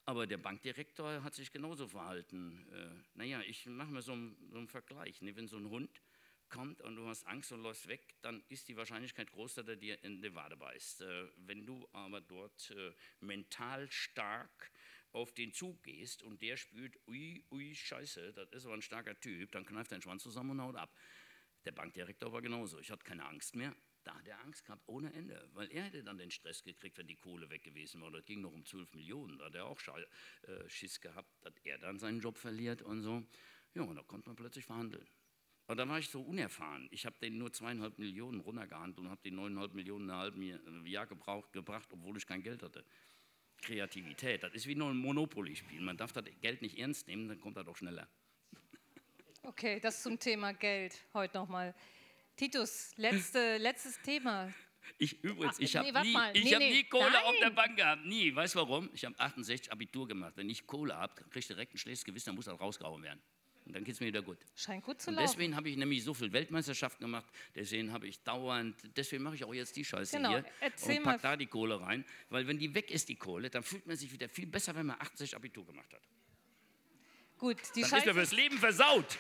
Aber 0.05 0.27
der 0.27 0.39
Bankdirektor 0.39 1.23
hat 1.23 1.35
sich 1.35 1.53
genauso 1.53 1.87
verhalten. 1.87 2.67
Äh, 2.73 3.19
naja, 3.19 3.43
ich 3.47 3.67
mache 3.67 3.91
mal 3.91 4.01
so 4.01 4.13
einen, 4.13 4.37
so 4.51 4.57
einen 4.57 4.69
Vergleich. 4.69 5.21
Ne? 5.21 5.37
Wenn 5.37 5.49
so 5.49 5.59
ein 5.59 5.69
Hund 5.69 6.01
kommt 6.49 6.81
und 6.81 6.97
du 6.97 7.07
hast 7.07 7.27
Angst 7.27 7.53
und 7.53 7.63
läufst 7.63 7.89
weg, 7.89 8.15
dann 8.23 8.43
ist 8.49 8.69
die 8.69 8.77
Wahrscheinlichkeit 8.77 9.31
groß, 9.31 9.57
dass 9.57 9.69
er 9.69 9.77
dir 9.77 10.03
in 10.03 10.23
die 10.23 10.35
Wade 10.35 10.57
beißt. 10.57 11.03
Äh, 11.03 11.29
wenn 11.37 11.67
du 11.67 11.87
aber 11.93 12.23
dort 12.23 12.71
äh, 12.71 12.93
mental 13.21 13.91
stark 13.91 14.71
auf 15.13 15.33
den 15.33 15.53
Zug 15.53 15.83
gehst 15.83 16.23
und 16.23 16.43
der 16.43 16.57
spürt, 16.57 16.97
ui, 17.07 17.45
ui, 17.51 17.75
scheiße, 17.75 18.33
das 18.33 18.51
ist 18.51 18.67
aber 18.67 18.75
ein 18.75 18.83
starker 18.83 19.19
Typ, 19.19 19.53
dann 19.53 19.65
kneift 19.65 19.93
dein 19.93 20.03
Schwanz 20.03 20.23
zusammen 20.23 20.51
und 20.51 20.63
haut 20.63 20.77
ab. 20.77 20.95
Der 21.65 21.73
Bankdirektor 21.73 22.33
war 22.33 22.43
genauso. 22.43 22.79
Ich 22.79 22.91
hatte 22.91 23.05
keine 23.05 23.27
Angst 23.27 23.55
mehr. 23.57 23.75
Da 24.05 24.15
hat 24.15 24.27
er 24.27 24.41
Angst 24.41 24.65
gehabt 24.65 24.83
ohne 24.87 25.13
Ende, 25.13 25.51
weil 25.53 25.71
er 25.71 25.85
hätte 25.85 26.03
dann 26.03 26.17
den 26.17 26.31
Stress 26.31 26.63
gekriegt, 26.63 26.97
wenn 26.97 27.07
die 27.07 27.17
Kohle 27.17 27.51
weg 27.51 27.63
gewesen 27.63 28.01
war. 28.01 28.11
Das 28.11 28.25
ging 28.25 28.41
noch 28.41 28.53
um 28.53 28.65
12 28.65 28.95
Millionen. 28.95 29.39
Da 29.39 29.47
hat 29.47 29.55
er 29.55 29.67
auch 29.67 29.79
äh, 29.87 30.69
Schiss 30.69 31.01
gehabt, 31.01 31.31
dass 31.43 31.53
er 31.65 31.79
dann 31.79 31.99
seinen 31.99 32.21
Job 32.21 32.39
verliert 32.39 32.81
und 32.81 33.03
so. 33.03 33.23
Ja, 33.75 33.83
und 33.83 33.97
da 33.97 34.03
konnte 34.03 34.29
man 34.29 34.37
plötzlich 34.37 34.65
verhandeln. 34.65 35.07
Und 35.67 35.77
da 35.77 35.87
war 35.87 35.99
ich 35.99 36.09
so 36.09 36.23
unerfahren. 36.23 36.89
Ich 36.91 37.05
habe 37.05 37.19
den 37.21 37.37
nur 37.37 37.53
zweieinhalb 37.53 37.99
Millionen 37.99 38.41
runtergehandelt 38.41 38.99
und 38.99 39.11
habe 39.11 39.21
die 39.23 39.31
neuneinhalb 39.31 39.75
Millionen 39.75 40.09
ein 40.09 40.17
halbes 40.17 40.59
Jahr 40.87 41.07
gebraucht, 41.07 41.53
gebracht, 41.53 41.89
obwohl 41.93 42.17
ich 42.17 42.27
kein 42.27 42.43
Geld 42.43 42.63
hatte. 42.63 42.87
Kreativität, 43.63 44.43
das 44.43 44.55
ist 44.55 44.67
wie 44.67 44.75
nur 44.75 44.91
ein 44.91 44.97
Monopoly-Spiel. 44.97 45.81
Man 45.81 45.97
darf 45.97 46.13
das 46.13 46.25
Geld 46.41 46.63
nicht 46.63 46.79
ernst 46.79 47.09
nehmen, 47.09 47.29
dann 47.29 47.41
kommt 47.41 47.57
er 47.57 47.65
doch 47.65 47.77
schneller. 47.77 48.09
Okay, 49.43 49.81
das 49.81 50.03
zum 50.03 50.19
Thema 50.19 50.53
Geld 50.53 51.05
heute 51.15 51.39
nochmal. 51.39 51.75
Titus, 52.37 52.93
letzte, 52.97 53.57
letztes 53.59 54.01
Thema. 54.03 54.53
Ich 54.99 55.23
übrigens, 55.23 55.57
Ach, 55.57 55.61
ich 55.61 55.77
habe 55.77 55.93
nee, 55.93 56.01
nie, 56.03 56.13
mal. 56.13 56.37
ich 56.37 56.45
Nee, 56.45 56.53
hab 56.55 56.59
nee, 56.61 56.71
nie 56.71 56.85
Kohle 56.85 57.11
nein. 57.11 57.25
auf 57.25 57.35
der 57.41 57.51
Bank 57.51 57.77
gehabt. 57.77 58.05
Nie. 58.07 58.35
Weißt 58.35 58.55
du 58.55 58.61
warum? 58.61 58.89
Ich 58.95 59.05
habe 59.05 59.19
68 59.19 59.71
Abitur 59.73 60.09
gemacht. 60.09 60.33
Wenn 60.37 60.49
ich 60.49 60.67
Kohle 60.67 60.97
habe, 60.97 61.15
kriege 61.15 61.39
ich 61.41 61.47
direkt 61.47 61.75
ein 61.75 61.79
schlechtes 61.79 62.05
Gewissen, 62.05 62.27
dann 62.27 62.37
muss 62.37 62.47
das 62.47 62.59
rausgehauen 62.59 63.03
werden. 63.03 63.21
Und 63.69 63.75
dann 63.75 63.85
geht 63.85 63.95
es 63.95 64.01
mir 64.01 64.07
wieder 64.07 64.23
gut. 64.23 64.39
Scheint 64.57 64.83
gut 64.83 65.01
zu 65.03 65.11
Und 65.11 65.17
laufen. 65.17 65.27
deswegen 65.31 65.55
habe 65.55 65.69
ich 65.69 65.77
nämlich 65.77 66.03
so 66.03 66.15
viel 66.15 66.33
Weltmeisterschaften 66.33 67.05
gemacht, 67.05 67.27
deswegen 67.55 67.93
habe 67.93 68.09
ich 68.09 68.19
dauernd, 68.23 68.75
deswegen 68.97 69.23
mache 69.23 69.35
ich 69.35 69.45
auch 69.45 69.53
jetzt 69.53 69.77
die 69.77 69.85
Scheiße 69.85 70.17
Genau, 70.17 70.31
hier 70.31 70.45
erzähl 70.61 70.97
und 70.99 71.05
pack 71.05 71.21
da 71.21 71.37
die 71.37 71.47
Kohle 71.47 71.79
rein, 71.79 72.03
weil 72.31 72.47
wenn 72.47 72.59
die 72.59 72.75
weg 72.75 72.91
ist, 72.91 73.11
die 73.11 73.17
Kohle, 73.17 73.51
dann 73.51 73.63
fühlt 73.63 73.87
man 73.87 73.95
sich 73.97 74.11
wieder 74.11 74.27
viel 74.31 74.47
besser, 74.47 74.75
wenn 74.75 74.87
man 74.87 74.99
80 75.01 75.37
Abitur 75.37 75.67
gemacht 75.67 75.93
hat. 75.93 76.01
Gut, 77.37 77.59
die 77.77 77.83
Dann 77.83 77.85
ist 77.85 77.91
man 77.93 78.01
Scheiße, 78.01 78.15
fürs 78.15 78.33
Leben 78.33 78.57
versaut. 78.59 79.19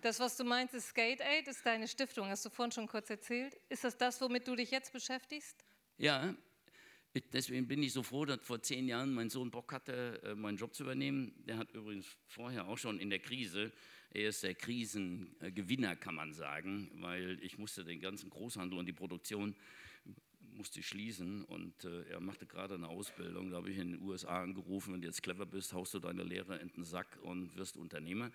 das, 0.00 0.20
was 0.20 0.36
du 0.36 0.44
meinst, 0.44 0.74
ist 0.74 0.88
Skate 0.90 1.20
Aid, 1.22 1.48
ist 1.48 1.66
deine 1.66 1.88
Stiftung, 1.88 2.28
hast 2.28 2.44
du 2.44 2.50
vorhin 2.50 2.70
schon 2.72 2.86
kurz 2.86 3.10
erzählt. 3.10 3.56
Ist 3.68 3.84
das 3.84 3.98
das, 3.98 4.20
womit 4.20 4.46
du 4.46 4.54
dich 4.54 4.70
jetzt 4.70 4.92
beschäftigst? 4.92 5.64
Ja, 5.98 6.34
deswegen 7.32 7.68
bin 7.68 7.82
ich 7.82 7.92
so 7.92 8.02
froh, 8.02 8.24
dass 8.24 8.40
vor 8.42 8.62
zehn 8.62 8.88
Jahren 8.88 9.12
mein 9.12 9.30
Sohn 9.30 9.50
Bock 9.50 9.72
hatte, 9.72 10.20
äh, 10.24 10.34
meinen 10.34 10.56
Job 10.56 10.74
zu 10.74 10.82
übernehmen. 10.84 11.32
Der 11.46 11.58
hat 11.58 11.72
übrigens 11.72 12.06
vorher 12.26 12.68
auch 12.68 12.78
schon 12.78 12.98
in 12.98 13.10
der 13.10 13.18
Krise, 13.18 13.72
er 14.14 14.28
ist 14.28 14.42
der 14.42 14.54
Krisengewinner, 14.54 15.96
kann 15.96 16.14
man 16.14 16.34
sagen, 16.34 16.90
weil 16.96 17.38
ich 17.42 17.56
musste 17.56 17.82
den 17.82 18.00
ganzen 18.00 18.28
Großhandel 18.28 18.78
und 18.78 18.86
die 18.86 18.92
Produktion 18.92 19.54
musste 20.54 20.82
schließen 20.82 21.44
und 21.44 21.84
äh, 21.84 22.02
er 22.10 22.20
machte 22.20 22.46
gerade 22.46 22.74
eine 22.74 22.88
Ausbildung. 22.88 23.50
Da 23.50 23.56
habe 23.56 23.70
ich 23.70 23.78
in 23.78 23.92
den 23.92 24.02
USA 24.02 24.42
angerufen, 24.42 24.92
wenn 24.92 25.00
du 25.00 25.06
jetzt 25.06 25.22
clever 25.22 25.46
bist, 25.46 25.72
haust 25.72 25.94
du 25.94 25.98
deine 25.98 26.24
Lehre 26.24 26.56
in 26.58 26.68
den 26.68 26.84
Sack 26.84 27.18
und 27.22 27.56
wirst 27.56 27.76
Unternehmer. 27.78 28.30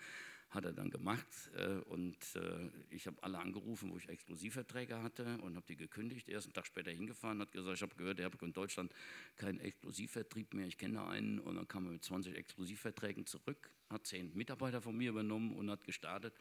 Hat 0.50 0.64
er 0.64 0.72
dann 0.72 0.90
gemacht 0.90 1.28
äh, 1.58 1.76
und 1.90 2.18
äh, 2.36 2.70
ich 2.90 3.06
habe 3.06 3.22
alle 3.22 3.40
angerufen, 3.40 3.92
wo 3.92 3.98
ich 3.98 4.08
Exklusivverträge 4.08 5.04
hatte 5.04 5.38
und 5.40 5.58
habe 5.58 5.66
die 5.68 5.76
gekündigt. 5.76 6.30
Erst 6.30 6.48
einen 6.48 6.54
Tag 6.54 6.66
später 6.66 6.90
hingefahren, 6.90 7.42
hat 7.42 7.52
gesagt, 7.52 7.76
ich 7.76 7.82
habe 7.82 7.96
gehört, 7.96 8.20
ihr 8.20 8.26
habt 8.26 8.42
in 8.42 8.54
Deutschland 8.54 8.94
keinen 9.36 9.60
Exklusivvertrieb 9.60 10.54
mehr, 10.54 10.68
ich 10.68 10.78
kenne 10.78 11.06
einen 11.06 11.40
und 11.40 11.58
dann 11.58 11.68
kam 11.68 11.86
er 11.86 11.92
mit 11.92 12.04
20 12.04 12.36
Exklusivverträgen 12.36 13.26
zurück, 13.26 13.72
hat 13.90 14.08
zehn 14.08 14.34
Mitarbeiter 14.36 14.82
von 14.82 14.96
mir 14.96 15.10
übernommen 15.10 15.54
und 15.54 15.70
hat 15.70 15.84
gestartet. 15.84 16.34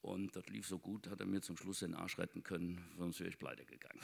Und 0.00 0.34
das 0.34 0.46
lief 0.48 0.66
so 0.66 0.78
gut, 0.78 1.08
hat 1.08 1.20
er 1.20 1.26
mir 1.26 1.40
zum 1.40 1.56
Schluss 1.56 1.80
den 1.80 1.94
Arsch 1.94 2.18
retten 2.18 2.42
können, 2.42 2.84
sonst 2.96 3.20
wäre 3.20 3.30
ich 3.30 3.38
pleite 3.38 3.64
gegangen. 3.64 4.00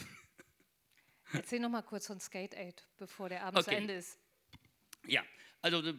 Erzähl 1.33 1.61
noch 1.61 1.71
mal 1.71 1.83
kurz 1.83 2.07
von 2.07 2.21
Skate 2.21 2.57
Aid, 2.57 2.87
bevor 2.97 3.29
der 3.29 3.45
Abend 3.45 3.65
zu 3.65 3.71
Okay. 3.71 3.81
Ende 3.81 3.95
ist. 3.95 4.19
Ja, 5.07 5.23
also 5.63 5.81
äh, 5.81 5.95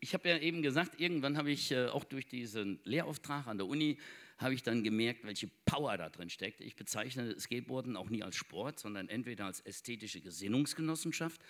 ich 0.00 0.14
habe 0.14 0.28
ja 0.28 0.38
eben 0.38 0.62
gesagt, 0.62 1.00
irgendwann 1.00 1.36
habe 1.36 1.50
ich 1.50 1.70
äh, 1.70 1.86
auch 1.86 2.04
durch 2.04 2.26
diesen 2.26 2.80
Lehrauftrag 2.84 3.46
an 3.46 3.58
der 3.58 3.66
Uni, 3.66 3.98
habe 4.38 4.54
ich 4.54 4.62
dann 4.62 4.82
gemerkt, 4.82 5.24
welche 5.24 5.48
Power 5.64 5.96
da 5.96 6.10
drin 6.10 6.28
steckt. 6.28 6.60
Ich 6.60 6.76
bezeichne 6.76 7.38
Skateboarden 7.38 7.96
auch 7.96 8.10
nie 8.10 8.22
als 8.22 8.36
Sport, 8.36 8.78
sondern 8.80 9.08
entweder 9.08 9.46
als 9.46 9.60
ästhetische 9.60 10.20
Gesinnungsgenossenschaft 10.20 11.40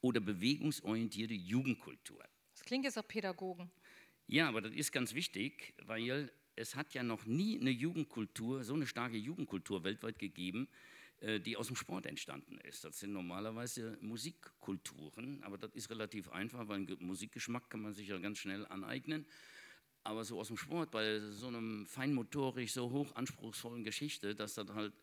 oder 0.00 0.20
bewegungsorientierte 0.20 1.34
Jugendkultur. 1.34 2.22
Das 2.52 2.64
klingt 2.64 2.84
jetzt 2.84 2.98
auch 2.98 3.06
Pädagogen. 3.06 3.70
Ja, 4.26 4.48
aber 4.48 4.60
das 4.60 4.74
ist 4.74 4.92
ganz 4.92 5.14
wichtig, 5.14 5.74
weil 5.82 6.30
es 6.56 6.76
hat 6.76 6.92
ja 6.92 7.02
noch 7.02 7.24
nie 7.24 7.58
eine 7.60 7.70
Jugendkultur, 7.70 8.64
so 8.64 8.74
eine 8.74 8.86
starke 8.86 9.16
Jugendkultur 9.16 9.84
weltweit 9.84 10.18
gegeben, 10.18 10.68
äh, 10.68 10.99
die 11.20 11.56
aus 11.56 11.66
dem 11.66 11.76
Sport 11.76 12.06
entstanden 12.06 12.58
ist. 12.60 12.82
Das 12.82 12.98
sind 12.98 13.12
normalerweise 13.12 13.98
Musikkulturen, 14.00 15.42
aber 15.42 15.58
das 15.58 15.74
ist 15.74 15.90
relativ 15.90 16.30
einfach, 16.30 16.66
weil 16.66 16.76
einen 16.76 16.86
Ge- 16.86 16.96
Musikgeschmack 16.98 17.68
kann 17.68 17.82
man 17.82 17.92
sich 17.92 18.08
ja 18.08 18.18
ganz 18.18 18.38
schnell 18.38 18.64
aneignen. 18.66 19.26
Aber 20.02 20.24
so 20.24 20.40
aus 20.40 20.48
dem 20.48 20.56
Sport, 20.56 20.90
bei 20.90 21.20
so 21.20 21.48
einem 21.48 21.86
feinmotorisch, 21.86 22.72
so 22.72 22.90
hoch 22.90 23.14
anspruchsvollen 23.16 23.84
Geschichte, 23.84 24.34
dass 24.34 24.54
das 24.54 24.70
halt 24.70 24.94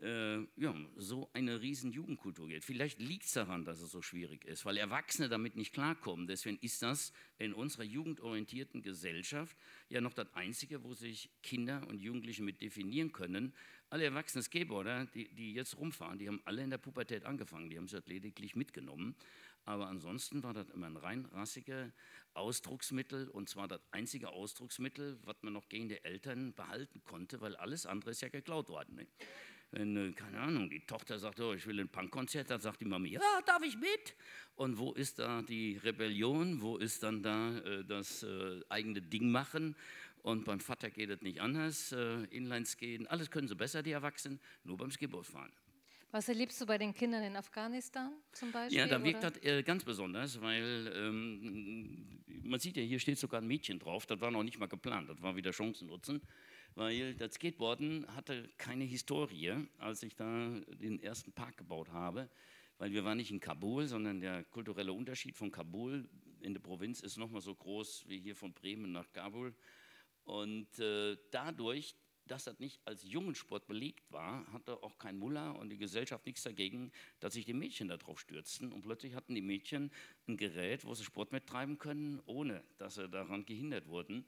äh, 0.00 0.40
ja, 0.56 0.74
so 0.96 1.30
eine 1.32 1.60
riesen 1.60 1.92
Jugendkultur 1.92 2.48
gibt. 2.48 2.64
Vielleicht 2.64 2.98
liegt 2.98 3.26
es 3.26 3.32
daran, 3.32 3.64
dass 3.64 3.80
es 3.80 3.92
so 3.92 4.02
schwierig 4.02 4.44
ist, 4.44 4.64
weil 4.64 4.78
Erwachsene 4.78 5.28
damit 5.28 5.54
nicht 5.54 5.72
klarkommen. 5.72 6.26
Deswegen 6.26 6.58
ist 6.60 6.82
das 6.82 7.12
in 7.38 7.52
unserer 7.52 7.84
jugendorientierten 7.84 8.82
Gesellschaft 8.82 9.56
ja 9.88 10.00
noch 10.00 10.14
das 10.14 10.32
Einzige, 10.34 10.82
wo 10.82 10.94
sich 10.94 11.30
Kinder 11.42 11.86
und 11.88 12.00
Jugendliche 12.00 12.42
mit 12.42 12.60
definieren 12.62 13.12
können. 13.12 13.54
Alle 13.92 14.04
erwachsenen 14.04 14.42
Skateboarder, 14.42 15.04
die, 15.04 15.28
die 15.34 15.52
jetzt 15.52 15.76
rumfahren, 15.76 16.18
die 16.18 16.26
haben 16.26 16.40
alle 16.46 16.62
in 16.62 16.70
der 16.70 16.78
Pubertät 16.78 17.26
angefangen, 17.26 17.68
die 17.68 17.76
haben 17.76 17.84
es 17.84 18.06
lediglich 18.06 18.56
mitgenommen. 18.56 19.14
Aber 19.66 19.88
ansonsten 19.88 20.42
war 20.42 20.54
das 20.54 20.70
immer 20.70 20.86
ein 20.86 20.96
rein 20.96 21.26
rassiger 21.26 21.92
Ausdrucksmittel 22.32 23.28
und 23.28 23.50
zwar 23.50 23.68
das 23.68 23.82
einzige 23.90 24.30
Ausdrucksmittel, 24.30 25.18
was 25.24 25.36
man 25.42 25.52
noch 25.52 25.68
gegen 25.68 25.90
die 25.90 26.02
Eltern 26.02 26.54
behalten 26.54 27.02
konnte, 27.04 27.42
weil 27.42 27.54
alles 27.56 27.84
andere 27.84 28.12
ist 28.12 28.22
ja 28.22 28.30
geklaut 28.30 28.70
worden. 28.70 28.94
Ne? 28.94 29.06
Wenn, 29.72 29.94
äh, 29.96 30.12
keine 30.12 30.40
Ahnung, 30.40 30.70
die 30.70 30.80
Tochter 30.80 31.18
sagt, 31.18 31.38
oh, 31.40 31.52
ich 31.52 31.66
will 31.66 31.78
ein 31.78 31.90
Punkkonzert, 31.90 32.48
dann 32.48 32.62
sagt 32.62 32.80
die 32.80 32.86
Mami, 32.86 33.10
ja, 33.10 33.20
darf 33.44 33.62
ich 33.62 33.76
mit? 33.76 34.14
Und 34.56 34.78
wo 34.78 34.92
ist 34.92 35.18
da 35.18 35.42
die 35.42 35.76
Rebellion? 35.76 36.62
Wo 36.62 36.78
ist 36.78 37.02
dann 37.02 37.22
da 37.22 37.58
äh, 37.58 37.84
das 37.84 38.22
äh, 38.22 38.60
eigene 38.70 39.02
Ding 39.02 39.30
machen? 39.30 39.76
Und 40.22 40.44
beim 40.44 40.60
Vater 40.60 40.90
geht 40.90 41.10
es 41.10 41.20
nicht 41.20 41.40
anders, 41.40 41.92
äh, 41.92 42.24
Inlineskaten, 42.30 43.06
alles 43.08 43.30
können 43.30 43.48
sie 43.48 43.56
besser, 43.56 43.82
die 43.82 43.90
Erwachsenen, 43.90 44.40
nur 44.62 44.76
beim 44.76 44.90
Skateboardfahren. 44.90 45.52
Was 46.12 46.28
erlebst 46.28 46.60
du 46.60 46.66
bei 46.66 46.76
den 46.76 46.92
Kindern 46.92 47.24
in 47.24 47.36
Afghanistan 47.36 48.12
zum 48.32 48.52
Beispiel? 48.52 48.78
Ja, 48.78 48.86
da 48.86 49.02
wirkt 49.02 49.24
das 49.24 49.42
äh, 49.42 49.62
ganz 49.62 49.82
besonders, 49.82 50.40
weil 50.42 50.92
ähm, 50.94 52.20
man 52.44 52.60
sieht 52.60 52.76
ja, 52.76 52.82
hier 52.82 52.98
steht 52.98 53.18
sogar 53.18 53.40
ein 53.40 53.46
Mädchen 53.46 53.78
drauf, 53.78 54.04
das 54.06 54.20
war 54.20 54.30
noch 54.30 54.42
nicht 54.42 54.58
mal 54.58 54.66
geplant, 54.66 55.08
das 55.08 55.22
war 55.22 55.34
wieder 55.36 55.52
Chancen 55.52 55.88
nutzen, 55.88 56.20
weil 56.74 57.14
das 57.14 57.34
Skateboarden 57.34 58.06
hatte 58.14 58.48
keine 58.58 58.84
Historie, 58.84 59.54
als 59.78 60.02
ich 60.02 60.14
da 60.14 60.50
den 60.68 61.00
ersten 61.00 61.32
Park 61.32 61.56
gebaut 61.56 61.88
habe, 61.90 62.28
weil 62.76 62.92
wir 62.92 63.04
waren 63.04 63.16
nicht 63.16 63.30
in 63.30 63.40
Kabul, 63.40 63.86
sondern 63.86 64.20
der 64.20 64.44
kulturelle 64.44 64.92
Unterschied 64.92 65.34
von 65.34 65.50
Kabul 65.50 66.06
in 66.42 66.52
der 66.52 66.60
Provinz 66.60 67.00
ist 67.00 67.16
nochmal 67.16 67.40
so 67.40 67.54
groß 67.54 68.04
wie 68.08 68.20
hier 68.20 68.36
von 68.36 68.52
Bremen 68.52 68.92
nach 68.92 69.10
Kabul. 69.12 69.54
Und 70.24 70.78
äh, 70.78 71.16
dadurch, 71.30 71.94
dass 72.26 72.44
das 72.44 72.58
nicht 72.58 72.80
als 72.84 73.04
Jungensport 73.04 73.66
belegt 73.66 74.10
war, 74.12 74.46
hatte 74.52 74.82
auch 74.82 74.98
kein 74.98 75.18
Mullah 75.18 75.50
und 75.50 75.70
die 75.70 75.78
Gesellschaft 75.78 76.24
nichts 76.26 76.42
dagegen, 76.42 76.92
dass 77.20 77.34
sich 77.34 77.44
die 77.44 77.52
Mädchen 77.52 77.88
darauf 77.88 78.20
stürzten. 78.20 78.72
Und 78.72 78.82
plötzlich 78.82 79.14
hatten 79.14 79.34
die 79.34 79.42
Mädchen 79.42 79.90
ein 80.28 80.36
Gerät, 80.36 80.84
wo 80.84 80.94
sie 80.94 81.04
Sport 81.04 81.32
mittreiben 81.32 81.78
können, 81.78 82.20
ohne 82.26 82.64
dass 82.78 82.94
sie 82.94 83.08
daran 83.08 83.44
gehindert 83.44 83.88
wurden. 83.88 84.24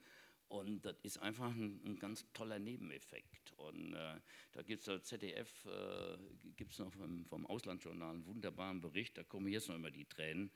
Und 0.48 0.84
das 0.84 0.96
ist 1.02 1.18
einfach 1.18 1.54
ein, 1.54 1.80
ein 1.84 1.98
ganz 1.98 2.26
toller 2.32 2.58
Nebeneffekt. 2.58 3.43
Und 3.56 3.94
äh, 3.94 4.20
da 4.52 4.62
gibt 4.62 4.80
es 4.80 4.86
da 4.86 5.02
ZDF, 5.02 5.66
äh, 5.66 6.16
gibt 6.56 6.72
es 6.72 6.78
noch 6.78 6.92
vom, 6.92 7.24
vom, 7.26 7.46
Auslandsjournal 7.46 8.14
einen 8.14 8.26
wunderbaren 8.26 8.80
Bericht, 8.80 9.16
da 9.16 9.22
kommen 9.22 9.48
jetzt 9.48 9.68
noch 9.68 9.76
immer 9.76 9.90
die 9.90 10.04
Tränen, 10.04 10.50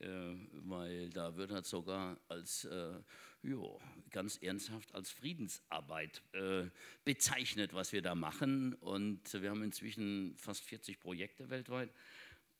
äh, 0.00 0.08
weil 0.52 1.10
da 1.10 1.36
wird 1.36 1.50
das 1.50 1.68
sogar 1.68 2.18
als, 2.28 2.64
äh, 2.64 3.00
jo, 3.42 3.80
ganz 4.10 4.38
ernsthaft 4.38 4.94
als 4.94 5.10
Friedensarbeit 5.10 6.22
äh, 6.32 6.66
bezeichnet, 7.04 7.74
was 7.74 7.92
wir 7.92 8.02
da 8.02 8.14
machen. 8.14 8.74
Und 8.74 9.32
wir 9.32 9.50
haben 9.50 9.62
inzwischen 9.62 10.36
fast 10.36 10.64
40 10.64 11.00
Projekte 11.00 11.50
weltweit. 11.50 11.90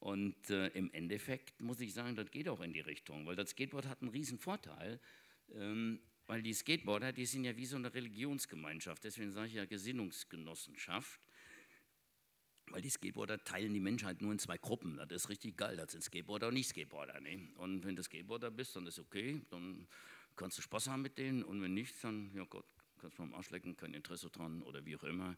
Und 0.01 0.49
äh, 0.49 0.68
im 0.68 0.91
Endeffekt 0.93 1.61
muss 1.61 1.80
ich 1.80 1.93
sagen, 1.93 2.16
das 2.16 2.30
geht 2.30 2.49
auch 2.49 2.61
in 2.61 2.72
die 2.72 2.80
Richtung, 2.80 3.26
weil 3.26 3.36
das 3.36 3.51
Skateboard 3.51 3.86
hat 3.86 4.01
einen 4.01 4.11
riesen 4.11 4.38
Vorteil. 4.38 4.99
Ähm, 5.55 6.01
weil 6.31 6.43
die 6.43 6.55
Skateboarder, 6.55 7.12
die 7.12 7.26
sind 7.26 7.43
ja 7.43 7.57
wie 7.57 7.66
so 7.66 7.74
eine 7.74 7.93
Religionsgemeinschaft, 7.93 9.03
deswegen 9.03 9.33
sage 9.33 9.49
ich 9.49 9.55
ja 9.55 9.64
Gesinnungsgenossenschaft, 9.64 11.20
weil 12.68 12.83
die 12.83 12.89
Skateboarder 12.89 13.43
teilen 13.43 13.74
die 13.74 13.81
Menschheit 13.81 14.22
nur 14.22 14.31
in 14.31 14.39
zwei 14.39 14.57
Gruppen. 14.57 14.97
Das 14.97 15.24
ist 15.24 15.28
richtig 15.28 15.57
geil, 15.57 15.74
das 15.76 15.91
sind 15.91 16.05
Skateboarder 16.05 16.47
und 16.47 16.55
Nicht-Skateboarder. 16.55 17.18
Ne? 17.18 17.49
Und 17.57 17.85
wenn 17.85 17.97
du 17.97 18.05
Skateboarder 18.05 18.53
bist, 18.53 18.76
dann 18.76 18.87
ist 18.87 19.01
okay, 19.01 19.43
dann 19.51 19.89
kannst 20.37 20.57
du 20.57 20.62
Spaß 20.62 20.87
haben 20.87 21.03
mit 21.03 21.18
denen 21.18 21.43
und 21.43 21.61
wenn 21.62 21.74
nicht, 21.74 21.97
dann, 22.05 22.31
ja 22.33 22.45
Gott, 22.45 22.66
kannst 23.01 23.18
du 23.18 23.22
mal 23.22 23.31
am 23.31 23.35
Arsch 23.35 23.51
lecken, 23.51 23.76
kein 23.76 23.93
Interesse 23.93 24.31
dran 24.31 24.62
oder 24.62 24.87
wie 24.87 24.95
auch 24.95 25.03
immer. 25.03 25.37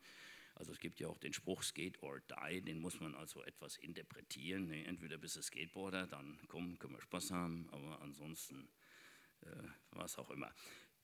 Also 0.57 0.73
es 0.73 0.79
gibt 0.79 1.01
ja 1.01 1.09
auch 1.09 1.17
den 1.17 1.33
Spruch 1.33 1.63
Skate 1.63 2.03
or 2.03 2.21
Die, 2.21 2.61
den 2.61 2.79
muss 2.79 3.01
man 3.01 3.15
also 3.15 3.43
etwas 3.45 3.79
interpretieren. 3.79 4.67
Ne? 4.67 4.85
Entweder 4.85 5.17
bist 5.17 5.37
du 5.37 5.43
Skateboarder, 5.43 6.07
dann 6.07 6.39
komm, 6.49 6.79
können 6.79 6.93
wir 6.93 7.01
Spaß 7.01 7.31
haben, 7.31 7.67
aber 7.71 8.03
ansonsten 8.03 8.69
äh, 9.47 9.69
was 9.93 10.19
auch 10.19 10.31
immer. 10.31 10.53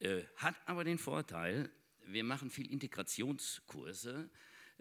Äh, 0.01 0.23
hat 0.37 0.55
aber 0.67 0.85
den 0.85 0.99
Vorteil, 0.99 1.71
wir 2.07 2.25
machen 2.25 2.51
viel 2.51 2.71
Integrationskurse 2.71 4.31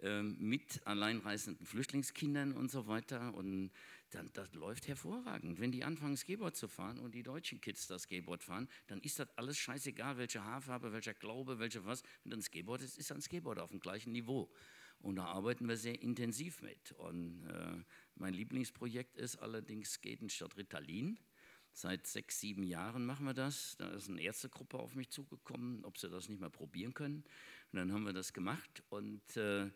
äh, 0.00 0.22
mit 0.22 0.86
alleinreisenden 0.86 1.66
Flüchtlingskindern 1.66 2.52
und 2.52 2.70
so 2.70 2.86
weiter. 2.86 3.34
Und 3.34 3.72
dann, 4.10 4.30
das 4.32 4.54
läuft 4.54 4.86
hervorragend. 4.86 5.58
Wenn 5.58 5.72
die 5.72 5.84
anfangen, 5.84 6.16
Skateboard 6.16 6.56
zu 6.56 6.68
fahren 6.68 7.00
und 7.00 7.14
die 7.14 7.24
deutschen 7.24 7.60
Kids 7.60 7.88
das 7.88 8.02
Skateboard 8.02 8.44
fahren, 8.44 8.68
dann 8.86 9.00
ist 9.00 9.18
das 9.18 9.28
alles 9.36 9.58
scheißegal, 9.58 10.16
welche 10.16 10.44
Haarfarbe, 10.44 10.92
welcher 10.92 11.14
Glaube, 11.14 11.58
welche 11.58 11.84
was. 11.84 12.02
Wenn 12.22 12.30
dann 12.30 12.42
Skateboard 12.42 12.82
ist, 12.82 12.96
ist 12.96 13.10
ein 13.10 13.20
Skateboard 13.20 13.58
auf 13.58 13.70
dem 13.70 13.80
gleichen 13.80 14.12
Niveau. 14.12 14.50
Und 15.00 15.16
da 15.16 15.24
arbeiten 15.24 15.68
wir 15.68 15.76
sehr 15.76 16.00
intensiv 16.00 16.62
mit. 16.62 16.92
Und 16.92 17.44
äh, 17.46 17.82
mein 18.14 18.34
Lieblingsprojekt 18.34 19.16
ist 19.16 19.36
allerdings 19.36 19.94
Skaten 19.94 20.30
statt 20.30 20.56
Ritalin. 20.56 21.18
Seit 21.80 22.08
sechs, 22.08 22.40
sieben 22.40 22.64
Jahren 22.64 23.06
machen 23.06 23.24
wir 23.24 23.34
das. 23.34 23.76
Da 23.76 23.88
ist 23.90 24.08
eine 24.08 24.20
Ärztegruppe 24.20 24.80
auf 24.80 24.96
mich 24.96 25.10
zugekommen, 25.10 25.84
ob 25.84 25.96
sie 25.96 26.10
das 26.10 26.28
nicht 26.28 26.40
mal 26.40 26.50
probieren 26.50 26.92
können. 26.92 27.22
Und 27.70 27.78
dann 27.78 27.92
haben 27.92 28.02
wir 28.02 28.12
das 28.12 28.32
gemacht. 28.32 28.82
Und 28.88 29.36
äh, 29.36 29.70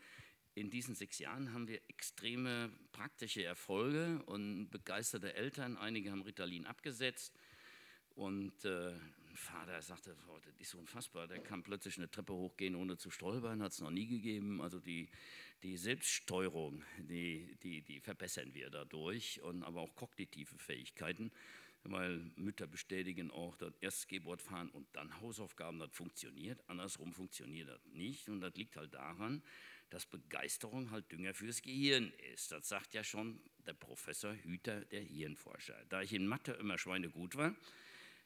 in 0.56 0.68
diesen 0.68 0.96
sechs 0.96 1.20
Jahren 1.20 1.52
haben 1.54 1.68
wir 1.68 1.80
extreme 1.86 2.72
praktische 2.90 3.44
Erfolge 3.44 4.20
und 4.26 4.68
begeisterte 4.70 5.34
Eltern. 5.34 5.76
Einige 5.76 6.10
haben 6.10 6.22
Ritalin 6.22 6.66
abgesetzt. 6.66 7.38
Und 8.16 8.64
äh, 8.64 8.88
ein 8.88 9.36
Vater 9.36 9.80
sagte, 9.80 10.16
oh, 10.26 10.40
das 10.44 10.56
ist 10.58 10.74
unfassbar, 10.74 11.28
der 11.28 11.38
kann 11.38 11.62
plötzlich 11.62 11.98
eine 11.98 12.10
Treppe 12.10 12.32
hochgehen, 12.32 12.74
ohne 12.74 12.96
zu 12.96 13.12
stolpern, 13.12 13.62
hat 13.62 13.70
es 13.70 13.80
noch 13.80 13.92
nie 13.92 14.08
gegeben. 14.08 14.60
Also 14.60 14.80
die, 14.80 15.08
die 15.62 15.76
Selbststeuerung, 15.76 16.82
die, 16.98 17.56
die, 17.62 17.80
die 17.82 18.00
verbessern 18.00 18.54
wir 18.54 18.70
dadurch, 18.70 19.40
und 19.40 19.62
aber 19.62 19.82
auch 19.82 19.94
kognitive 19.94 20.58
Fähigkeiten 20.58 21.30
weil 21.84 22.30
Mütter 22.36 22.66
bestätigen 22.66 23.30
auch, 23.30 23.56
dass 23.56 23.74
erst 23.80 24.02
Skateboard 24.02 24.40
fahren 24.40 24.70
und 24.70 24.86
dann 24.92 25.20
Hausaufgaben, 25.20 25.78
das 25.78 25.90
funktioniert. 25.92 26.62
Andersrum 26.68 27.12
funktioniert 27.12 27.68
das 27.68 27.84
nicht 27.86 28.28
und 28.28 28.40
das 28.40 28.54
liegt 28.54 28.76
halt 28.76 28.94
daran, 28.94 29.42
dass 29.90 30.06
Begeisterung 30.06 30.90
halt 30.90 31.10
Dünger 31.12 31.34
fürs 31.34 31.60
Gehirn 31.60 32.12
ist. 32.32 32.52
Das 32.52 32.68
sagt 32.68 32.94
ja 32.94 33.04
schon 33.04 33.40
der 33.66 33.74
Professor 33.74 34.34
Hüter, 34.34 34.84
der 34.86 35.02
Hirnforscher. 35.02 35.84
Da 35.88 36.02
ich 36.02 36.12
in 36.12 36.26
Mathe 36.26 36.52
immer 36.52 36.78
schweinegut 36.78 37.36
war, 37.36 37.54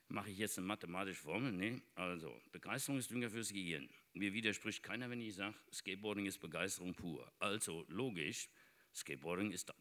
mache 0.09 0.30
ich 0.30 0.38
jetzt 0.38 0.59
eine 0.59 0.66
mathematische 0.66 1.22
Formel. 1.22 1.52
Nee, 1.52 1.82
also 1.94 2.40
Begeisterung 2.52 2.98
ist 2.98 3.11
Dünger 3.11 3.30
fürs 3.30 3.52
Gehirn. 3.52 3.88
Mir 4.12 4.32
widerspricht 4.32 4.82
keiner, 4.82 5.11
wenn 5.11 5.20
ich 5.20 5.34
sage, 5.34 5.57
Skateboarding 5.72 6.26
ist 6.26 6.38
Begeisterung 6.38 6.94
pur. 6.94 7.30
Also 7.38 7.84
logisch, 7.88 8.48
Skateboarding 8.94 9.50
ist 9.50 9.72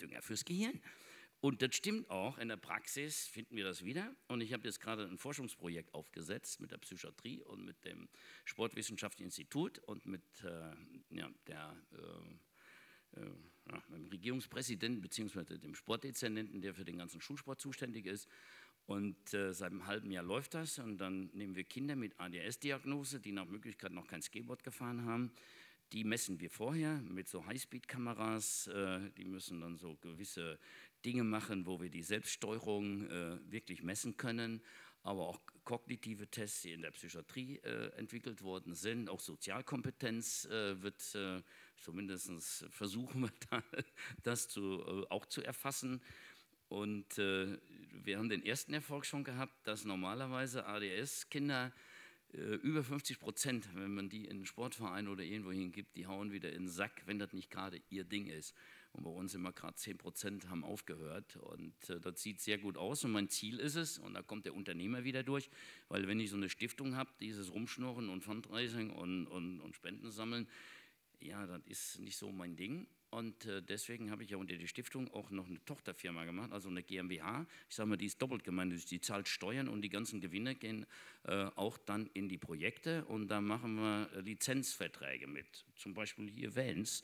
Dünger 0.00 0.22
fürs 0.22 0.44
Gehirn. 0.44 0.80
Und 1.40 1.62
das 1.62 1.76
stimmt 1.76 2.10
auch, 2.10 2.38
in 2.38 2.48
der 2.48 2.56
Praxis 2.56 3.28
finden 3.28 3.54
wir 3.54 3.64
das 3.64 3.84
wieder. 3.84 4.12
Und 4.26 4.40
ich 4.40 4.52
habe 4.52 4.64
jetzt 4.64 4.80
gerade 4.80 5.04
ein 5.04 5.18
Forschungsprojekt 5.18 5.94
aufgesetzt 5.94 6.60
mit 6.60 6.72
der 6.72 6.78
Psychiatrie 6.78 7.42
und 7.42 7.64
mit 7.64 7.84
dem 7.84 8.08
Sportwissenschaftlichen 8.44 9.28
Institut 9.28 9.78
und 9.78 10.04
mit, 10.04 10.22
äh, 10.42 11.16
ja, 11.16 11.30
der, 11.46 11.76
äh, 11.92 13.20
äh, 13.20 13.30
ja, 13.70 13.82
dem 13.88 14.08
Regierungspräsidenten 14.08 15.00
bzw. 15.00 15.58
dem 15.58 15.76
Sportdezernenten, 15.76 16.60
der 16.60 16.74
für 16.74 16.84
den 16.84 16.98
ganzen 16.98 17.20
Schulsport 17.20 17.60
zuständig 17.60 18.06
ist. 18.06 18.28
Und 18.86 19.34
äh, 19.34 19.52
seit 19.52 19.70
einem 19.70 19.86
halben 19.86 20.10
Jahr 20.10 20.24
läuft 20.24 20.54
das. 20.54 20.78
Und 20.78 20.98
dann 20.98 21.30
nehmen 21.34 21.54
wir 21.54 21.64
Kinder 21.64 21.94
mit 21.94 22.18
ADS-Diagnose, 22.18 23.20
die 23.20 23.32
nach 23.32 23.44
Möglichkeit 23.44 23.92
noch 23.92 24.08
kein 24.08 24.22
Skateboard 24.22 24.64
gefahren 24.64 25.04
haben. 25.04 25.30
Die 25.92 26.04
messen 26.04 26.38
wir 26.40 26.50
vorher 26.50 27.00
mit 27.02 27.28
so 27.28 27.46
Highspeed-Kameras. 27.46 28.66
Äh, 28.66 29.10
die 29.16 29.24
müssen 29.24 29.60
dann 29.60 29.76
so 29.76 29.94
gewisse 29.96 30.58
Dinge 31.04 31.24
machen, 31.24 31.66
wo 31.66 31.80
wir 31.80 31.90
die 31.90 32.02
Selbststeuerung 32.02 33.08
äh, 33.08 33.38
wirklich 33.50 33.82
messen 33.82 34.16
können, 34.16 34.62
aber 35.02 35.26
auch 35.28 35.40
kognitive 35.64 36.28
Tests, 36.28 36.62
die 36.62 36.72
in 36.72 36.82
der 36.82 36.90
Psychiatrie 36.90 37.58
äh, 37.58 37.90
entwickelt 37.96 38.42
worden 38.42 38.74
sind. 38.74 39.08
Auch 39.08 39.20
Sozialkompetenz 39.20 40.46
äh, 40.46 40.82
wird 40.82 41.14
äh, 41.14 41.42
zumindest 41.76 42.66
versuchen 42.70 43.22
wir 43.22 43.32
da, 43.50 43.62
das 44.22 44.48
zu, 44.48 44.82
äh, 44.82 45.06
auch 45.10 45.26
zu 45.26 45.42
erfassen. 45.42 46.02
Und 46.68 47.18
äh, 47.18 47.58
wir 47.92 48.18
haben 48.18 48.28
den 48.28 48.44
ersten 48.44 48.74
Erfolg 48.74 49.06
schon 49.06 49.24
gehabt, 49.24 49.54
dass 49.66 49.84
normalerweise 49.84 50.66
ADS-Kinder 50.66 51.72
über 52.30 52.84
50 52.84 53.20
Prozent, 53.20 53.68
wenn 53.74 53.94
man 53.94 54.10
die 54.10 54.26
in 54.26 54.32
einen 54.32 54.44
Sportverein 54.44 55.08
oder 55.08 55.22
irgendwo 55.22 55.50
hingibt, 55.50 55.96
die 55.96 56.06
hauen 56.06 56.30
wieder 56.30 56.52
in 56.52 56.64
den 56.64 56.68
Sack, 56.68 57.00
wenn 57.06 57.18
das 57.18 57.32
nicht 57.32 57.50
gerade 57.50 57.80
ihr 57.88 58.04
Ding 58.04 58.26
ist. 58.26 58.54
Und 58.92 59.04
bei 59.04 59.10
uns 59.10 59.34
immer 59.34 59.52
gerade 59.52 59.76
10 59.76 59.98
Prozent 59.98 60.48
haben 60.48 60.64
aufgehört. 60.64 61.36
Und 61.36 61.90
äh, 61.90 62.00
das 62.00 62.22
sieht 62.22 62.40
sehr 62.40 62.58
gut 62.58 62.76
aus. 62.76 63.04
Und 63.04 63.12
mein 63.12 63.28
Ziel 63.28 63.58
ist 63.58 63.76
es, 63.76 63.98
und 63.98 64.14
da 64.14 64.22
kommt 64.22 64.46
der 64.46 64.54
Unternehmer 64.54 65.04
wieder 65.04 65.22
durch, 65.22 65.50
weil 65.88 66.06
wenn 66.08 66.20
ich 66.20 66.30
so 66.30 66.36
eine 66.36 66.48
Stiftung 66.48 66.96
habe, 66.96 67.10
dieses 67.20 67.52
Rumschnurren 67.52 68.08
und 68.08 68.22
Fundraising 68.22 68.90
und, 68.90 69.26
und, 69.26 69.60
und 69.60 69.76
Spenden 69.76 70.10
sammeln, 70.10 70.48
ja, 71.20 71.46
das 71.46 71.62
ist 71.66 72.00
nicht 72.00 72.16
so 72.16 72.30
mein 72.32 72.56
Ding. 72.56 72.86
Und 73.10 73.46
äh, 73.46 73.62
deswegen 73.62 74.10
habe 74.10 74.22
ich 74.22 74.30
ja 74.30 74.36
unter 74.36 74.56
die 74.56 74.68
Stiftung 74.68 75.12
auch 75.14 75.30
noch 75.30 75.46
eine 75.46 75.64
Tochterfirma 75.64 76.24
gemacht, 76.24 76.52
also 76.52 76.68
eine 76.68 76.82
GmbH. 76.82 77.46
Ich 77.68 77.76
sage 77.76 77.88
mal, 77.88 77.96
die 77.96 78.06
ist 78.06 78.20
doppelt 78.20 78.44
gemeint, 78.44 78.90
die 78.90 79.00
zahlt 79.00 79.28
Steuern 79.28 79.68
und 79.68 79.80
die 79.80 79.88
ganzen 79.88 80.20
Gewinne 80.20 80.54
gehen 80.54 80.84
äh, 81.24 81.44
auch 81.56 81.78
dann 81.78 82.10
in 82.12 82.28
die 82.28 82.36
Projekte. 82.36 83.06
Und 83.06 83.28
da 83.28 83.40
machen 83.40 83.76
wir 83.76 84.10
äh, 84.14 84.20
Lizenzverträge 84.20 85.26
mit. 85.26 85.64
Zum 85.76 85.94
Beispiel 85.94 86.30
hier 86.30 86.54
Vans. 86.54 87.02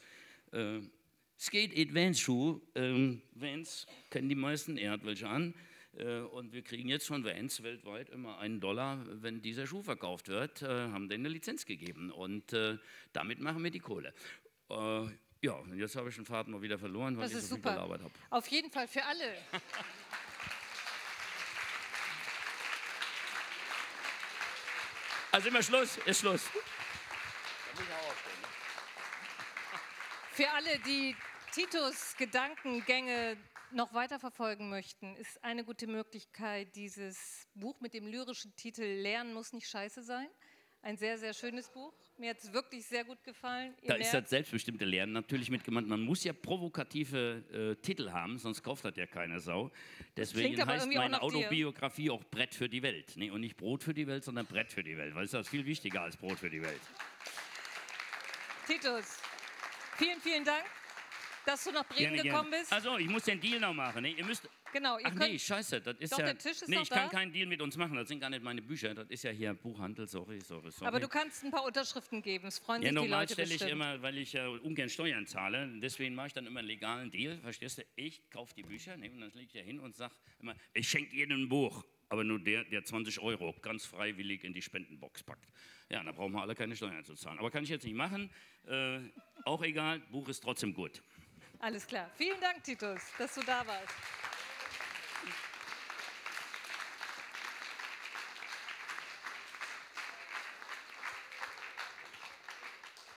Skate 1.38 1.76
It 1.76 1.94
Vans 1.94 2.20
Schuh. 2.20 2.60
Ähm, 2.74 3.22
Vans 3.34 3.86
kennen 4.10 4.28
die 4.28 4.34
meisten, 4.34 4.76
er 4.76 4.92
hat 4.92 5.04
welche 5.04 5.28
an. 5.28 5.54
Äh, 5.96 6.20
Und 6.20 6.52
wir 6.52 6.62
kriegen 6.62 6.88
jetzt 6.88 7.06
von 7.06 7.24
Vans 7.24 7.62
weltweit 7.62 8.10
immer 8.10 8.38
einen 8.38 8.60
Dollar, 8.60 9.04
wenn 9.22 9.42
dieser 9.42 9.66
Schuh 9.66 9.82
verkauft 9.82 10.28
wird, 10.28 10.62
äh, 10.62 10.66
haben 10.66 11.08
denen 11.08 11.26
eine 11.26 11.32
Lizenz 11.34 11.66
gegeben. 11.66 12.10
Und 12.10 12.52
äh, 12.52 12.78
damit 13.12 13.40
machen 13.40 13.62
wir 13.62 13.70
die 13.70 13.80
Kohle. 13.80 14.12
Äh, 14.70 15.06
ja, 15.42 15.52
und 15.52 15.76
jetzt 15.76 15.94
habe 15.96 16.08
ich 16.08 16.14
den 16.16 16.24
Faden 16.24 16.52
mal 16.52 16.62
wieder 16.62 16.78
verloren, 16.78 17.16
weil 17.16 17.24
Das 17.24 17.32
ich 17.32 17.38
ist 17.38 17.48
so 17.50 17.56
viel 17.56 17.62
super. 17.62 17.74
gelabert 17.74 18.02
habe. 18.02 18.14
Auf 18.30 18.46
jeden 18.48 18.70
Fall 18.70 18.88
für 18.88 19.04
alle. 19.04 19.34
Also 25.32 25.48
immer 25.48 25.62
Schluss, 25.62 25.98
ist 26.06 26.20
Schluss. 26.20 26.44
Für 30.34 30.50
alle, 30.50 30.80
die 30.80 31.14
Titos 31.52 32.16
Gedankengänge 32.18 33.36
noch 33.70 33.94
weiter 33.94 34.18
verfolgen 34.18 34.68
möchten, 34.68 35.14
ist 35.14 35.44
eine 35.44 35.62
gute 35.62 35.86
Möglichkeit 35.86 36.74
dieses 36.74 37.46
Buch 37.54 37.80
mit 37.80 37.94
dem 37.94 38.08
lyrischen 38.08 38.52
Titel 38.56 38.82
Lernen 38.82 39.32
muss 39.32 39.52
nicht 39.52 39.68
scheiße 39.68 40.02
sein. 40.02 40.26
Ein 40.82 40.96
sehr, 40.96 41.18
sehr 41.18 41.34
schönes 41.34 41.68
Buch. 41.68 41.94
Mir 42.18 42.30
hat 42.30 42.38
es 42.38 42.52
wirklich 42.52 42.84
sehr 42.84 43.04
gut 43.04 43.22
gefallen. 43.22 43.74
Ihr 43.80 43.90
Da 43.90 43.94
ist 43.94 44.12
das 44.12 44.28
selbstbestimmte 44.28 44.84
Lernen 44.84 45.12
natürlich 45.12 45.50
mit 45.50 45.62
gemeint. 45.62 45.86
Man 45.86 46.00
muss 46.00 46.24
ja 46.24 46.32
provokative 46.32 47.76
äh, 47.78 47.80
Titel 47.80 48.10
haben, 48.10 48.36
sonst 48.38 48.60
kauft 48.60 48.84
das 48.84 48.96
ja 48.96 49.06
keine 49.06 49.38
Sau. 49.38 49.70
Deswegen 50.16 50.60
heißt 50.66 50.82
irgendwie 50.82 50.98
auch 50.98 51.02
meine 51.02 51.12
nach 51.12 51.20
dir. 51.20 51.26
Autobiografie 51.26 52.10
auch 52.10 52.24
Brett 52.24 52.56
für 52.56 52.68
die 52.68 52.82
Welt. 52.82 53.12
Nee, 53.14 53.30
und 53.30 53.40
nicht 53.40 53.56
Brot 53.56 53.84
für 53.84 53.94
die 53.94 54.08
Welt, 54.08 54.24
sondern 54.24 54.46
Brett 54.46 54.72
für 54.72 54.82
die 54.82 54.96
Welt. 54.96 55.14
Weil 55.14 55.26
es 55.26 55.32
ist 55.32 55.48
viel 55.48 55.64
wichtiger 55.64 56.02
als 56.02 56.16
Brot 56.16 56.40
für 56.40 56.50
die 56.50 56.60
Welt. 56.60 56.80
Titus, 58.66 59.18
vielen, 59.96 60.20
vielen 60.20 60.44
Dank, 60.44 60.64
dass 61.46 61.64
du 61.64 61.72
nach 61.72 61.84
Bremen 61.86 62.14
Gerne, 62.14 62.22
gekommen 62.22 62.50
gerne. 62.50 62.62
bist. 62.62 62.72
Also, 62.72 62.96
ich 62.98 63.08
muss 63.08 63.24
den 63.24 63.40
Deal 63.40 63.60
noch 63.60 63.74
machen. 63.74 64.02
Ne? 64.02 64.10
Ihr 64.12 64.24
müsst. 64.24 64.48
genau, 64.72 64.98
ihr 64.98 65.04
Ach 65.06 65.10
könnt, 65.14 65.32
nee, 65.32 65.38
scheiße, 65.38 65.80
das 65.82 65.96
ist 65.98 66.12
Doch, 66.12 66.18
ja. 66.18 66.24
der 66.26 66.38
Tisch 66.38 66.62
ist 66.62 66.68
nee, 66.68 66.80
ich 66.80 66.88
kann 66.88 67.10
da. 67.10 67.18
keinen 67.18 67.32
Deal 67.32 67.46
mit 67.46 67.60
uns 67.60 67.76
machen. 67.76 67.96
Das 67.96 68.08
sind 68.08 68.18
gar 68.20 68.30
nicht 68.30 68.42
meine 68.42 68.62
Bücher. 68.62 68.94
Das 68.94 69.08
ist 69.10 69.24
ja 69.24 69.30
hier 69.30 69.52
Buchhandel. 69.54 70.06
Sorry, 70.08 70.40
sorry, 70.40 70.70
sorry. 70.70 70.86
aber 70.88 71.00
du 71.00 71.08
kannst 71.08 71.44
ein 71.44 71.50
paar 71.50 71.64
Unterschriften 71.64 72.22
geben. 72.22 72.46
Es 72.48 72.58
freuen 72.58 72.80
Ja, 72.82 72.88
sich 72.88 72.96
die 72.98 73.04
normal 73.04 73.20
Leute 73.24 73.32
stelle 73.34 73.48
ich 73.48 73.58
bestimmt. 73.58 73.72
immer, 73.72 74.00
weil 74.02 74.16
ich 74.18 74.32
ja 74.32 74.48
ungern 74.48 74.88
Steuern 74.88 75.26
zahle, 75.26 75.68
deswegen 75.80 76.14
mache 76.14 76.28
ich 76.28 76.32
dann 76.32 76.46
immer 76.46 76.60
einen 76.60 76.68
legalen 76.68 77.10
Deal, 77.10 77.38
verstehst 77.38 77.78
du? 77.78 77.82
Ich 77.96 78.22
kaufe 78.30 78.54
die 78.54 78.62
Bücher, 78.62 78.96
ne, 78.96 79.10
und 79.10 79.20
dann 79.20 79.30
lege 79.32 79.46
ich 79.48 79.54
ja 79.54 79.62
hin 79.62 79.80
und 79.80 79.94
sage 79.96 80.14
immer, 80.40 80.54
ich 80.72 80.88
schenke 80.88 81.14
jedem 81.14 81.42
ein 81.42 81.48
Buch, 81.50 81.84
aber 82.08 82.24
nur 82.24 82.38
der, 82.38 82.64
der 82.64 82.84
20 82.84 83.20
Euro 83.20 83.54
ganz 83.62 83.86
freiwillig 83.86 84.44
in 84.44 84.52
die 84.52 84.62
Spendenbox 84.62 85.22
packt. 85.22 85.48
Ja, 85.90 86.02
da 86.02 86.12
brauchen 86.12 86.32
wir 86.32 86.42
alle 86.42 86.54
keine 86.54 86.76
Steuern 86.76 87.04
zu 87.04 87.14
zahlen. 87.14 87.38
Aber 87.38 87.50
kann 87.50 87.64
ich 87.64 87.70
jetzt 87.70 87.84
nicht 87.84 87.94
machen, 87.94 88.30
äh, 88.66 88.98
auch 89.44 89.62
egal, 89.62 90.00
Buch 90.10 90.28
ist 90.28 90.42
trotzdem 90.42 90.74
gut. 90.74 91.02
Alles 91.58 91.86
klar. 91.86 92.10
Vielen 92.16 92.40
Dank, 92.40 92.62
Titus, 92.64 93.00
dass 93.18 93.34
du 93.34 93.42
da 93.42 93.66
warst. 93.66 93.94